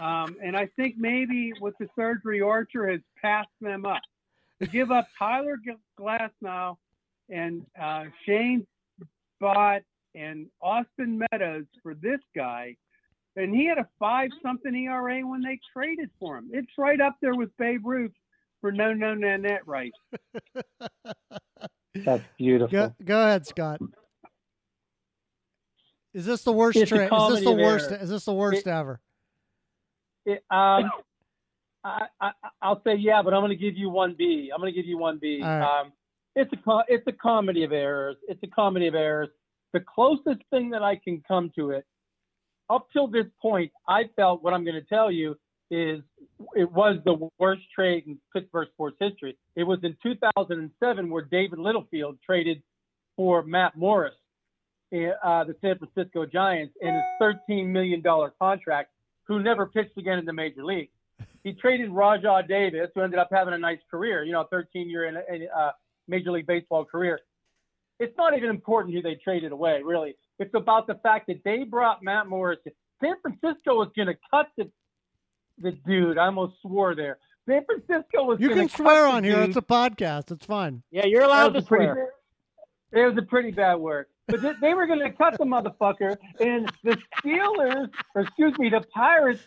Um, 0.02 0.38
and 0.44 0.58
I 0.58 0.68
think 0.76 0.96
maybe 0.98 1.54
with 1.62 1.78
the 1.80 1.88
surgery, 1.96 2.42
Archer 2.42 2.90
has 2.90 3.02
passed 3.22 3.50
them 3.62 3.86
up. 3.86 4.02
To 4.62 4.68
give 4.68 4.92
up 4.92 5.08
Tyler 5.20 5.58
Glass 5.98 6.32
now 6.42 6.78
and 7.30 7.66
uh, 7.80 8.06
Shane 8.26 8.66
Baz 9.40 9.82
and 10.16 10.48
Austin 10.62 11.22
Meadows 11.32 11.66
for 11.82 11.96
this 11.96 12.20
guy, 12.36 12.78
and 13.36 13.56
he 13.56 13.66
had 13.66 13.78
a 13.78 13.88
five 14.00 14.30
something 14.42 14.76
ERA 14.76 15.22
when 15.28 15.42
they 15.42 15.60
traded 15.74 16.10
for 16.20 16.38
him. 16.38 16.50
It's 16.52 16.72
right 16.78 17.00
up 17.02 17.16
there 17.22 17.36
with 17.36 17.50
Babe 17.58 17.86
Ruth 17.86 18.12
for 18.62 18.72
no 18.72 18.94
no 18.94 19.14
Nanette 19.14 19.68
rights. 19.68 19.98
That's 21.96 22.24
beautiful. 22.38 22.72
Go, 22.72 22.96
go 23.04 23.22
ahead, 23.24 23.46
Scott. 23.46 23.80
Is 26.14 26.26
this 26.26 26.44
the 26.44 26.52
worst 26.54 26.78
It's 26.78 26.90
trade? 26.90 27.10
Is 27.12 27.30
this 27.30 27.44
the 27.44 27.52
worst? 27.52 27.92
errors. 27.92 28.04
Is 28.04 28.10
this 28.10 28.26
the 28.26 28.34
worst 28.34 28.68
It- 28.68 28.70
ever? 28.70 29.00
It, 30.26 30.42
um, 30.50 30.90
I, 31.84 32.08
I, 32.22 32.32
I'll 32.62 32.82
say 32.86 32.96
yeah, 32.96 33.22
but 33.22 33.34
I'm 33.34 33.42
going 33.42 33.50
to 33.50 33.58
give 33.58 33.76
you 33.76 33.90
one 33.90 34.16
B. 34.18 34.50
I'm 34.54 34.62
going 34.62 34.74
to 34.74 34.76
give 34.80 34.88
you 34.88 34.98
one 34.98 35.18
B. 35.22 35.42
All 35.44 35.50
right. 35.50 35.82
Um, 35.82 35.92
it's 36.36 36.52
a 36.54 36.84
it's 36.88 37.06
a 37.08 37.12
comedy 37.12 37.64
of 37.64 37.74
errors. 37.74 38.16
It's 38.30 38.42
a 38.42 38.48
comedy 38.48 38.88
of 38.88 38.96
errors. 38.96 39.28
The 39.74 39.82
closest 39.82 40.42
thing 40.50 40.70
that 40.70 40.82
I 40.82 40.96
can 40.96 41.22
come 41.28 41.52
to 41.58 41.72
it, 41.72 41.86
up 42.70 42.88
till 42.94 43.08
this 43.08 43.26
point, 43.42 43.72
I 43.88 44.04
felt 44.16 44.44
what 44.44 44.54
I'm 44.54 44.64
going 44.64 44.76
to 44.76 44.88
tell 44.88 45.12
you 45.12 45.38
is 45.70 46.02
it 46.56 46.72
was 46.72 46.98
the 47.06 47.30
worst 47.40 47.64
trade 47.74 48.04
in 48.06 48.18
Pittsburgh 48.34 48.68
sports 48.74 48.98
history. 49.00 49.38
It 49.56 49.64
was 49.64 49.80
in 49.84 49.96
2007 50.04 51.10
where 51.10 51.24
David 51.24 51.60
Littlefield 51.60 52.18
traded 52.26 52.62
for 53.16 53.44
Matt 53.44 53.76
Morris, 53.76 54.14
uh, 54.94 55.44
the 55.44 55.56
San 55.62 55.78
Francisco 55.78 56.26
Giants, 56.26 56.76
in 56.82 56.94
his 56.94 57.04
13 57.20 57.72
million 57.72 58.02
dollar 58.02 58.34
contract 58.40 58.92
who 59.26 59.42
never 59.42 59.66
pitched 59.66 59.98
again 59.98 60.20
in 60.20 60.26
the 60.26 60.34
major 60.34 60.66
league. 60.66 60.90
He 61.44 61.54
traded 61.54 61.90
Rajai 61.90 62.48
Davis, 62.48 62.90
who 62.94 63.02
ended 63.02 63.20
up 63.20 63.30
having 63.32 63.54
a 63.54 63.58
nice 63.58 63.80
career, 63.90 64.24
you 64.24 64.32
know, 64.32 64.46
13 64.50 64.90
year 64.90 65.06
in, 65.06 65.16
in, 65.34 65.48
uh, 65.56 65.72
Major 66.08 66.32
League 66.32 66.48
Baseball 66.48 66.86
career. 66.86 67.20
It's 68.00 68.16
not 68.18 68.36
even 68.36 68.50
important 68.50 68.94
who 68.94 69.02
they 69.02 69.16
traded 69.16 69.52
away, 69.52 69.82
really. 69.84 70.16
It's 70.40 70.54
about 70.54 70.88
the 70.88 70.96
fact 70.96 71.28
that 71.28 71.42
they 71.44 71.64
brought 71.64 72.04
Matt 72.04 72.28
Morris. 72.28 72.60
San 73.02 73.16
Francisco 73.22 73.76
was 73.76 73.90
going 73.96 74.08
to 74.08 74.18
cut 74.32 74.48
the, 74.58 74.70
the 75.60 75.72
dude. 75.86 76.18
I 76.18 76.26
almost 76.26 76.56
swore 76.62 76.96
there. 76.96 77.18
San 77.48 77.64
Francisco 77.66 78.24
was 78.24 78.40
You 78.40 78.50
can 78.50 78.70
swear 78.70 79.06
on 79.08 79.24
here. 79.24 79.36
dude. 79.36 79.50
It's 79.50 79.58
a 79.58 79.62
podcast. 79.62 80.32
It's 80.32 80.46
fine. 80.46 80.82
Yeah, 80.92 81.06
you're 81.06 81.24
allowed 81.24 81.50
to 81.54 81.60
a 81.60 81.62
pretty, 81.62 81.86
swear. 81.86 82.10
it 82.94 83.06
was 83.06 83.18
a 83.18 83.22
pretty 83.26 83.52
bad 83.52 83.76
word. 83.76 84.06
But 84.28 84.42
they, 84.42 84.54
they 84.62 84.74
were 84.74 84.88
going 84.88 85.00
to 85.02 85.12
cut 85.12 85.38
the 85.38 85.44
motherfucker, 85.44 86.16
and 86.40 86.72
the 86.86 86.98
Steelers, 87.20 87.90
or 88.16 88.22
excuse 88.22 88.58
me, 88.58 88.70
the 88.70 88.82
Pirates 88.94 89.42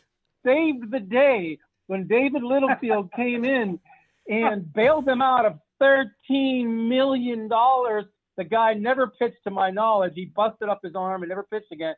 saved 0.45 0.91
the 0.91 1.01
day 1.01 1.59
when 1.87 2.07
David 2.07 2.43
Littlefield 2.43 3.11
came 3.12 3.45
in 3.47 3.80
and 4.28 4.70
bailed 4.72 5.07
them 5.07 5.22
out 5.22 5.47
of 5.47 5.59
thirteen 5.78 6.89
million 6.91 7.49
dollars. 7.49 8.05
The 8.37 8.45
guy 8.45 8.74
never 8.74 9.07
pitched, 9.07 9.43
to 9.45 9.51
my 9.51 9.70
knowledge. 9.70 10.12
He 10.14 10.26
busted 10.26 10.68
up 10.68 10.80
his 10.84 10.95
arm 10.95 11.22
and 11.22 11.28
never 11.28 11.45
pitched 11.45 11.72
again. 11.72 11.95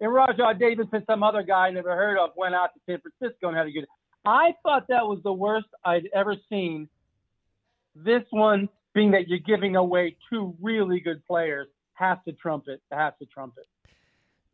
And 0.00 0.10
Rajai 0.10 0.58
Davis 0.58 0.86
and 0.92 1.04
some 1.06 1.22
other 1.22 1.42
guy 1.42 1.68
I 1.68 1.70
never 1.70 1.94
heard 1.94 2.18
of 2.18 2.30
went 2.36 2.54
out 2.54 2.70
to 2.74 2.80
San 2.86 3.00
Francisco 3.00 3.48
and 3.48 3.56
had 3.56 3.66
a 3.66 3.70
good. 3.70 3.86
I 4.24 4.54
thought 4.62 4.86
that 4.88 5.06
was 5.06 5.20
the 5.22 5.32
worst 5.32 5.68
I'd 5.84 6.08
ever 6.14 6.36
seen. 6.48 6.88
This 7.94 8.22
one 8.30 8.68
being 8.94 9.10
that 9.12 9.28
you're 9.28 9.38
giving 9.38 9.76
away 9.76 10.16
two 10.30 10.54
really 10.60 11.00
good 11.00 11.24
players 11.26 11.68
has 11.94 12.18
to 12.26 12.32
trump 12.32 12.64
it. 12.68 12.82
Has 12.90 13.14
to 13.20 13.26
trump 13.26 13.54
it. 13.58 13.66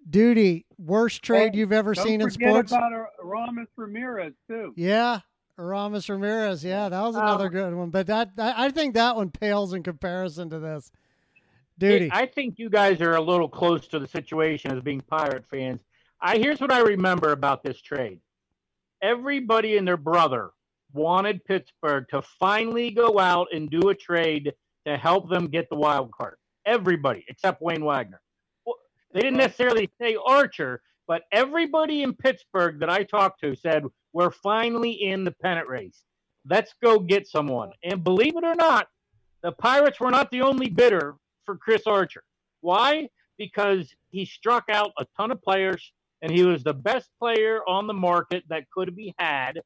Duty, 0.08 0.66
worst 0.78 1.20
oh, 1.24 1.26
trade 1.26 1.54
Hey, 1.54 1.60
you've 1.60 1.72
ever 1.72 1.94
Don't 1.94 2.06
seen 2.06 2.20
in 2.20 2.30
forget 2.30 2.50
sports? 2.50 2.72
about 2.72 2.92
Ar- 2.92 3.10
Aramis 3.24 3.68
Ramirez 3.76 4.32
too. 4.48 4.72
Yeah, 4.76 5.20
Aramis 5.58 6.08
Ramirez. 6.08 6.64
Yeah, 6.64 6.88
that 6.88 7.00
was 7.00 7.16
um, 7.16 7.22
another 7.22 7.48
good 7.48 7.74
one. 7.74 7.90
But 7.90 8.08
that 8.08 8.30
I 8.38 8.66
I 8.66 8.70
think 8.70 8.94
that 8.94 9.16
one 9.16 9.30
pales 9.30 9.72
in 9.74 9.82
comparison 9.82 10.50
to 10.50 10.58
this. 10.58 10.90
Duty. 11.82 12.10
I 12.12 12.26
think 12.26 12.58
you 12.58 12.70
guys 12.70 13.00
are 13.00 13.16
a 13.16 13.20
little 13.20 13.48
close 13.48 13.88
to 13.88 13.98
the 13.98 14.06
situation 14.06 14.70
as 14.70 14.82
being 14.82 15.00
Pirate 15.00 15.44
fans. 15.50 15.80
I 16.20 16.38
here's 16.38 16.60
what 16.60 16.72
I 16.72 16.80
remember 16.80 17.32
about 17.32 17.64
this 17.64 17.80
trade. 17.80 18.20
Everybody 19.02 19.76
and 19.76 19.86
their 19.86 19.96
brother 19.96 20.50
wanted 20.92 21.44
Pittsburgh 21.44 22.06
to 22.10 22.22
finally 22.22 22.92
go 22.92 23.18
out 23.18 23.48
and 23.52 23.68
do 23.68 23.88
a 23.88 23.94
trade 23.94 24.52
to 24.86 24.96
help 24.96 25.28
them 25.28 25.48
get 25.48 25.68
the 25.70 25.76
wild 25.76 26.12
card. 26.12 26.36
Everybody 26.64 27.24
except 27.28 27.60
Wayne 27.60 27.84
Wagner. 27.84 28.20
They 29.12 29.20
didn't 29.20 29.38
necessarily 29.38 29.90
say 30.00 30.16
Archer, 30.24 30.82
but 31.08 31.22
everybody 31.32 32.02
in 32.02 32.14
Pittsburgh 32.14 32.78
that 32.80 32.90
I 32.90 33.02
talked 33.02 33.40
to 33.40 33.56
said 33.56 33.84
we're 34.12 34.30
finally 34.30 34.92
in 34.92 35.24
the 35.24 35.32
pennant 35.32 35.68
race. 35.68 36.04
Let's 36.48 36.74
go 36.82 36.98
get 37.00 37.26
someone. 37.26 37.72
And 37.82 38.04
believe 38.04 38.36
it 38.36 38.44
or 38.44 38.54
not, 38.54 38.86
the 39.42 39.52
Pirates 39.52 39.98
were 39.98 40.10
not 40.10 40.30
the 40.30 40.42
only 40.42 40.68
bidder 40.68 41.16
for 41.44 41.56
Chris 41.56 41.82
Archer. 41.86 42.22
Why? 42.60 43.08
Because 43.38 43.92
he 44.10 44.24
struck 44.24 44.64
out 44.68 44.92
a 44.98 45.06
ton 45.16 45.30
of 45.30 45.42
players 45.42 45.92
and 46.20 46.30
he 46.30 46.44
was 46.44 46.62
the 46.62 46.74
best 46.74 47.10
player 47.18 47.60
on 47.66 47.86
the 47.86 47.94
market 47.94 48.44
that 48.48 48.70
could 48.70 48.94
be 48.94 49.14
had. 49.18 49.60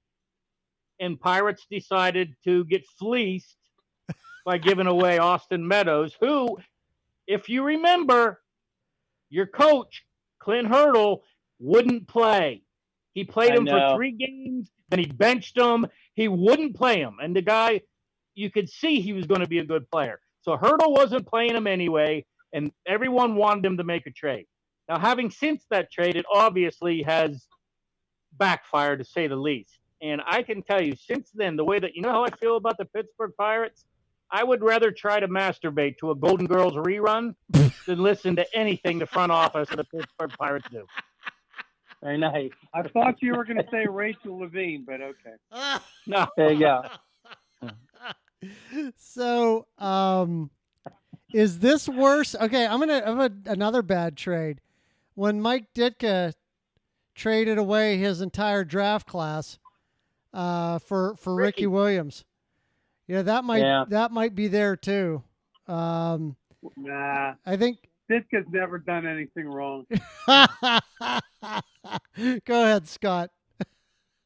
And 0.99 1.20
Pirates 1.20 1.66
decided 1.70 2.35
to 2.45 2.64
get 2.64 2.87
fleeced 2.99 3.57
by 4.47 4.57
giving 4.59 4.87
away 4.87 5.18
Austin 5.18 5.66
Meadows, 5.66 6.16
who, 6.20 6.57
if 7.27 7.49
you 7.49 7.62
remember, 7.64 8.41
your 9.29 9.47
coach, 9.47 10.05
Clint 10.39 10.68
Hurdle, 10.68 11.24
wouldn't 11.59 12.09
play. 12.09 12.62
He 13.12 13.24
played 13.24 13.53
I 13.53 13.57
him 13.57 13.66
for 13.66 13.95
three 13.97 14.12
games, 14.12 14.70
then 14.89 15.01
he 15.01 15.07
benched 15.07 15.59
him. 15.59 15.87
He 16.14 16.29
wouldn't 16.29 16.77
play 16.77 16.99
him. 16.99 17.16
And 17.20 17.35
the 17.35 17.43
guy, 17.43 17.83
you 18.35 18.51
could 18.51 18.70
see 18.70 19.01
he 19.01 19.12
was 19.12 19.27
going 19.27 19.41
to 19.41 19.49
be 19.49 19.59
a 19.59 19.64
good 19.64 19.91
player. 19.91 20.20
So 20.47 20.57
Hurdle 20.57 20.92
wasn't 20.92 21.26
playing 21.26 21.57
him 21.57 21.66
anyway, 21.66 22.24
and 22.53 22.70
everyone 22.86 23.34
wanted 23.34 23.66
him 23.66 23.76
to 23.78 23.84
make 23.84 24.07
a 24.07 24.12
trade. 24.12 24.47
Now, 24.88 24.99
having 24.99 25.30
since 25.30 25.64
that 25.70 25.90
trade, 25.90 26.14
it 26.14 26.24
obviously 26.32 27.03
has 27.03 27.47
backfired 28.32 29.01
to 29.01 29.05
say 29.05 29.26
the 29.26 29.36
least. 29.36 29.78
And 30.01 30.22
I 30.24 30.42
can 30.42 30.62
tell 30.62 30.80
you, 30.80 30.94
since 30.94 31.30
then, 31.34 31.57
the 31.57 31.64
way 31.64 31.80
that 31.80 31.97
you 31.97 32.03
know 32.03 32.12
how 32.12 32.24
I 32.24 32.30
feel 32.30 32.57
about 32.57 32.78
the 32.78 32.84
Pittsburgh 32.84 33.32
Pirates, 33.36 33.84
I 34.30 34.44
would 34.44 34.62
rather 34.62 34.92
try 34.92 35.18
to 35.18 35.26
masturbate 35.26 35.99
to 35.99 36.12
a 36.12 36.14
Golden 36.14 36.47
Girls 36.47 36.74
rerun 36.74 37.34
than 37.86 37.99
listen 37.99 38.36
to 38.36 38.47
anything 38.57 39.01
the 39.01 39.07
front 39.07 39.32
office 39.32 39.68
of 39.70 39.78
the 39.78 39.84
Pittsburgh 39.84 40.30
Pirates 40.38 40.68
do. 40.70 40.86
Very 42.03 42.18
nice. 42.18 42.53
I 42.72 42.82
thought 42.82 43.20
you 43.20 43.34
were 43.34 43.44
going 43.44 43.57
to 43.57 43.66
say 43.70 43.86
Rachel 43.88 44.38
Levine, 44.38 44.84
but 44.86 45.01
okay. 45.01 45.80
No, 46.07 46.28
There 46.36 46.53
you 46.53 46.61
go. 46.61 46.82
So, 48.97 49.66
um, 49.78 50.51
is 51.32 51.59
this 51.59 51.89
worse? 51.89 52.34
Okay, 52.34 52.66
I'm 52.66 52.80
gonna 52.80 53.05
have 53.05 53.32
another 53.47 53.82
bad 53.82 54.16
trade. 54.16 54.61
When 55.14 55.41
Mike 55.41 55.72
Ditka 55.74 56.34
traded 57.14 57.59
away 57.59 57.97
his 57.97 58.20
entire 58.20 58.64
draft 58.64 59.07
class 59.07 59.59
uh, 60.34 60.78
for 60.78 61.16
for 61.16 61.34
Ricky, 61.34 61.62
Ricky. 61.62 61.66
Williams, 61.66 62.24
yeah, 63.07 63.22
that 63.22 63.45
might 63.45 63.62
Yeah. 63.62 63.84
that 63.89 64.12
might 64.12 64.34
be 64.34 64.49
there 64.49 64.76
too. 64.76 65.22
Um, 65.66 66.37
Nah, 66.76 67.34
I 67.45 67.57
think. 67.57 67.78
Ditka's 68.11 68.47
never 68.51 68.78
done 68.78 69.07
anything 69.07 69.49
wrong. 69.49 69.84
Go 70.28 70.78
ahead, 72.62 72.87
Scott. 72.89 73.30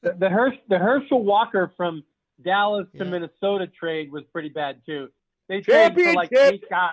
The, 0.03 0.13
the, 0.19 0.51
the 0.69 0.79
Herschel 0.79 1.23
Walker 1.25 1.73
from 1.77 2.03
Dallas 2.45 2.87
to 2.99 3.05
Minnesota 3.05 3.67
trade 3.67 4.11
was 4.13 4.25
pretty 4.33 4.49
bad 4.49 4.81
too. 4.87 5.09
They 5.49 5.61
traded 5.61 5.95
for 5.95 6.13
like 6.15 6.31
Championship! 6.31 6.63
eight, 6.65 6.71
got, 6.71 6.93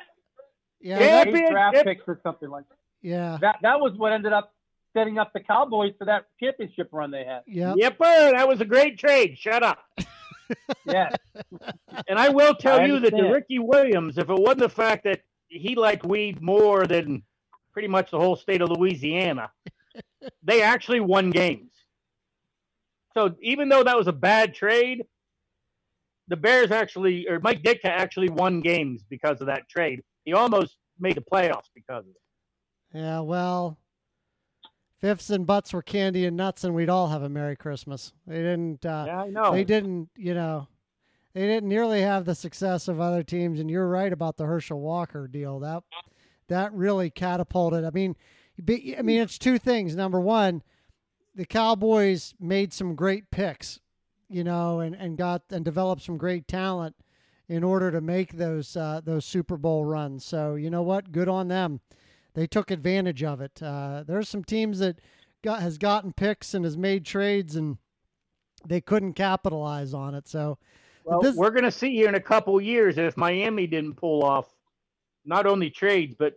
Yeah, 0.82 1.00
Yeah, 1.00 1.24
eight 1.28 1.50
draft 1.52 1.78
picks 1.84 2.04
or 2.08 2.20
something 2.24 2.50
like 2.50 2.68
that. 2.70 2.78
yeah, 3.02 3.38
that. 3.42 3.58
That 3.62 3.80
was 3.80 3.94
what 3.98 4.12
ended 4.14 4.34
up 4.34 4.54
setting 4.94 5.20
up 5.20 5.32
the 5.34 5.40
Cowboys 5.42 5.94
for 6.00 6.06
that 6.06 6.26
championship 6.40 6.90
run 6.92 7.12
they 7.12 7.24
had. 7.24 7.42
yeah. 7.46 7.74
Yepper, 7.78 8.32
that 8.32 8.48
was 8.48 8.62
a 8.62 8.66
great 8.66 8.98
trade. 8.98 9.38
Shut 9.38 9.64
up. 9.64 9.80
Yeah, 10.86 11.10
And 12.08 12.18
I 12.18 12.30
will 12.30 12.56
tell 12.56 12.80
I 12.80 12.86
you 12.86 13.00
that 13.00 13.12
the. 13.12 13.24
Ricky 13.24 13.60
Williams, 13.60 14.18
if 14.18 14.30
it 14.30 14.34
wasn't 14.40 14.60
the 14.60 14.70
fact 14.70 15.04
that 15.04 15.20
he 15.50 15.76
liked 15.76 16.06
weed 16.06 16.42
more 16.42 16.88
than 16.88 17.24
pretty 17.74 17.90
much 17.90 18.12
the 18.12 18.18
whole 18.18 18.38
state 18.38 18.62
of 18.62 18.70
Louisiana, 18.70 19.52
they 20.44 20.62
actually 20.62 21.02
won 21.02 21.32
games. 21.32 21.72
So 23.14 23.36
even 23.42 23.68
though 23.68 23.84
that 23.84 23.98
was 23.98 24.08
a 24.08 24.14
bad 24.14 24.56
trade, 24.56 25.04
the 26.28 26.36
Bears 26.38 26.72
actually, 26.72 27.28
or 27.28 27.40
Mike 27.40 27.62
Ditka 27.64 27.86
actually 27.86 28.30
won 28.30 28.62
games 28.62 29.04
because 29.10 29.40
of 29.42 29.48
that 29.48 29.68
trade. 29.70 30.02
He 30.26 30.34
almost 30.34 30.78
made 31.00 31.16
the 31.16 31.22
playoffs 31.22 31.70
because 31.74 32.04
of 32.06 32.10
it. 32.12 32.98
Yeah, 32.98 33.20
well, 33.22 33.78
fifths 35.00 35.30
and 35.30 35.46
butts 35.46 35.74
were 35.74 35.82
candy 35.82 36.26
and 36.26 36.36
nuts, 36.38 36.64
and 36.64 36.74
we'd 36.76 36.90
all 36.90 37.08
have 37.08 37.24
a 37.24 37.30
Merry 37.30 37.56
Christmas. 37.56 38.14
They 38.26 38.38
didn't. 38.38 38.86
Uh, 38.86 39.04
Yeah, 39.08 39.22
I 39.24 39.28
know. 39.30 39.52
They 39.52 39.64
didn't. 39.64 40.10
You 40.16 40.34
know, 40.34 40.68
they 41.34 41.42
didn't 41.48 41.70
nearly 41.70 42.02
have 42.02 42.26
the 42.26 42.36
success 42.36 42.88
of 42.88 43.00
other 43.00 43.24
teams. 43.24 43.60
And 43.60 43.70
you're 43.70 43.88
right 43.88 44.12
about 44.12 44.38
the 44.38 44.46
Herschel 44.46 44.80
Walker 44.80 45.28
deal. 45.28 45.60
That 45.60 45.84
that 46.48 46.74
really 46.74 47.10
catapulted. 47.10 47.84
I 47.86 47.92
mean, 47.92 48.16
be- 48.64 48.96
I 48.98 49.02
mean, 49.02 49.22
it's 49.22 49.38
two 49.38 49.60
things. 49.60 49.96
Number 49.96 50.20
one, 50.20 50.64
the 51.36 51.46
Cowboys 51.46 52.34
made 52.40 52.74
some 52.74 52.96
great 52.96 53.30
picks, 53.32 53.80
you 54.30 54.44
know, 54.44 54.80
and, 54.80 54.96
and 54.96 55.18
got 55.18 55.44
and 55.52 55.64
developed 55.64 56.02
some 56.02 56.18
great 56.18 56.48
talent 56.48 56.96
in 57.50 57.64
order 57.64 57.92
to 57.92 58.02
make 58.02 58.34
those 58.34 58.76
uh, 58.76 59.02
those 59.04 59.26
Super 59.26 59.58
Bowl 59.58 59.86
runs. 59.86 60.26
So 60.26 60.56
you 60.56 60.70
know 60.70 60.82
what? 60.84 61.12
Good 61.12 61.30
on 61.30 61.48
them. 61.48 61.80
They 62.34 62.46
took 62.48 62.70
advantage 62.70 63.24
of 63.24 63.42
it. 63.42 63.62
Uh, 63.64 64.04
there's 64.06 64.30
some 64.30 64.44
teams 64.44 64.80
that 64.80 65.00
got 65.44 65.62
has 65.62 65.78
gotten 65.78 66.14
picks 66.14 66.54
and 66.54 66.66
has 66.66 66.78
made 66.78 67.06
trades 67.06 67.56
and 67.56 67.78
they 68.68 68.82
couldn't 68.82 69.14
capitalize 69.14 69.94
on 69.94 70.14
it. 70.14 70.28
So 70.28 70.58
Well, 71.06 71.22
this- 71.22 71.36
we're 71.36 71.52
going 71.52 71.64
to 71.64 71.72
see 71.72 71.92
here 71.96 72.10
in 72.10 72.16
a 72.16 72.20
couple 72.20 72.60
years 72.60 72.98
if 72.98 73.16
Miami 73.18 73.66
didn't 73.68 73.96
pull 73.96 74.24
off 74.24 74.54
not 75.26 75.46
only 75.46 75.70
trades 75.70 76.16
but 76.18 76.34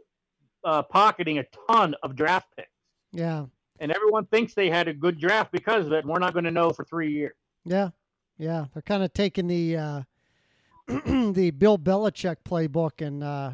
uh, 0.64 0.82
pocketing 0.82 1.38
a 1.38 1.44
ton 1.68 1.94
of 2.02 2.14
draft 2.14 2.46
picks. 2.56 2.68
yeah, 3.12 3.46
and 3.78 3.90
everyone 3.90 4.26
thinks 4.26 4.52
they 4.54 4.68
had 4.68 4.88
a 4.88 4.92
good 4.94 5.18
draft 5.18 5.50
because 5.52 5.86
of 5.86 5.92
it. 5.92 6.00
And 6.00 6.08
we're 6.08 6.18
not 6.18 6.34
going 6.34 6.44
to 6.44 6.50
know 6.50 6.70
for 6.70 6.84
three 6.84 7.12
years. 7.12 7.34
Yeah, 7.64 7.90
yeah. 8.38 8.66
They're 8.72 8.82
kind 8.82 9.02
of 9.02 9.12
taking 9.12 9.46
the 9.46 9.76
uh, 9.76 10.02
the 10.86 11.52
Bill 11.56 11.78
Belichick 11.78 12.36
playbook 12.44 13.04
and 13.06 13.22
uh, 13.22 13.52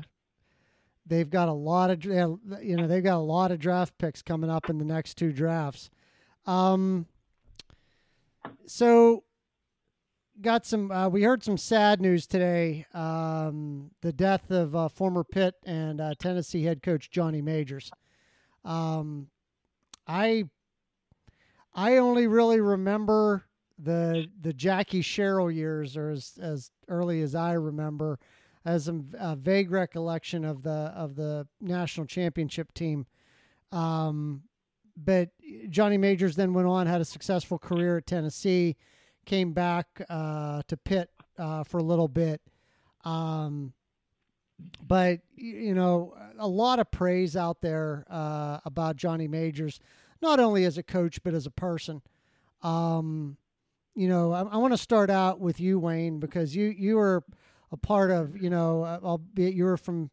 they've 1.07 1.31
got 1.31 1.49
a 1.49 1.53
lot 1.53 1.91
of 1.91 2.05
you 2.05 2.77
know 2.77 2.87
they've 2.87 3.05
got 3.05 3.17
a 3.17 3.19
lot 3.19 3.51
of 3.51 3.59
draft 3.59 3.97
picks 3.99 4.23
coming 4.23 4.51
up 4.51 4.71
in 4.71 4.79
the 4.79 4.85
next 4.85 5.15
two 5.15 5.33
drafts. 5.33 5.91
Um, 6.47 7.07
so 8.67 9.25
got 10.41 10.67
some 10.67 10.91
uh, 10.91 11.09
we 11.09 11.23
heard 11.23 11.43
some 11.43 11.57
sad 11.57 12.01
news 12.01 12.27
today 12.27 12.85
um, 12.93 13.91
the 14.03 14.13
death 14.13 14.51
of 14.51 14.77
uh, 14.77 14.89
former 14.89 15.25
pitt 15.25 15.55
and 15.65 16.01
uh, 16.01 16.15
tennessee 16.19 16.63
head 16.63 16.83
coach 16.83 17.11
johnny 17.11 17.41
majors 17.41 17.91
um, 18.65 19.29
i 20.07 20.45
i 21.75 21.97
only 21.97 22.27
really 22.27 22.61
remember 22.61 23.47
the 23.79 24.27
the 24.41 24.53
jackie 24.53 25.03
sherrill 25.03 25.51
years 25.51 25.97
or 25.97 26.11
as, 26.11 26.39
as 26.41 26.71
early 26.89 27.21
as 27.21 27.35
i 27.35 27.53
remember 27.53 28.19
as 28.65 28.89
a, 28.89 29.01
uh, 29.19 29.35
vague 29.37 29.71
recollection 29.71 30.45
of 30.45 30.63
the 30.63 30.71
of 30.71 31.15
the 31.15 31.47
national 31.61 32.07
championship 32.07 32.73
team 32.73 33.07
um, 33.73 34.43
but 34.97 35.31
Johnny 35.69 35.99
Majors 35.99 36.37
then 36.37 36.55
went 36.55 36.67
on, 36.67 36.87
had 36.87 37.01
a 37.01 37.05
successful 37.05 37.59
career 37.59 37.99
at 37.99 38.07
Tennessee, 38.07 38.77
came 39.27 39.53
back 39.53 39.87
uh, 40.09 40.63
to 40.69 40.77
Pitt 40.77 41.11
uh, 41.39 41.65
for 41.65 41.79
a 41.79 41.83
little 41.83 42.09
bit. 42.09 42.41
Um, 43.05 43.73
but, 44.83 45.21
you 45.35 45.75
know, 45.75 46.15
a 46.39 46.49
lot 46.49 46.79
of 46.79 46.91
praise 46.91 47.37
out 47.37 47.61
there 47.61 48.07
uh, 48.09 48.59
about 48.65 48.97
Johnny 48.97 49.29
Majors, 49.29 49.81
not 50.23 50.41
only 50.41 50.65
as 50.65 50.79
a 50.79 50.83
coach, 50.83 51.23
but 51.23 51.35
as 51.35 51.45
a 51.45 51.51
person. 51.51 52.01
Um, 52.63 53.37
you 53.97 54.09
know, 54.09 54.33
I, 54.33 54.43
I 54.43 54.57
want 54.59 54.75
to 54.75 54.79
start 54.79 55.11
out 55.11 55.41
with 55.41 55.59
you, 55.59 55.79
Wayne, 55.79 56.21
because 56.21 56.55
you, 56.55 56.67
you 56.69 56.97
were 56.97 57.25
a 57.73 57.77
part 57.77 58.11
of, 58.11 58.41
you 58.41 58.51
know, 58.51 58.83
uh, 58.83 59.01
albeit 59.03 59.55
you 59.55 59.65
were 59.65 59.77
from 59.77 60.11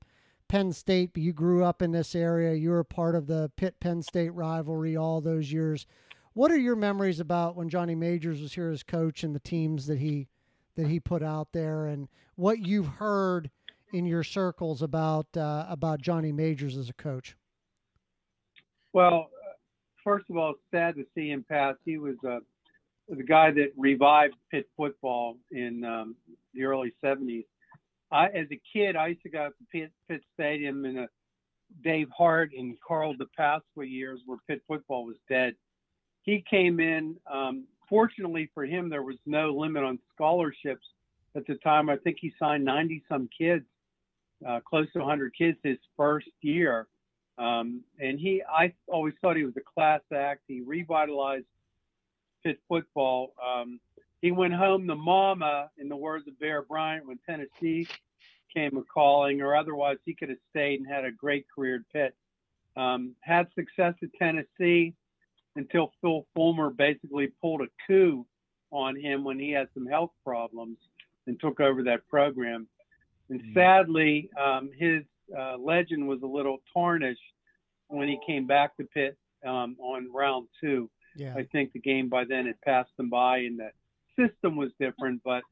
Penn 0.48 0.72
State, 0.72 1.12
but 1.14 1.22
you 1.22 1.34
grew 1.34 1.64
up 1.64 1.82
in 1.82 1.92
this 1.92 2.16
area. 2.16 2.54
You 2.54 2.72
were 2.72 2.84
part 2.84 3.16
of 3.16 3.28
the 3.28 3.52
Pitt 3.58 3.80
Penn 3.80 4.02
State 4.02 4.34
rivalry 4.34 4.96
all 4.96 5.20
those 5.20 5.52
years. 5.52 5.86
What 6.34 6.52
are 6.52 6.58
your 6.58 6.76
memories 6.76 7.20
about 7.20 7.56
when 7.56 7.70
Johnny 7.70 7.94
Majors 7.94 8.42
was 8.42 8.54
here 8.54 8.70
as 8.72 8.84
coach 8.84 9.24
and 9.24 9.36
the 9.36 9.40
teams 9.40 9.86
that 9.88 10.00
he 10.00 10.28
that 10.76 10.88
he 10.88 11.00
put 11.00 11.22
out 11.22 11.50
there, 11.52 11.86
and 11.86 12.08
what 12.36 12.66
you've 12.66 12.88
heard 12.88 13.52
in 13.92 14.06
your 14.06 14.24
circles 14.24 14.82
about 14.82 15.28
uh, 15.38 15.68
about 15.70 16.02
Johnny 16.02 16.32
Majors 16.32 16.76
as 16.76 16.90
a 16.90 16.94
coach? 16.94 17.36
Well, 18.94 19.30
uh, 19.48 19.54
first 20.04 20.26
of 20.32 20.38
all, 20.38 20.56
sad 20.72 20.96
to 20.96 21.06
see 21.14 21.30
him 21.30 21.46
pass. 21.48 21.76
He 21.86 22.00
was 22.00 22.16
uh, 22.28 22.40
the 23.18 23.24
guy 23.24 23.52
that 23.52 23.72
revived 23.78 24.36
Pitt 24.52 24.70
football 24.78 25.38
in 25.52 25.84
um, 25.84 26.16
the 26.54 26.64
early 26.64 26.94
70s. 27.04 27.46
I, 28.12 28.28
as 28.28 28.48
a 28.52 28.62
kid, 28.72 28.96
I 28.96 29.08
used 29.08 29.24
to 29.24 29.30
go 29.30 29.50
to 29.50 29.66
Pitt, 29.72 29.92
Pitt 30.08 30.22
Stadium 30.34 30.86
in 30.86 30.96
the 30.96 31.08
Dave 31.84 32.10
Hart 32.16 32.52
and 32.58 32.78
Carl 32.86 33.16
DePasqua 33.16 33.90
years 33.90 34.22
where 34.26 34.38
Pitt 34.48 34.62
football 34.68 35.06
was 35.06 35.18
dead. 35.30 35.56
He 36.24 36.44
came 36.50 36.80
in. 36.80 37.16
Um, 37.32 37.66
fortunately 37.90 38.50
for 38.54 38.66
him, 38.66 38.90
there 38.90 39.04
was 39.04 39.18
no 39.26 39.52
limit 39.52 39.84
on 39.84 40.00
scholarships 40.14 40.86
at 41.36 41.46
the 41.48 41.56
time. 41.56 41.90
I 41.90 41.98
think 41.98 42.18
he 42.20 42.34
signed 42.40 42.64
90 42.66 43.04
some 43.10 43.30
kids, 43.36 43.66
uh, 44.48 44.60
close 44.62 44.92
to 44.94 45.00
100 45.00 45.34
kids 45.38 45.58
his 45.64 45.80
first 45.98 46.30
year 46.42 46.88
Um, 47.38 47.82
and 48.00 48.20
he, 48.20 48.44
I 48.48 48.74
always 48.88 49.16
thought 49.22 49.38
he 49.38 49.44
was 49.44 49.58
a 49.58 49.62
class 49.62 50.02
act. 50.14 50.42
He 50.48 50.62
revitalized 50.62 51.46
Pitt 52.44 52.60
football. 52.68 53.34
Um, 53.44 53.80
he 54.22 54.32
went 54.32 54.54
home 54.54 54.88
to 54.88 54.96
mama, 54.96 55.70
in 55.78 55.90
the 55.90 55.96
words 55.96 56.28
of 56.28 56.40
Bear 56.40 56.62
Bryant, 56.62 57.06
when 57.06 57.20
Tennessee 57.28 57.88
came 58.54 58.78
a 58.78 58.84
calling, 58.84 59.42
or 59.42 59.56
otherwise 59.56 59.98
he 60.06 60.14
could 60.14 60.30
have 60.30 60.38
stayed 60.50 60.80
and 60.80 60.88
had 60.88 61.06
a 61.06 61.12
great 61.12 61.46
career 61.54 61.76
at 61.76 61.94
Pitt. 61.94 62.16
Um, 62.76 63.16
had 63.22 63.48
success 63.54 63.94
at 64.02 64.10
Tennessee 64.18 64.94
until 65.56 65.92
Phil 66.02 66.26
Fulmer 66.34 66.70
basically 66.70 67.28
pulled 67.42 67.62
a 67.62 67.68
coup 67.86 68.26
on 68.72 68.96
him 68.96 69.24
when 69.24 69.38
he 69.40 69.52
had 69.52 69.68
some 69.74 69.86
health 69.86 70.12
problems 70.26 70.78
and 71.28 71.40
took 71.40 71.60
over 71.60 71.84
that 71.84 72.08
program. 72.08 72.68
And 73.30 73.42
Mm. 73.42 73.54
sadly, 73.54 74.30
um, 74.38 74.72
his 74.72 75.04
uh, 75.38 75.58
legend 75.58 76.08
was 76.08 76.22
a 76.24 76.28
little 76.28 76.62
tarnished 76.74 77.22
when 77.88 78.08
he 78.08 78.20
came 78.26 78.46
back 78.48 78.76
to 78.78 78.84
Pitt 78.86 79.18
um, 79.46 79.78
on 79.80 80.12
round 80.12 80.48
two. 80.60 80.90
Yeah. 81.16 81.34
I 81.36 81.44
think 81.52 81.74
the 81.74 81.80
game 81.80 82.10
by 82.10 82.26
then 82.26 82.48
had 82.48 82.60
passed 82.62 82.96
them 82.98 83.10
by 83.10 83.40
and 83.40 83.60
the 83.60 83.72
system 84.20 84.56
was 84.56 84.72
different. 84.80 85.22
But 85.24 85.44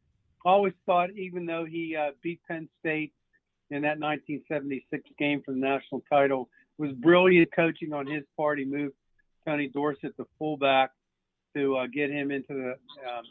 always 0.45 0.74
thought, 0.86 1.12
even 1.12 1.45
though 1.45 1.66
he 1.66 1.95
uh, 1.95 2.12
beat 2.22 2.41
Penn 2.47 2.68
State 2.80 3.14
in 3.70 3.84
that 3.84 3.99
1976 3.99 5.03
game 5.18 5.41
for 5.45 5.53
the 5.53 5.59
national 5.59 6.01
title, 6.09 6.49
was 6.78 6.91
brilliant 6.93 7.49
coaching 7.55 7.93
on 7.93 8.07
his 8.07 8.24
part. 8.36 8.59
He 8.59 8.66
moved 8.66 8.95
Tony 9.45 9.68
Dorsett, 9.68 10.16
to 10.18 10.28
fullback, 10.38 10.91
to 11.55 11.78
uh, 11.78 11.88
get 11.88 12.09
him 12.09 12.32
into 12.32 12.53
the 12.53 12.72
um, 13.07 13.24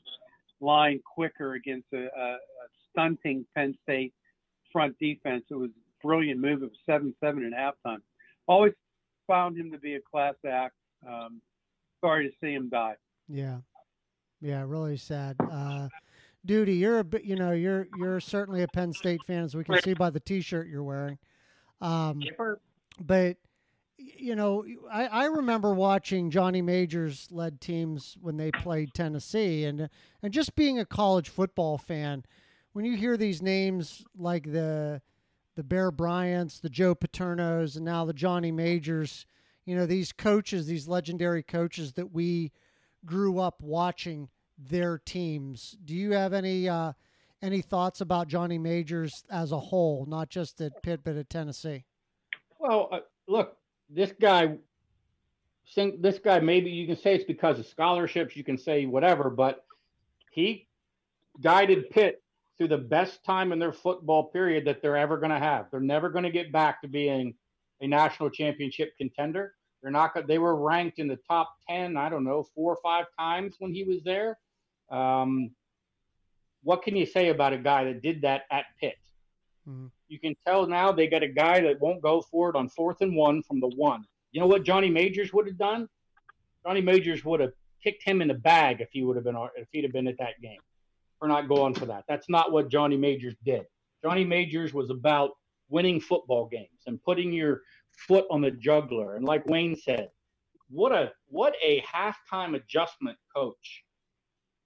line 0.61 1.01
quicker 1.05 1.55
against 1.55 1.87
a, 1.93 2.07
a, 2.07 2.37
stunting 2.91 3.47
Penn 3.55 3.77
State 3.83 4.13
front 4.73 4.97
defense. 4.99 5.45
It 5.51 5.55
was 5.55 5.71
a 5.71 6.07
brilliant 6.07 6.41
move. 6.41 6.61
Was 6.61 6.71
7 6.87 7.15
7 7.23 7.53
at 7.53 7.75
halftime. 7.87 7.99
Always 8.47 8.73
found 9.27 9.57
him 9.57 9.71
to 9.73 9.79
be 9.79 9.95
a 9.95 10.01
class 10.01 10.35
act. 10.49 10.75
Um, 11.07 11.41
sorry 12.01 12.29
to 12.29 12.35
see 12.41 12.53
him 12.53 12.69
die. 12.69 12.97
Yeah, 13.29 13.59
yeah, 14.41 14.65
really 14.67 14.97
sad. 14.97 15.37
Uh, 15.39 15.89
Duty, 16.45 16.75
you're 16.75 17.01
a 17.01 17.05
bit, 17.05 17.25
you 17.25 17.37
know, 17.37 17.53
you're 17.53 17.87
you're 17.97 18.21
certainly 18.21 18.63
a 18.63 18.69
Penn 18.69 18.93
State 18.93 19.21
fan, 19.27 19.45
as 19.45 19.55
we 19.55 19.65
can 19.65 19.81
see 19.83 19.95
by 19.95 20.11
the 20.11 20.21
T-shirt 20.21 20.69
you're 20.69 20.83
wearing. 20.83 21.19
Um, 21.81 22.23
but 22.99 23.37
you 23.99 24.35
know, 24.35 24.65
I, 24.91 25.07
I 25.07 25.25
remember 25.27 25.75
watching 25.75 26.31
Johnny 26.31 26.63
Majors 26.63 27.29
led 27.31 27.61
teams 27.61 28.17
when 28.21 28.37
they 28.37 28.51
played 28.51 28.95
Tennessee, 28.95 29.65
and 29.65 29.89
and 30.23 30.33
just 30.33 30.55
being 30.55 30.79
a 30.79 30.87
college 30.87 31.29
football 31.29 31.77
fan, 31.77 32.25
when 32.73 32.85
you 32.85 32.97
hear 32.97 33.17
these 33.17 33.43
names 33.43 34.03
like 34.17 34.51
the 34.51 35.03
the 35.57 35.65
Bear 35.65 35.91
Bryants, 35.91 36.61
the 36.61 36.71
Joe 36.71 36.95
Paternos, 36.95 37.77
and 37.77 37.85
now 37.85 38.07
the 38.07 38.15
Johnny 38.15 38.51
Majors, 38.51 39.27
you 39.65 39.77
know, 39.77 39.87
these 39.87 40.13
coaches, 40.13 40.67
these 40.67 40.89
legendary 40.89 41.43
coaches 41.43 41.93
that 41.95 42.13
we 42.13 42.53
grew 43.05 43.39
up 43.39 43.63
watching 43.63 44.29
their 44.59 44.99
teams. 44.99 45.77
Do 45.85 45.95
you 45.95 46.13
have 46.13 46.33
any 46.33 46.69
uh, 46.69 46.93
any 47.43 47.63
thoughts 47.63 48.01
about 48.01 48.29
Johnny 48.29 48.59
Majors 48.59 49.25
as 49.31 49.53
a 49.53 49.59
whole, 49.59 50.07
not 50.07 50.29
just 50.29 50.61
at 50.61 50.83
Pitt 50.83 51.01
but 51.05 51.17
at 51.17 51.31
Tennessee? 51.31 51.85
Well, 52.59 52.89
uh, 52.93 53.01
look, 53.27 53.57
this 53.89 54.13
guy, 54.21 54.57
this 55.75 56.19
guy. 56.19 56.41
Maybe 56.41 56.71
you 56.71 56.87
can 56.87 56.97
say 56.97 57.15
it's 57.15 57.25
because 57.25 57.59
of 57.59 57.67
scholarships. 57.67 58.37
You 58.37 58.45
can 58.45 58.59
say 58.59 58.87
whatever, 58.87 59.31
but 59.31 59.65
he 60.31 60.69
guided 61.41 61.91
Pitt 61.91 62.23
through 62.59 62.69
the 62.69 62.79
best 62.79 63.25
time 63.25 63.53
in 63.53 63.59
their 63.59 63.73
football 63.73 64.25
period 64.25 64.67
that 64.67 64.83
they're 64.83 64.97
ever 64.97 65.17
going 65.17 65.31
to 65.31 65.39
have. 65.39 65.71
They're 65.71 65.81
never 65.81 66.11
going 66.11 66.25
to 66.25 66.31
get 66.31 66.53
back 66.53 66.83
to 66.83 66.89
being 66.89 67.35
a 67.81 67.87
national 67.87 68.31
championship 68.31 68.97
contender. 68.97 69.55
They're 69.83 69.91
not. 69.91 70.15
They 70.27 70.39
were 70.39 70.57
ranked 70.57 70.99
in 70.99 71.09
the 71.09 71.19
top 71.29 71.55
ten. 71.69 71.97
I 71.97 72.09
don't 72.09 72.25
know, 72.25 72.43
four 72.55 72.73
or 72.73 72.79
five 72.83 73.07
times 73.19 73.57
when 73.59 73.73
he 73.73 73.85
was 73.85 74.03
there. 74.05 74.39
Um, 74.91 75.51
what 76.63 76.83
can 76.83 76.97
you 76.97 77.07
say 77.07 77.29
about 77.29 77.53
a 77.53 77.59
guy 77.59 77.85
that 77.85 78.03
did 78.03 78.21
that 78.23 78.43
at 78.51 78.67
Pitt? 78.79 78.99
Mhm. 79.67 79.91
You 80.09 80.19
can 80.19 80.35
tell 80.47 80.67
now 80.67 80.93
they 80.93 81.07
got 81.07 81.23
a 81.23 81.29
guy 81.29 81.61
that 81.61 81.81
won't 81.81 82.03
go 82.03 82.21
for 82.21 82.51
it 82.51 82.57
on 82.57 82.69
fourth 82.69 83.01
and 83.01 83.17
one 83.17 83.43
from 83.43 83.61
the 83.61 83.69
one. 83.69 84.05
You 84.33 84.41
know 84.41 84.47
what 84.47 84.65
Johnny 84.65 84.91
Majors 84.91 85.33
would 85.33 85.47
have 85.47 85.57
done? 85.57 85.89
Johnny 86.65 86.83
Majors 86.83 87.25
would 87.25 87.41
have 87.41 87.53
kicked 87.83 88.03
him 88.03 88.21
in 88.21 88.29
the 88.29 88.35
bag 88.35 88.81
if 88.81 88.91
he 88.93 89.03
would 89.03 89.17
have 89.17 89.25
been 89.25 89.37
if 89.57 89.69
he'd 89.73 89.85
have 89.85 89.93
been 89.93 90.09
at 90.09 90.19
that 90.19 90.41
game 90.43 90.61
for 91.19 91.29
not 91.29 91.49
going 91.49 91.75
for 91.75 91.87
that. 91.87 92.05
That's 92.09 92.29
not 92.29 92.53
what 92.53 92.69
Johnny 92.69 92.97
Majors 92.97 93.35
did. 93.45 93.67
Johnny 94.03 94.25
Majors 94.25 94.75
was 94.75 94.91
about 94.91 95.31
winning 95.71 96.01
football 96.01 96.47
games 96.47 96.83
and 96.87 97.03
putting 97.03 97.33
your 97.33 97.63
foot 97.91 98.27
on 98.31 98.41
the 98.41 98.51
juggler. 98.51 99.17
And 99.17 99.25
like 99.25 99.47
Wayne 99.47 99.77
said, 99.77 100.11
what 100.69 100.93
a 100.93 101.13
what 101.27 101.55
a 101.63 101.83
halftime 101.83 102.55
adjustment 102.55 103.19
coach. 103.35 103.85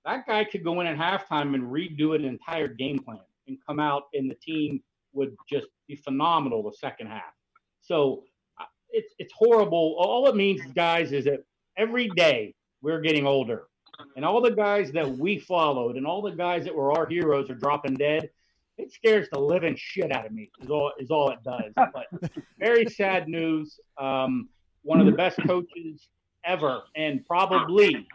That 0.05 0.27
guy 0.27 0.45
could 0.45 0.65
go 0.65 0.81
in 0.81 0.87
at 0.87 0.99
halftime 0.99 1.55
and 1.55 1.65
redo 1.65 2.15
an 2.15 2.25
entire 2.25 2.69
game 2.69 2.99
plan 2.99 3.21
and 3.47 3.57
come 3.67 3.81
out 3.81 4.05
and 4.13 4.31
the 4.31 4.35
team 4.35 4.83
would 5.15 5.35
just 5.49 5.67
be 5.89 5.97
phenomenal 5.97 6.63
the 6.63 6.77
second 6.77 7.07
half. 7.07 7.33
So 7.81 8.25
uh, 8.61 8.65
it's 8.91 9.15
it's 9.19 9.33
horrible. 9.33 9.97
All 9.99 10.29
it 10.29 10.37
means, 10.37 10.61
guys, 10.75 11.13
is 11.13 11.25
that 11.25 11.45
every 11.77 12.09
day 12.11 12.55
we're 12.83 13.01
getting 13.01 13.27
older, 13.27 13.69
and 14.17 14.25
all 14.25 14.41
the 14.43 14.51
guys 14.51 14.93
that 14.93 15.09
we 15.17 15.39
followed 15.39 15.97
and 15.97 16.07
all 16.07 16.21
the 16.21 16.33
guys 16.33 16.65
that 16.65 16.75
were 16.75 16.93
our 16.93 17.07
heroes 17.07 17.49
are 17.49 17.55
dropping 17.55 17.95
dead. 17.95 18.29
It 18.77 18.93
scares 18.93 19.29
the 19.33 19.39
living 19.39 19.77
shit 19.77 20.11
out 20.11 20.27
of 20.27 20.33
me. 20.33 20.51
Is 20.61 20.71
all 20.71 20.93
is 20.99 21.11
all 21.11 21.31
it 21.31 21.39
does. 21.45 21.73
But 21.77 22.33
very 22.59 22.87
sad 22.87 23.29
news. 23.29 23.79
Um, 23.99 24.49
one 24.83 25.01
of 25.01 25.07
the 25.07 25.13
best 25.13 25.39
coaches 25.47 26.09
ever, 26.45 26.83
and 26.97 27.25
probably 27.27 28.07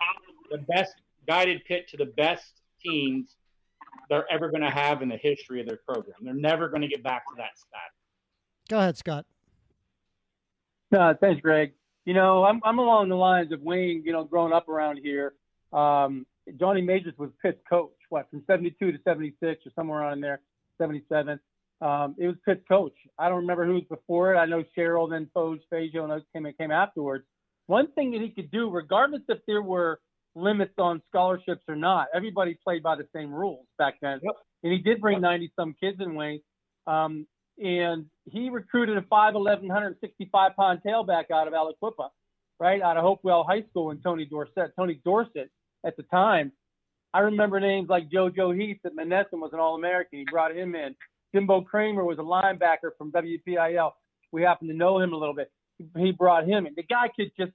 the 0.52 0.60
best 0.60 0.96
guided 1.28 1.64
Pitt 1.66 1.88
to 1.90 1.98
the 1.98 2.06
best 2.06 2.62
teams 2.84 3.36
they're 4.10 4.32
ever 4.32 4.50
going 4.50 4.62
to 4.62 4.70
have 4.70 5.02
in 5.02 5.10
the 5.10 5.18
history 5.18 5.62
of 5.62 5.68
their 5.68 5.80
program. 5.88 6.18
They're 6.22 6.34
never 6.34 6.70
going 6.70 6.82
to 6.82 6.88
get 6.88 7.04
back 7.04 7.26
to 7.28 7.36
that 7.38 7.58
status. 7.58 7.96
Go 8.70 8.80
ahead, 8.80 8.98
Scott. 8.98 9.26
No, 10.92 11.16
thanks, 11.20 11.42
Greg. 11.42 11.74
You 12.06 12.14
know, 12.14 12.44
I'm 12.44 12.60
I'm 12.64 12.80
along 12.80 13.10
the 13.10 13.16
lines 13.16 13.52
of 13.52 13.62
Wayne. 13.62 14.04
You 14.06 14.12
know, 14.12 14.24
growing 14.24 14.54
up 14.54 14.68
around 14.68 14.98
here, 14.98 15.34
um, 15.72 16.26
Johnny 16.60 16.82
Majors 16.82 17.14
was 17.18 17.30
Pitt's 17.42 17.62
coach. 17.70 17.92
What 18.10 18.30
from 18.32 18.44
'72 18.48 18.92
to 18.92 18.98
'76 19.04 19.68
or 19.68 19.72
somewhere 19.76 20.00
around 20.00 20.22
there, 20.22 20.42
'77. 20.80 21.40
Um, 21.82 22.16
it 22.18 22.28
was 22.28 22.36
Pitt's 22.46 22.64
coach. 22.68 22.94
I 23.18 23.30
don't 23.30 23.42
remember 23.42 23.66
who 23.66 23.76
was 23.76 23.84
before 23.90 24.34
it. 24.34 24.38
I 24.38 24.46
know 24.46 24.64
Sherrill, 24.76 25.08
then 25.08 25.30
Foge, 25.36 25.62
Fazio, 25.70 26.04
and 26.04 26.12
those 26.12 26.24
came 26.34 26.48
came 26.60 26.72
afterwards. 26.72 27.26
One 27.68 27.92
thing 27.92 28.12
that 28.12 28.22
he 28.22 28.30
could 28.30 28.52
do, 28.52 28.70
regardless 28.70 29.22
if 29.30 29.40
there 29.48 29.62
were 29.62 30.00
limits 30.36 30.74
on 30.78 31.02
scholarships 31.10 31.62
or 31.68 31.76
not, 31.76 32.08
everybody 32.14 32.58
played 32.64 32.84
by 32.84 32.96
the 32.96 33.08
same 33.16 33.34
rules 33.34 33.66
back 33.78 33.96
then. 34.02 34.20
Yep. 34.24 34.34
And 34.64 34.74
he 34.74 34.80
did 34.80 35.00
bring 35.00 35.22
90 35.22 35.52
some 35.56 35.76
kids 35.80 35.98
in 36.02 36.16
Wayne. 36.16 36.42
Um, 36.88 37.28
and 37.60 38.06
he 38.26 38.50
recruited 38.50 38.98
a 38.98 39.02
5'11", 39.02 39.62
165 39.62 40.56
pound 40.56 40.80
tailback 40.86 41.30
out 41.32 41.48
of 41.48 41.54
Aliquippa, 41.54 42.10
right 42.60 42.82
out 42.82 42.98
of 42.98 43.04
Hopewell 43.04 43.46
High 43.48 43.64
School, 43.70 43.92
and 43.92 44.02
Tony 44.02 44.26
Dorsett. 44.26 44.72
Tony 44.78 45.00
Dorsett 45.04 45.50
at 45.86 45.96
the 45.98 46.04
time, 46.04 46.52
I 47.14 47.20
remember 47.20 47.60
names 47.60 47.90
like 47.90 48.10
JoJo 48.10 48.60
Heath 48.60 48.80
at 48.86 48.96
Monessen 48.96 49.40
was 49.40 49.52
an 49.54 49.60
All 49.60 49.76
American. 49.76 50.20
He 50.20 50.26
brought 50.30 50.56
him 50.56 50.76
in. 50.76 50.96
Jimbo 51.34 51.62
Kramer 51.62 52.04
was 52.04 52.20
a 52.20 52.22
linebacker 52.22 52.92
from 52.98 53.12
WPIAL. 53.12 53.92
We 54.32 54.44
happen 54.44 54.68
to 54.68 54.74
know 54.74 55.00
him 55.00 55.14
a 55.14 55.18
little 55.18 55.34
bit. 55.34 55.52
He 55.98 56.12
brought 56.12 56.48
him 56.48 56.68
in. 56.68 56.74
The 56.76 56.84
guy 56.84 57.10
could 57.16 57.32
just 57.38 57.54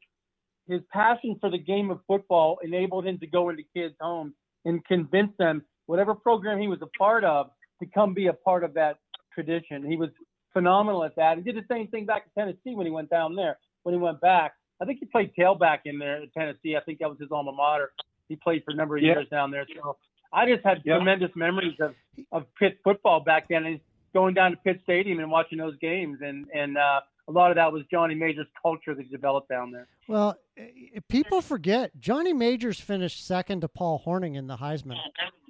his 0.67 0.81
passion 0.93 1.37
for 1.41 1.51
the 1.51 1.59
game 1.59 1.91
of 1.91 2.01
football 2.07 2.59
enabled 2.65 3.07
him 3.07 3.19
to 3.19 3.27
go 3.27 3.51
into 3.51 3.63
kids' 3.75 3.95
homes 4.01 4.33
and 4.65 4.85
convince 4.87 5.31
them 5.39 5.63
whatever 5.87 6.15
program 6.15 6.59
he 6.59 6.69
was 6.69 6.81
a 6.83 6.99
part 6.99 7.23
of 7.23 7.51
to 7.83 7.89
come 7.93 8.15
be 8.15 8.29
a 8.29 8.33
part 8.33 8.65
of 8.65 8.75
that 8.75 8.97
tradition. 9.35 9.85
He 9.85 9.97
was 9.97 10.09
phenomenal 10.53 11.05
at 11.05 11.17
that. 11.17 11.37
He 11.37 11.45
did 11.45 11.57
the 11.57 11.67
same 11.71 11.89
thing 11.89 12.07
back 12.07 12.25
in 12.25 12.43
Tennessee 12.43 12.75
when 12.75 12.87
he 12.87 12.93
went 12.93 13.11
down 13.11 13.35
there. 13.37 13.59
When 13.83 13.95
he 13.95 14.01
went 14.01 14.21
back, 14.21 14.55
I 14.81 14.87
think 14.87 15.01
he 15.01 15.07
played 15.07 15.33
tailback 15.39 15.81
in 15.85 15.99
there 15.99 16.23
at 16.23 16.33
Tennessee. 16.33 16.77
I 16.77 16.81
think 16.81 17.01
that 17.01 17.11
was 17.11 17.19
his 17.21 17.31
alma 17.31 17.53
mater. 17.53 17.93
He 18.29 18.37
played 18.37 18.65
for 18.65 18.71
a 18.73 18.75
number 18.75 18.97
of 18.97 19.03
Yeah. 19.03 19.13
years 19.15 19.29
down 19.31 19.51
there. 19.51 19.67
So 19.83 19.97
I 20.33 20.47
just 20.49 20.65
had 20.65 20.83
Yeah. 20.85 20.97
tremendous 20.97 21.31
memories 21.37 21.77
of, 21.81 21.95
of 22.33 22.47
Pitt 22.59 22.79
football 22.83 23.21
back 23.21 23.49
then 23.49 23.65
and 23.67 23.81
going 24.15 24.35
down 24.35 24.53
to 24.53 24.57
Pitt 24.59 24.81
Stadium 24.85 25.19
and 25.21 25.31
watching 25.31 25.59
those 25.59 25.77
games. 25.79 26.19
And, 26.23 26.47
and 26.55 26.77
uh, 26.79 27.01
a 27.29 27.33
lot 27.33 27.51
of 27.51 27.57
that 27.57 27.73
was 27.73 27.83
Johnny 27.91 28.15
Major's 28.15 28.47
culture 28.63 28.95
that 28.95 29.03
he 29.05 29.09
developed 29.09 29.49
down 29.49 29.71
there. 29.73 29.87
Well, 30.09 30.37
eh, 30.57 31.01
people 31.09 31.41
forget 31.43 31.91
Johnny 31.99 32.33
Majors 32.33 32.81
finished 32.81 33.27
second 33.27 33.61
to 33.63 33.69
Paul 33.69 34.03
Hornung 34.05 34.37
in 34.37 34.47
the 34.47 34.57
Heisman. 34.57 34.97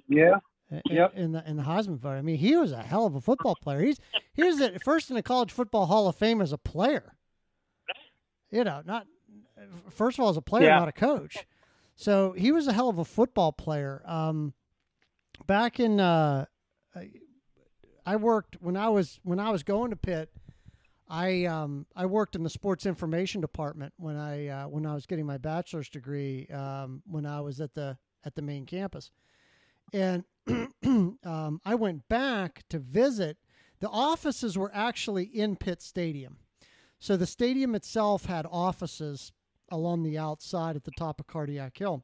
Yeah. 0.07 0.35
in- 0.71 0.81
Yep. 0.89 1.13
In 1.15 1.31
the 1.31 1.47
in 1.49 1.57
the 1.57 1.63
Heisman 1.63 1.97
vote. 1.97 2.13
I 2.17 2.21
mean, 2.23 2.37
he 2.37 2.55
was 2.55 2.71
a 2.71 2.81
hell 2.81 3.05
of 3.05 3.13
a 3.15 3.21
football 3.21 3.55
player. 3.55 3.81
He's 3.81 3.99
he 4.33 4.43
was 4.43 4.59
at 4.59 4.83
first 4.83 5.09
in 5.11 5.15
the 5.15 5.21
College 5.21 5.51
Football 5.51 5.85
Hall 5.85 6.07
of 6.07 6.15
Fame 6.15 6.41
as 6.41 6.51
a 6.51 6.57
player. 6.57 7.13
You 8.51 8.63
know, 8.63 8.81
not 8.85 9.05
first 9.91 10.17
of 10.17 10.23
all 10.23 10.29
as 10.29 10.37
a 10.37 10.41
player, 10.41 10.65
Yeah. 10.65 10.79
not 10.79 10.87
a 10.87 10.91
coach. 10.91 11.45
So 11.95 12.33
he 12.33 12.51
was 12.51 12.67
a 12.67 12.73
hell 12.73 12.89
of 12.89 12.97
a 12.97 13.05
football 13.05 13.51
player. 13.51 14.01
Um, 14.05 14.53
back 15.47 15.79
in 15.79 15.99
uh, 15.99 16.45
I- 18.05 18.15
worked 18.15 18.57
when 18.61 18.77
I 18.77 18.89
was 18.89 19.19
when 19.23 19.39
I 19.39 19.49
was 19.49 19.63
going 19.63 19.91
to 19.91 19.95
Pitt. 19.95 20.29
I 21.07 21.45
um, 21.45 21.85
I 21.95 22.05
worked 22.05 22.35
in 22.35 22.43
the 22.43 22.49
sports 22.49 22.85
information 22.85 23.39
department 23.39 23.93
when 23.97 24.17
I 24.17 24.47
uh, 24.47 24.67
when 24.67 24.85
I 24.85 24.93
was 24.93 25.05
getting 25.05 25.25
my 25.25 25.37
bachelor's 25.37 25.89
degree 25.89 26.47
um, 26.47 27.01
when 27.05 27.25
I 27.25 27.41
was 27.41 27.61
at 27.61 27.73
the 27.73 27.97
at 28.25 28.35
the 28.35 28.41
main 28.41 28.65
campus, 28.65 29.11
and 29.93 30.23
um, 30.83 31.61
I 31.63 31.75
went 31.75 32.07
back 32.07 32.63
to 32.69 32.79
visit. 32.79 33.37
The 33.81 33.89
offices 33.89 34.57
were 34.57 34.71
actually 34.73 35.25
in 35.25 35.57
Pitt 35.57 35.81
Stadium, 35.81 36.37
so 36.97 37.15
the 37.17 37.27
stadium 37.27 37.75
itself 37.75 38.25
had 38.25 38.47
offices 38.49 39.31
along 39.69 40.03
the 40.03 40.17
outside 40.17 40.75
at 40.75 40.83
the 40.83 40.91
top 40.91 41.19
of 41.19 41.27
Cardiac 41.27 41.77
Hill. 41.77 42.03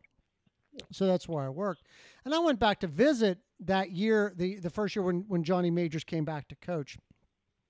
So 0.92 1.06
that's 1.06 1.28
where 1.28 1.44
I 1.44 1.50
worked, 1.50 1.84
and 2.24 2.34
I 2.34 2.40
went 2.40 2.60
back 2.60 2.80
to 2.80 2.88
visit 2.88 3.40
that 3.60 3.92
year, 3.92 4.34
the 4.36 4.56
the 4.56 4.70
first 4.70 4.96
year 4.96 5.04
when 5.04 5.26
when 5.28 5.44
Johnny 5.44 5.70
Majors 5.70 6.06
came 6.06 6.24
back 6.24 6.48
to 6.48 6.56
coach 6.56 6.98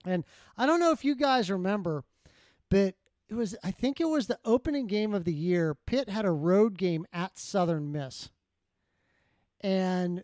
and 0.05 0.23
I 0.57 0.65
don't 0.65 0.79
know 0.79 0.91
if 0.91 1.05
you 1.05 1.15
guys 1.15 1.51
remember, 1.51 2.03
but 2.69 2.95
it 3.29 3.35
was 3.35 3.55
I 3.63 3.71
think 3.71 4.01
it 4.01 4.09
was 4.09 4.27
the 4.27 4.39
opening 4.45 4.87
game 4.87 5.13
of 5.13 5.23
the 5.23 5.33
year. 5.33 5.75
Pitt 5.85 6.09
had 6.09 6.25
a 6.25 6.31
road 6.31 6.77
game 6.77 7.05
at 7.13 7.37
Southern 7.37 7.91
Miss. 7.91 8.29
And 9.61 10.23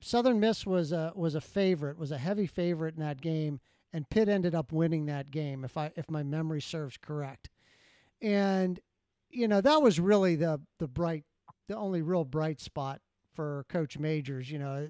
Southern 0.00 0.40
Miss 0.40 0.66
was 0.66 0.92
a 0.92 1.12
was 1.14 1.34
a 1.34 1.40
favorite, 1.40 1.98
was 1.98 2.10
a 2.10 2.18
heavy 2.18 2.46
favorite 2.46 2.96
in 2.96 3.00
that 3.00 3.20
game, 3.20 3.60
and 3.92 4.08
Pitt 4.08 4.28
ended 4.28 4.54
up 4.54 4.72
winning 4.72 5.06
that 5.06 5.30
game 5.30 5.64
if 5.64 5.76
I 5.76 5.92
if 5.96 6.10
my 6.10 6.22
memory 6.22 6.60
serves 6.60 6.96
correct. 6.96 7.50
And 8.20 8.80
you 9.30 9.48
know, 9.48 9.60
that 9.60 9.82
was 9.82 10.00
really 10.00 10.36
the 10.36 10.60
the 10.78 10.88
bright 10.88 11.24
the 11.68 11.76
only 11.76 12.02
real 12.02 12.24
bright 12.24 12.60
spot 12.60 13.00
for 13.34 13.66
Coach 13.68 13.98
Majors, 13.98 14.50
you 14.50 14.58
know. 14.58 14.88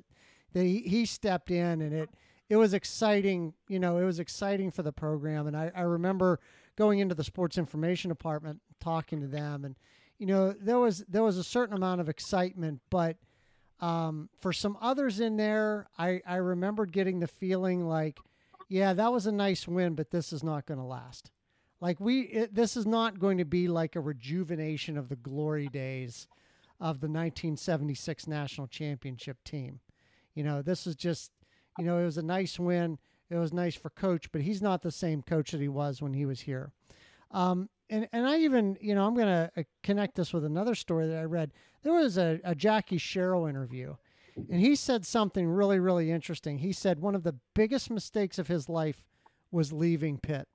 That 0.55 0.65
he, 0.65 0.79
he 0.79 1.05
stepped 1.05 1.51
in 1.51 1.83
and 1.83 1.93
it 1.93 2.11
it 2.49 2.57
was 2.57 2.73
exciting. 2.73 3.55
You 3.69 3.79
know, 3.79 3.99
it 3.99 4.05
was 4.05 4.19
exciting 4.19 4.71
for 4.71 4.83
the 4.83 4.93
program. 4.93 5.47
And 5.47 5.57
I, 5.57 5.71
I 5.75 5.83
remember 5.83 6.41
going 6.77 7.01
into 7.01 7.15
the 7.15 7.25
sports 7.25 7.59
information 7.59 8.09
department, 8.09 8.61
talking 8.81 9.21
to 9.21 9.27
them, 9.27 9.65
and 9.65 9.77
you 10.19 10.27
know, 10.27 10.53
there 10.53 10.79
was 10.79 11.05
there 11.09 11.23
was 11.23 11.39
a 11.39 11.45
certain 11.45 11.77
amount 11.77 12.01
of 12.01 12.09
excitement, 12.09 12.81
but 12.91 13.17
um, 13.81 14.29
for 14.41 14.53
some 14.53 14.77
others 14.81 15.21
in 15.21 15.37
there, 15.37 15.87
I 15.99 16.21
I 16.27 16.37
remembered 16.37 16.93
getting 16.93 17.21
the 17.21 17.29
feeling 17.29 17.87
like, 17.87 18.19
yeah, 18.69 18.93
that 18.95 19.13
was 19.13 19.27
a 19.27 19.33
nice 19.33 19.69
win, 19.69 19.95
but 19.95 20.11
this 20.11 20.33
is 20.33 20.43
not 20.43 20.67
going 20.67 20.81
to 20.81 20.85
last. 20.85 21.31
Like 21.81 22.01
we, 22.01 22.23
it, 22.23 22.55
this 22.55 22.77
is 22.77 22.87
not 22.87 23.19
going 23.19 23.39
to 23.39 23.45
be 23.45 23.69
like 23.69 23.97
a 23.97 24.01
rejuvenation 24.01 24.99
of 24.99 25.09
the 25.09 25.17
glory 25.17 25.69
days 25.69 26.27
of 26.81 27.01
the 27.01 27.07
1976 27.07 28.27
national 28.27 28.67
championship 28.67 29.43
team. 29.45 29.81
You 30.35 30.45
know, 30.45 30.63
this 30.63 30.87
is 30.87 30.97
just 30.97 31.33
you 31.79 31.85
know, 31.85 31.99
it 31.99 32.05
was 32.05 32.19
a 32.19 32.23
nice 32.23 32.59
win. 32.59 32.99
It 33.31 33.37
was 33.37 33.53
nice 33.53 33.77
for 33.77 33.91
coach, 33.91 34.33
but 34.33 34.41
he's 34.41 34.61
not 34.61 34.83
the 34.83 34.91
same 34.91 35.23
coach 35.23 35.53
that 35.53 35.61
he 35.61 35.69
was 35.69 36.03
when 36.03 36.13
he 36.13 36.27
was 36.27 36.41
here. 36.41 36.73
Um, 37.31 37.69
and 37.91 38.09
and 38.13 38.27
I 38.27 38.39
even 38.39 38.77
you 38.81 38.95
know 38.95 39.07
I'm 39.07 39.15
gonna 39.15 39.51
uh, 39.57 39.63
connect 39.83 40.17
this 40.17 40.33
with 40.33 40.45
another 40.45 40.75
story 40.75 41.07
that 41.07 41.19
I 41.19 41.25
read. 41.25 41.53
There 41.83 41.93
was 41.93 42.19
a, 42.19 42.41
a 42.45 42.55
Jackie 42.55 42.99
Sherrill 42.99 43.47
interview, 43.47 43.97
and 44.37 44.61
he 44.61 44.75
said 44.77 45.07
something 45.07 45.47
really 45.47 45.79
really 45.79 46.11
interesting. 46.11 46.59
He 46.59 46.73
said 46.73 47.01
one 47.01 47.15
of 47.15 47.23
the 47.23 47.37
biggest 47.55 47.91
mistakes 47.91 48.39
of 48.39 48.49
his 48.49 48.69
life 48.69 49.05
was 49.51 49.73
leaving 49.73 50.19
Pitt 50.19 50.49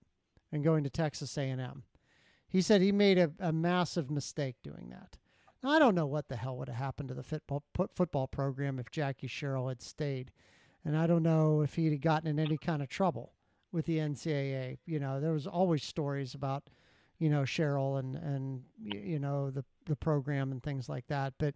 and 0.54 0.64
going 0.64 0.86
to 0.86 0.90
Texas 0.90 1.38
A&M. 1.38 1.84
He 2.48 2.62
said 2.62 2.82
he 2.82 2.92
made 2.92 3.18
a, 3.18 3.32
a 3.40 3.52
massive 3.52 4.10
mistake 4.10 4.56
doing 4.64 4.90
that. 4.92 5.18
Now 5.62 5.72
I 5.72 5.80
don't 5.80 5.96
know 5.96 6.06
what 6.06 6.30
the 6.30 6.36
hell 6.38 6.56
would 6.58 6.70
have 6.70 6.78
happened 6.78 7.10
to 7.10 7.16
the 7.16 7.24
football 7.24 7.64
football 7.96 8.28
program 8.28 8.80
if 8.80 8.92
Jackie 8.92 9.28
Sherrill 9.28 9.70
had 9.70 9.82
stayed 9.82 10.32
and 10.86 10.98
I 10.98 11.08
don't 11.08 11.24
know 11.24 11.62
if 11.62 11.76
he'd 11.76 12.02
gotten 12.02 12.28
in 12.28 12.40
any 12.40 12.58
kind 12.58 12.82
of 12.82 12.90
trouble 12.90 13.34
with 13.72 13.86
the 13.86 13.98
NCAA. 13.98 14.78
You 14.86 15.00
know, 15.00 15.20
there 15.20 15.32
was 15.32 15.48
always 15.48 15.84
stories 15.84 16.34
about, 16.34 16.70
you 17.20 17.30
know, 17.30 17.46
Sherrill 17.46 17.98
and 17.98 18.16
and 18.16 18.64
you 18.78 19.20
know 19.20 19.50
the 19.50 19.64
the 19.86 19.96
program 19.96 20.52
and 20.52 20.62
things 20.62 20.90
like 20.90 21.08
that. 21.08 21.34
But 21.40 21.56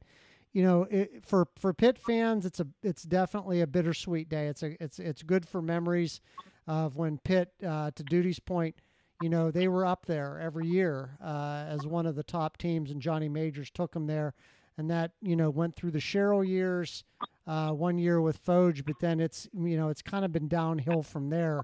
you 0.53 0.63
know, 0.63 0.87
it, 0.89 1.25
for 1.25 1.47
for 1.57 1.73
Pitt 1.73 1.99
fans, 1.99 2.45
it's 2.45 2.59
a 2.59 2.67
it's 2.81 3.03
definitely 3.03 3.61
a 3.61 3.67
bittersweet 3.67 4.29
day. 4.29 4.47
It's 4.47 4.63
a 4.63 4.81
it's 4.81 4.99
it's 4.99 5.23
good 5.23 5.47
for 5.47 5.61
memories 5.61 6.21
of 6.65 6.97
when 6.97 7.17
Pitt, 7.17 7.53
uh, 7.65 7.91
to 7.91 8.03
Duty's 8.03 8.39
point, 8.39 8.75
you 9.21 9.29
know, 9.29 9.49
they 9.49 9.67
were 9.67 9.85
up 9.85 10.05
there 10.05 10.39
every 10.39 10.67
year 10.67 11.17
uh, 11.23 11.65
as 11.67 11.87
one 11.87 12.05
of 12.05 12.15
the 12.15 12.23
top 12.23 12.57
teams, 12.57 12.91
and 12.91 13.01
Johnny 13.01 13.29
Majors 13.29 13.71
took 13.71 13.93
them 13.93 14.05
there, 14.05 14.33
and 14.77 14.89
that 14.89 15.11
you 15.21 15.35
know 15.35 15.49
went 15.49 15.75
through 15.75 15.91
the 15.91 15.99
Sherrill 15.99 16.43
years 16.43 17.03
uh, 17.47 17.71
one 17.71 17.97
year 17.97 18.21
with 18.21 18.43
Foge, 18.43 18.85
but 18.85 18.99
then 18.99 19.19
it's 19.19 19.47
you 19.53 19.77
know 19.77 19.89
it's 19.89 20.01
kind 20.01 20.23
of 20.23 20.31
been 20.31 20.47
downhill 20.47 21.01
from 21.01 21.29
there. 21.29 21.63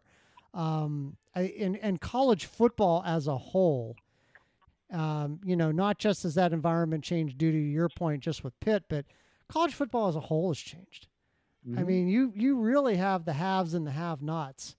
Um, 0.53 1.17
I, 1.35 1.53
and 1.59 1.77
and 1.77 2.01
college 2.01 2.45
football 2.45 3.03
as 3.05 3.27
a 3.27 3.37
whole, 3.37 3.95
um, 4.91 5.39
you 5.43 5.55
know, 5.55 5.71
not 5.71 5.99
just 5.99 6.25
as 6.25 6.35
that 6.35 6.53
environment 6.53 7.03
changed 7.03 7.37
due 7.37 7.51
to 7.51 7.57
your 7.57 7.89
point, 7.89 8.23
just 8.23 8.43
with 8.43 8.59
Pitt, 8.59 8.85
but 8.89 9.05
college 9.47 9.73
football 9.73 10.07
as 10.07 10.15
a 10.15 10.21
whole 10.21 10.49
has 10.49 10.59
changed. 10.59 11.07
Mm-hmm. 11.67 11.79
I 11.79 11.83
mean, 11.83 12.07
you 12.07 12.33
you 12.35 12.57
really 12.57 12.95
have 12.95 13.25
the 13.25 13.33
haves 13.33 13.75
and 13.75 13.85
the 13.85 13.91
have-nots 13.91 14.75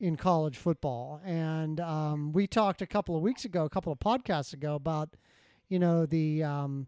in 0.00 0.16
college 0.16 0.56
football, 0.56 1.20
and 1.24 1.80
um, 1.80 2.32
we 2.32 2.46
talked 2.46 2.82
a 2.82 2.86
couple 2.86 3.16
of 3.16 3.22
weeks 3.22 3.44
ago, 3.44 3.64
a 3.64 3.70
couple 3.70 3.92
of 3.92 3.98
podcasts 3.98 4.52
ago, 4.52 4.74
about 4.74 5.10
you 5.68 5.78
know 5.78 6.06
the 6.06 6.42
um, 6.42 6.86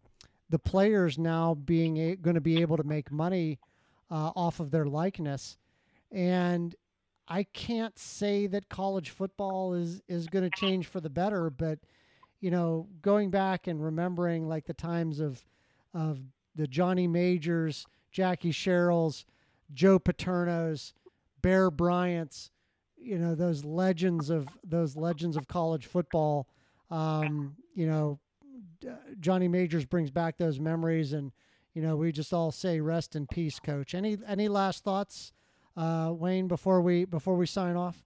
the 0.51 0.59
players 0.59 1.19
now 1.19 1.55
being 1.55 2.17
going 2.21 2.35
to 2.35 2.41
be 2.41 2.61
able 2.61 2.77
to 2.77 2.85
make 2.85 3.11
money 3.11 3.59
uh, 4.11 4.33
off 4.35 4.61
of 4.61 4.71
their 4.71 4.87
likeness, 4.87 5.57
and 6.11 6.75
I 7.29 7.45
can't 7.45 7.99
say 7.99 8.47
that 8.49 8.69
college 8.69 9.11
football 9.11 9.75
is 9.75 10.03
is 10.09 10.27
going 10.27 10.49
to 10.49 10.61
change 10.61 10.87
for 10.87 11.01
the 11.01 11.11
better, 11.11 11.51
but 11.51 11.79
you 12.41 12.51
know, 12.51 12.89
going 13.03 13.31
back 13.31 13.67
and 13.67 13.83
remembering 13.83 14.49
like 14.49 14.67
the 14.67 14.75
times 14.75 15.21
of 15.21 15.45
of 15.95 16.21
the 16.55 16.67
Johnny 16.67 17.07
Majors, 17.07 17.87
Jackie 18.11 18.53
Sherrills, 18.53 19.25
Joe 19.73 19.99
Paternos, 19.99 20.93
Bear 21.43 21.71
Bryant's, 21.71 22.51
you 22.99 23.19
know, 23.19 23.35
those 23.35 23.65
legends 23.65 24.31
of 24.31 24.49
those 24.65 24.97
legends 24.97 25.37
of 25.37 25.49
college 25.49 25.87
football. 25.87 26.49
Um, 26.91 27.57
you 27.75 27.87
know, 27.87 28.21
Johnny 29.21 29.49
Majors 29.49 29.85
brings 29.85 30.11
back 30.11 30.37
those 30.39 30.59
memories, 30.61 31.13
and 31.13 31.33
you 31.75 31.83
know 31.83 31.97
we 31.97 32.13
just 32.13 32.33
all 32.33 32.51
say 32.51 32.81
rest 32.81 33.17
in 33.17 33.27
peace, 33.27 33.61
Coach. 33.61 33.95
Any 33.95 34.19
any 34.27 34.49
last 34.49 34.85
thoughts, 34.85 35.33
uh, 35.77 36.13
Wayne, 36.15 36.49
before 36.49 36.81
we 36.81 37.05
before 37.05 37.37
we 37.37 37.47
sign 37.47 37.77
off? 37.77 38.05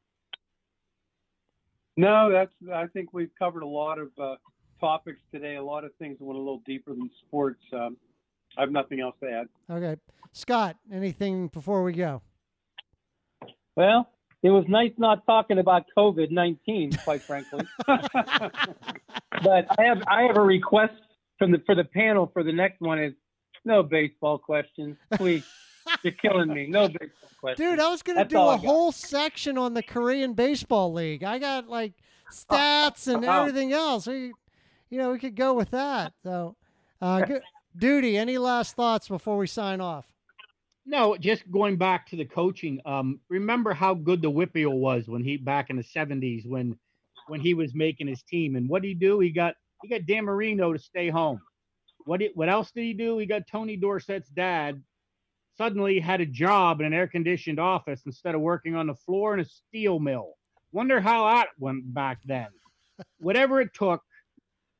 No, 1.96 2.30
that's. 2.30 2.52
I 2.72 2.86
think 2.86 3.12
we've 3.12 3.34
covered 3.38 3.62
a 3.62 3.68
lot 3.68 3.98
of 3.98 4.08
uh, 4.20 4.36
topics 4.80 5.20
today. 5.32 5.56
A 5.56 5.62
lot 5.62 5.84
of 5.84 5.94
things 5.98 6.18
that 6.18 6.24
went 6.24 6.36
a 6.36 6.42
little 6.42 6.62
deeper 6.66 6.94
than 6.94 7.10
sports. 7.26 7.62
Um, 7.72 7.96
I 8.56 8.62
have 8.62 8.70
nothing 8.70 9.00
else 9.00 9.14
to 9.22 9.30
add. 9.30 9.48
Okay, 9.70 10.00
Scott. 10.32 10.76
Anything 10.92 11.48
before 11.48 11.82
we 11.82 11.92
go? 11.92 12.22
Well, 13.76 14.08
it 14.42 14.50
was 14.50 14.64
nice 14.68 14.92
not 14.96 15.26
talking 15.26 15.58
about 15.58 15.84
COVID 15.96 16.30
nineteen, 16.30 16.92
quite 17.04 17.22
frankly. 17.22 17.66
but 17.86 18.06
I 19.78 19.82
have 19.84 20.02
I 20.08 20.22
have 20.22 20.36
a 20.36 20.42
request 20.42 20.94
from 21.38 21.52
the 21.52 21.62
for 21.66 21.74
the 21.74 21.84
panel 21.84 22.30
for 22.32 22.42
the 22.42 22.52
next 22.52 22.80
one 22.80 22.98
is 22.98 23.14
no 23.64 23.82
baseball 23.82 24.38
questions, 24.38 24.96
please. 25.14 25.44
You're 26.02 26.12
killing 26.14 26.52
me. 26.52 26.66
No 26.66 26.88
baseball 26.88 27.30
questions. 27.40 27.70
Dude, 27.70 27.80
I 27.80 27.88
was 27.88 28.02
gonna 28.02 28.20
That's 28.20 28.30
do 28.30 28.38
a 28.38 28.56
whole 28.56 28.92
section 28.92 29.58
on 29.58 29.74
the 29.74 29.82
Korean 29.82 30.34
Baseball 30.34 30.92
League. 30.92 31.24
I 31.24 31.38
got 31.38 31.68
like 31.68 31.94
stats 32.32 33.12
and 33.12 33.24
everything 33.24 33.72
else. 33.72 34.06
We, 34.06 34.32
you 34.88 34.98
know, 34.98 35.10
we 35.10 35.18
could 35.18 35.36
go 35.36 35.54
with 35.54 35.70
that. 35.70 36.12
So, 36.22 36.56
uh, 37.00 37.22
good. 37.22 37.42
Duty. 37.76 38.16
Any 38.16 38.38
last 38.38 38.76
thoughts 38.76 39.08
before 39.08 39.36
we 39.36 39.46
sign 39.46 39.80
off? 39.80 40.06
No, 40.86 41.16
just 41.16 41.50
going 41.50 41.76
back 41.76 42.08
to 42.08 42.16
the 42.16 42.24
coaching. 42.24 42.80
Um, 42.84 43.20
remember 43.28 43.72
how 43.72 43.94
good 43.94 44.22
the 44.22 44.30
WPIAL 44.30 44.78
was 44.78 45.08
when 45.08 45.22
he 45.22 45.36
back 45.36 45.70
in 45.70 45.76
the 45.76 45.84
'70s 45.84 46.46
when 46.46 46.78
when 47.28 47.40
he 47.40 47.54
was 47.54 47.74
making 47.74 48.08
his 48.08 48.22
team. 48.22 48.56
And 48.56 48.68
what 48.68 48.82
did 48.82 48.88
he 48.88 48.94
do? 48.94 49.20
He 49.20 49.30
got 49.30 49.54
he 49.82 49.88
got 49.88 50.06
Dan 50.06 50.24
Marino 50.24 50.72
to 50.72 50.78
stay 50.78 51.08
home. 51.08 51.40
What 52.06 52.20
did, 52.20 52.32
what 52.34 52.48
else 52.48 52.70
did 52.72 52.82
he 52.82 52.94
do? 52.94 53.18
He 53.18 53.26
got 53.26 53.42
Tony 53.46 53.76
Dorsett's 53.76 54.30
dad 54.30 54.82
suddenly 55.56 56.00
had 56.00 56.22
a 56.22 56.26
job 56.26 56.80
in 56.80 56.86
an 56.86 56.94
air 56.94 57.06
conditioned 57.06 57.60
office 57.60 58.02
instead 58.06 58.34
of 58.34 58.40
working 58.40 58.74
on 58.74 58.86
the 58.86 58.94
floor 58.94 59.34
in 59.34 59.40
a 59.40 59.44
steel 59.44 59.98
mill. 59.98 60.32
Wonder 60.72 61.00
how 61.00 61.28
that 61.28 61.48
went 61.58 61.92
back 61.92 62.18
then. 62.24 62.48
Whatever 63.18 63.60
it 63.60 63.70
took, 63.74 64.02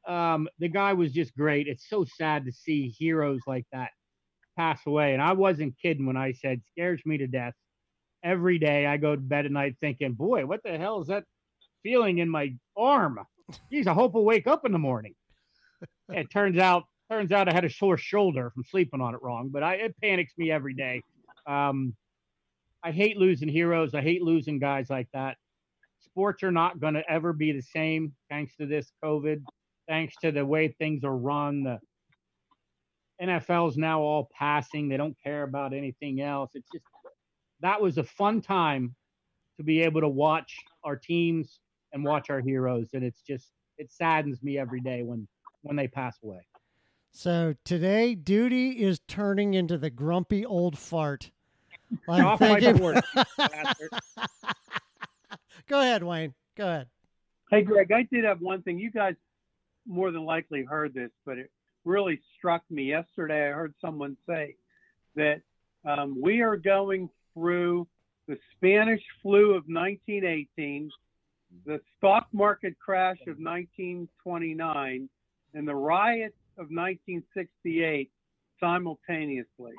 um, 0.09 0.49
the 0.59 0.69
guy 0.69 0.95
was 0.95 1.13
just 1.13 1.37
great. 1.37 1.67
It's 1.67 1.89
so 1.89 2.05
sad 2.05 2.47
to 2.47 2.53
see 2.53 2.89
heroes 2.89 3.43
like 3.47 3.67
that 3.73 3.91
pass 4.57 4.81
away. 4.87 5.13
And 5.13 5.23
I 5.23 5.33
wasn't 5.33 5.79
kidding 5.81 6.07
when 6.07 6.17
I 6.17 6.33
said 6.33 6.63
scares 6.73 7.01
me 7.05 7.19
to 7.19 7.27
death. 7.27 7.55
Every 8.23 8.59
day 8.59 8.87
I 8.87 8.97
go 8.97 9.15
to 9.15 9.21
bed 9.21 9.47
at 9.47 9.53
night 9.53 9.77
thinking, 9.81 10.13
boy, 10.13 10.45
what 10.47 10.63
the 10.63 10.77
hell 10.77 11.01
is 11.01 11.09
that 11.09 11.25
feeling 11.83 12.19
in 12.19 12.29
my 12.29 12.55
arm. 12.77 13.19
Geez, 13.71 13.87
I 13.87 13.95
hope 13.95 14.15
I'll 14.15 14.25
wake 14.25 14.47
up 14.47 14.65
in 14.67 14.73
the 14.73 14.79
morning. 14.79 15.15
it 16.11 16.31
turns 16.31 16.59
out 16.59 16.85
turns 17.11 17.33
out 17.33 17.49
I 17.49 17.53
had 17.53 17.65
a 17.65 17.71
sore 17.71 17.99
shoulder 17.99 18.51
from 18.51 18.65
sleeping 18.65 19.01
on 19.01 19.15
it 19.15 19.23
wrong, 19.23 19.49
but 19.51 19.63
I, 19.63 19.75
it 19.75 19.97
panics 20.01 20.33
me 20.39 20.51
every 20.51 20.75
day. 20.75 21.03
Um, 21.47 21.97
I 22.85 22.93
hate 22.93 23.17
losing 23.17 23.49
heroes. 23.49 23.95
I 23.95 24.01
hate 24.01 24.23
losing 24.23 24.59
guys 24.61 24.89
like 24.89 25.09
that, 25.13 25.37
sports 26.11 26.43
are 26.43 26.53
not 26.53 26.81
going 26.81 26.95
to 26.95 27.09
ever 27.11 27.33
be 27.33 27.53
the 27.53 27.63
same 27.63 28.13
thanks 28.29 28.57
to 28.57 28.67
this 28.67 28.93
COVID, 29.03 29.43
thanks 29.89 30.15
to 30.23 30.33
the 30.33 30.45
way 30.45 30.69
things 30.69 31.05
are 31.05 31.17
run. 31.17 31.63
The 31.63 31.79
NFL 33.23 33.69
is 33.71 33.77
now 33.77 34.01
all 34.01 34.29
passing. 34.37 34.89
They 34.89 34.97
don't 34.97 35.17
care 35.23 35.43
about 35.43 35.73
anything 35.75 36.21
else. 36.21 36.53
It's 36.55 36.69
just 36.73 36.85
that 37.61 37.81
was 37.81 37.99
a 37.99 38.05
fun 38.05 38.41
time 38.41 38.95
to 39.59 39.63
be 39.65 39.83
able 39.83 40.01
to 40.01 40.09
watch 40.09 40.57
our 40.85 40.97
teams 40.97 41.61
and 41.93 42.03
watch 42.05 42.31
our 42.31 42.41
heroes. 42.41 42.89
And 42.95 43.05
it's 43.05 43.21
just 43.23 43.51
it 43.79 43.91
saddens 43.93 44.43
me 44.43 44.59
every 44.59 44.81
day 44.81 45.03
when 45.03 45.29
when 45.63 45.77
they 45.77 45.89
pass 45.89 46.17
away. 46.23 46.41
So 47.13 47.55
today, 47.65 48.15
duty 48.15 48.71
is 48.83 49.01
turning 49.09 49.55
into 49.55 49.77
the 49.77 49.91
grumpy 49.91 50.47
old 50.47 50.79
fart. 50.79 51.31
I'm 52.09 52.25
Off 52.25 52.41
my 52.41 52.61
thinking- 52.61 52.77
board. 52.79 53.03
Go 55.69 55.81
ahead, 55.81 56.03
Wayne. 56.03 56.35
Go 56.57 56.67
ahead. 56.67 56.87
Hey, 57.51 57.63
Greg, 57.63 57.91
I 57.93 58.03
did 58.13 58.25
have 58.25 58.41
one 58.41 58.63
thing. 58.63 58.79
You 58.79 58.91
guys 58.91 59.15
more 59.87 60.11
than 60.11 60.25
likely 60.25 60.65
heard 60.65 60.95
this, 60.95 61.11
but 61.27 61.39
it 61.39 61.51
really 61.85 62.21
struck 62.39 62.63
me 62.71 62.85
yesterday. 62.85 63.49
I 63.49 63.53
heard 63.53 63.75
someone 63.81 64.17
say 64.27 64.57
that 65.17 65.41
um, 65.85 66.21
we 66.21 66.41
are 66.43 66.57
going 66.57 67.09
through 67.35 67.87
the 68.29 68.39
Spanish 68.57 69.03
flu 69.23 69.51
of 69.51 69.65
1918, 69.67 70.91
the 71.67 71.81
stock 71.99 72.29
market 72.33 72.79
crash 72.79 73.19
of 73.23 73.39
1929, 73.39 75.09
and 75.55 75.67
the 75.69 75.75
riots 75.75 76.37
of 76.59 76.67
1968 76.71 78.11
simultaneously. 78.61 79.73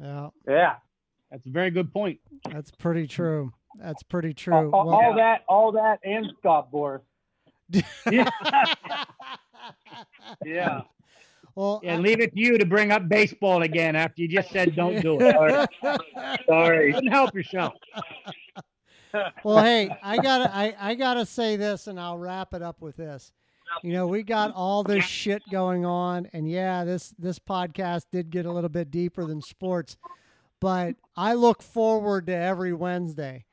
Yeah, 0.00 0.28
Yeah. 0.46 0.74
That's 1.30 1.46
a 1.46 1.50
very 1.50 1.70
good 1.70 1.92
point. 1.92 2.20
that's 2.50 2.70
pretty 2.70 3.06
true. 3.08 3.52
That's 3.80 4.02
pretty 4.04 4.28
All, 4.28 4.34
true. 4.34 4.70
all- 4.72 4.86
Well- 4.86 4.94
all 4.96 5.14
that, 5.16 5.42
all 5.48 5.72
that, 5.72 5.98
and 6.04 6.26
Scott 6.38 6.70
Boras. 6.70 7.00
Yeah. 8.10 8.30
Yeah. 10.44 10.82
Well, 11.54 11.80
And 11.84 12.02
leave 12.02 12.20
it 12.20 12.32
to 12.34 12.40
you 12.40 12.58
to 12.58 12.66
bring 12.66 12.90
up 12.90 13.08
baseball 13.08 13.62
again 13.62 13.94
after 13.96 14.22
you 14.22 14.28
just 14.28 14.50
said 14.50 14.74
don't 14.74 15.00
do 15.00 15.18
it. 15.20 15.70
Sorry. 16.48 16.92
Couldn't 16.92 17.12
help 17.12 17.34
yourself. 17.34 17.74
well, 19.44 19.62
hey, 19.62 19.88
I 20.02 20.16
gotta, 20.16 20.54
I, 20.54 20.74
I 20.78 20.94
gotta 20.94 21.24
say 21.24 21.56
this, 21.56 21.86
and 21.86 22.00
I'll 22.00 22.18
wrap 22.18 22.54
it 22.54 22.62
up 22.62 22.80
with 22.80 22.96
this. 22.96 23.32
You 23.82 23.92
know, 23.92 24.06
we 24.06 24.22
got 24.22 24.52
all 24.54 24.82
this 24.84 25.04
shit 25.04 25.42
going 25.50 25.84
on, 25.84 26.28
and 26.32 26.48
yeah, 26.48 26.84
this 26.84 27.14
this 27.18 27.38
podcast 27.38 28.04
did 28.12 28.30
get 28.30 28.46
a 28.46 28.52
little 28.52 28.68
bit 28.70 28.90
deeper 28.90 29.24
than 29.24 29.40
sports, 29.42 29.96
but 30.60 30.94
I 31.16 31.34
look 31.34 31.62
forward 31.62 32.26
to 32.26 32.34
every 32.36 32.72
Wednesday 32.72 33.44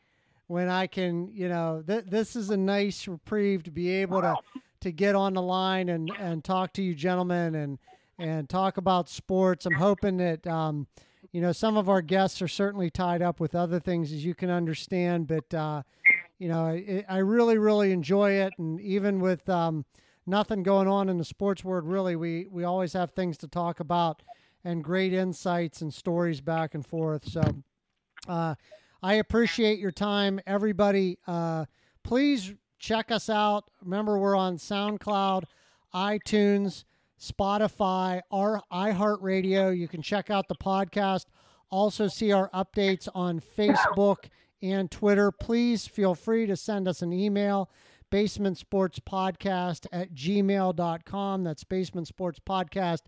when 0.47 0.67
I 0.67 0.87
can, 0.87 1.29
you 1.33 1.47
know, 1.49 1.83
th- 1.85 2.05
this 2.07 2.35
is 2.35 2.49
a 2.49 2.57
nice 2.57 3.07
reprieve 3.07 3.63
to 3.63 3.71
be 3.71 3.89
able 3.89 4.21
to 4.21 4.35
to 4.81 4.91
get 4.91 5.15
on 5.15 5.33
the 5.33 5.41
line 5.41 5.89
and 5.89 6.11
and 6.19 6.43
talk 6.43 6.73
to 6.73 6.83
you 6.83 6.93
gentlemen 6.93 7.55
and 7.55 7.79
and 8.19 8.49
talk 8.49 8.77
about 8.77 9.09
sports. 9.09 9.65
I'm 9.65 9.73
hoping 9.73 10.17
that 10.17 10.45
um, 10.47 10.87
you 11.31 11.41
know 11.41 11.51
some 11.51 11.77
of 11.77 11.89
our 11.89 12.01
guests 12.01 12.41
are 12.41 12.47
certainly 12.47 12.89
tied 12.89 13.21
up 13.21 13.39
with 13.39 13.55
other 13.55 13.79
things 13.79 14.11
as 14.11 14.23
you 14.25 14.35
can 14.35 14.49
understand, 14.49 15.27
but 15.27 15.53
uh, 15.53 15.83
you 16.37 16.47
know 16.47 16.65
I, 16.65 17.05
I 17.07 17.17
really 17.17 17.57
really 17.57 17.91
enjoy 17.91 18.31
it, 18.31 18.53
and 18.57 18.79
even 18.81 19.19
with 19.19 19.47
um, 19.49 19.85
nothing 20.25 20.63
going 20.63 20.87
on 20.87 21.09
in 21.09 21.17
the 21.17 21.25
sports 21.25 21.63
world, 21.63 21.85
really 21.85 22.15
we 22.15 22.47
we 22.49 22.63
always 22.63 22.93
have 22.93 23.11
things 23.11 23.37
to 23.39 23.47
talk 23.47 23.79
about 23.79 24.23
and 24.63 24.83
great 24.83 25.13
insights 25.13 25.81
and 25.81 25.93
stories 25.93 26.41
back 26.41 26.75
and 26.75 26.85
forth. 26.85 27.27
So. 27.27 27.41
Uh, 28.27 28.53
I 29.03 29.15
appreciate 29.15 29.79
your 29.79 29.91
time, 29.91 30.39
everybody. 30.45 31.17
Uh, 31.25 31.65
please 32.03 32.53
check 32.77 33.09
us 33.09 33.29
out. 33.29 33.69
Remember, 33.81 34.19
we're 34.19 34.35
on 34.35 34.57
SoundCloud, 34.57 35.45
iTunes, 35.93 36.83
Spotify, 37.21 38.21
our 38.31 38.61
iHeartRadio. 38.71 39.77
You 39.77 39.87
can 39.87 40.01
check 40.01 40.29
out 40.29 40.47
the 40.47 40.55
podcast. 40.55 41.25
Also, 41.69 42.07
see 42.07 42.31
our 42.31 42.49
updates 42.49 43.07
on 43.13 43.39
Facebook 43.39 44.25
and 44.61 44.89
Twitter. 44.89 45.31
Please 45.31 45.87
feel 45.87 46.15
free 46.15 46.45
to 46.47 46.55
send 46.55 46.87
us 46.87 47.01
an 47.01 47.13
email, 47.13 47.69
basement 48.09 48.57
sports 48.57 48.99
podcast 48.99 49.85
at 49.91 50.13
gmail.com. 50.13 51.43
That's 51.43 51.63
basement 51.63 52.07
sports 52.07 52.39
podcast 52.39 53.01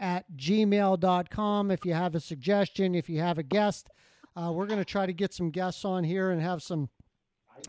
at 0.00 0.24
gmail.com. 0.36 1.70
If 1.70 1.84
you 1.84 1.94
have 1.94 2.14
a 2.14 2.20
suggestion, 2.20 2.94
if 2.94 3.08
you 3.08 3.20
have 3.20 3.38
a 3.38 3.44
guest, 3.44 3.88
uh, 4.36 4.50
we're 4.52 4.66
going 4.66 4.78
to 4.80 4.84
try 4.84 5.06
to 5.06 5.12
get 5.12 5.32
some 5.32 5.50
guests 5.50 5.84
on 5.84 6.04
here 6.04 6.30
and 6.30 6.42
have 6.42 6.62
some 6.62 6.88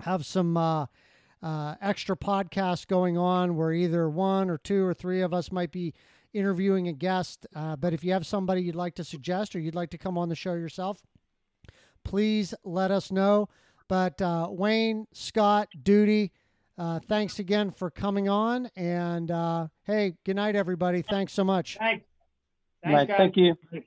have 0.01 0.25
some 0.25 0.57
uh, 0.57 0.87
uh, 1.43 1.75
extra 1.81 2.15
podcasts 2.15 2.87
going 2.87 3.17
on 3.17 3.55
where 3.55 3.73
either 3.73 4.09
one 4.09 4.49
or 4.49 4.57
two 4.57 4.83
or 4.85 4.93
three 4.93 5.21
of 5.21 5.33
us 5.33 5.51
might 5.51 5.71
be 5.71 5.93
interviewing 6.33 6.87
a 6.87 6.93
guest. 6.93 7.45
Uh, 7.53 7.75
but 7.75 7.93
if 7.93 8.03
you 8.03 8.13
have 8.13 8.25
somebody 8.25 8.61
you'd 8.61 8.75
like 8.75 8.95
to 8.95 9.03
suggest 9.03 9.55
or 9.55 9.59
you'd 9.59 9.75
like 9.75 9.89
to 9.89 9.97
come 9.97 10.17
on 10.17 10.29
the 10.29 10.35
show 10.35 10.53
yourself, 10.53 11.01
please 12.03 12.53
let 12.63 12.91
us 12.91 13.11
know. 13.11 13.49
But 13.89 14.21
uh, 14.21 14.47
Wayne, 14.49 15.05
Scott, 15.11 15.67
Duty, 15.83 16.31
uh, 16.77 16.99
thanks 17.07 17.39
again 17.39 17.71
for 17.71 17.91
coming 17.91 18.29
on. 18.29 18.69
And 18.75 19.29
uh, 19.29 19.67
hey, 19.83 20.15
good 20.23 20.37
night, 20.37 20.55
everybody. 20.55 21.01
Thanks 21.01 21.33
so 21.33 21.43
much. 21.43 21.77
Thanks. 21.77 22.05
Right, 22.85 23.07
Thanks, 23.07 23.11
guys. 23.11 23.17
thank 23.17 23.37
you. 23.37 23.83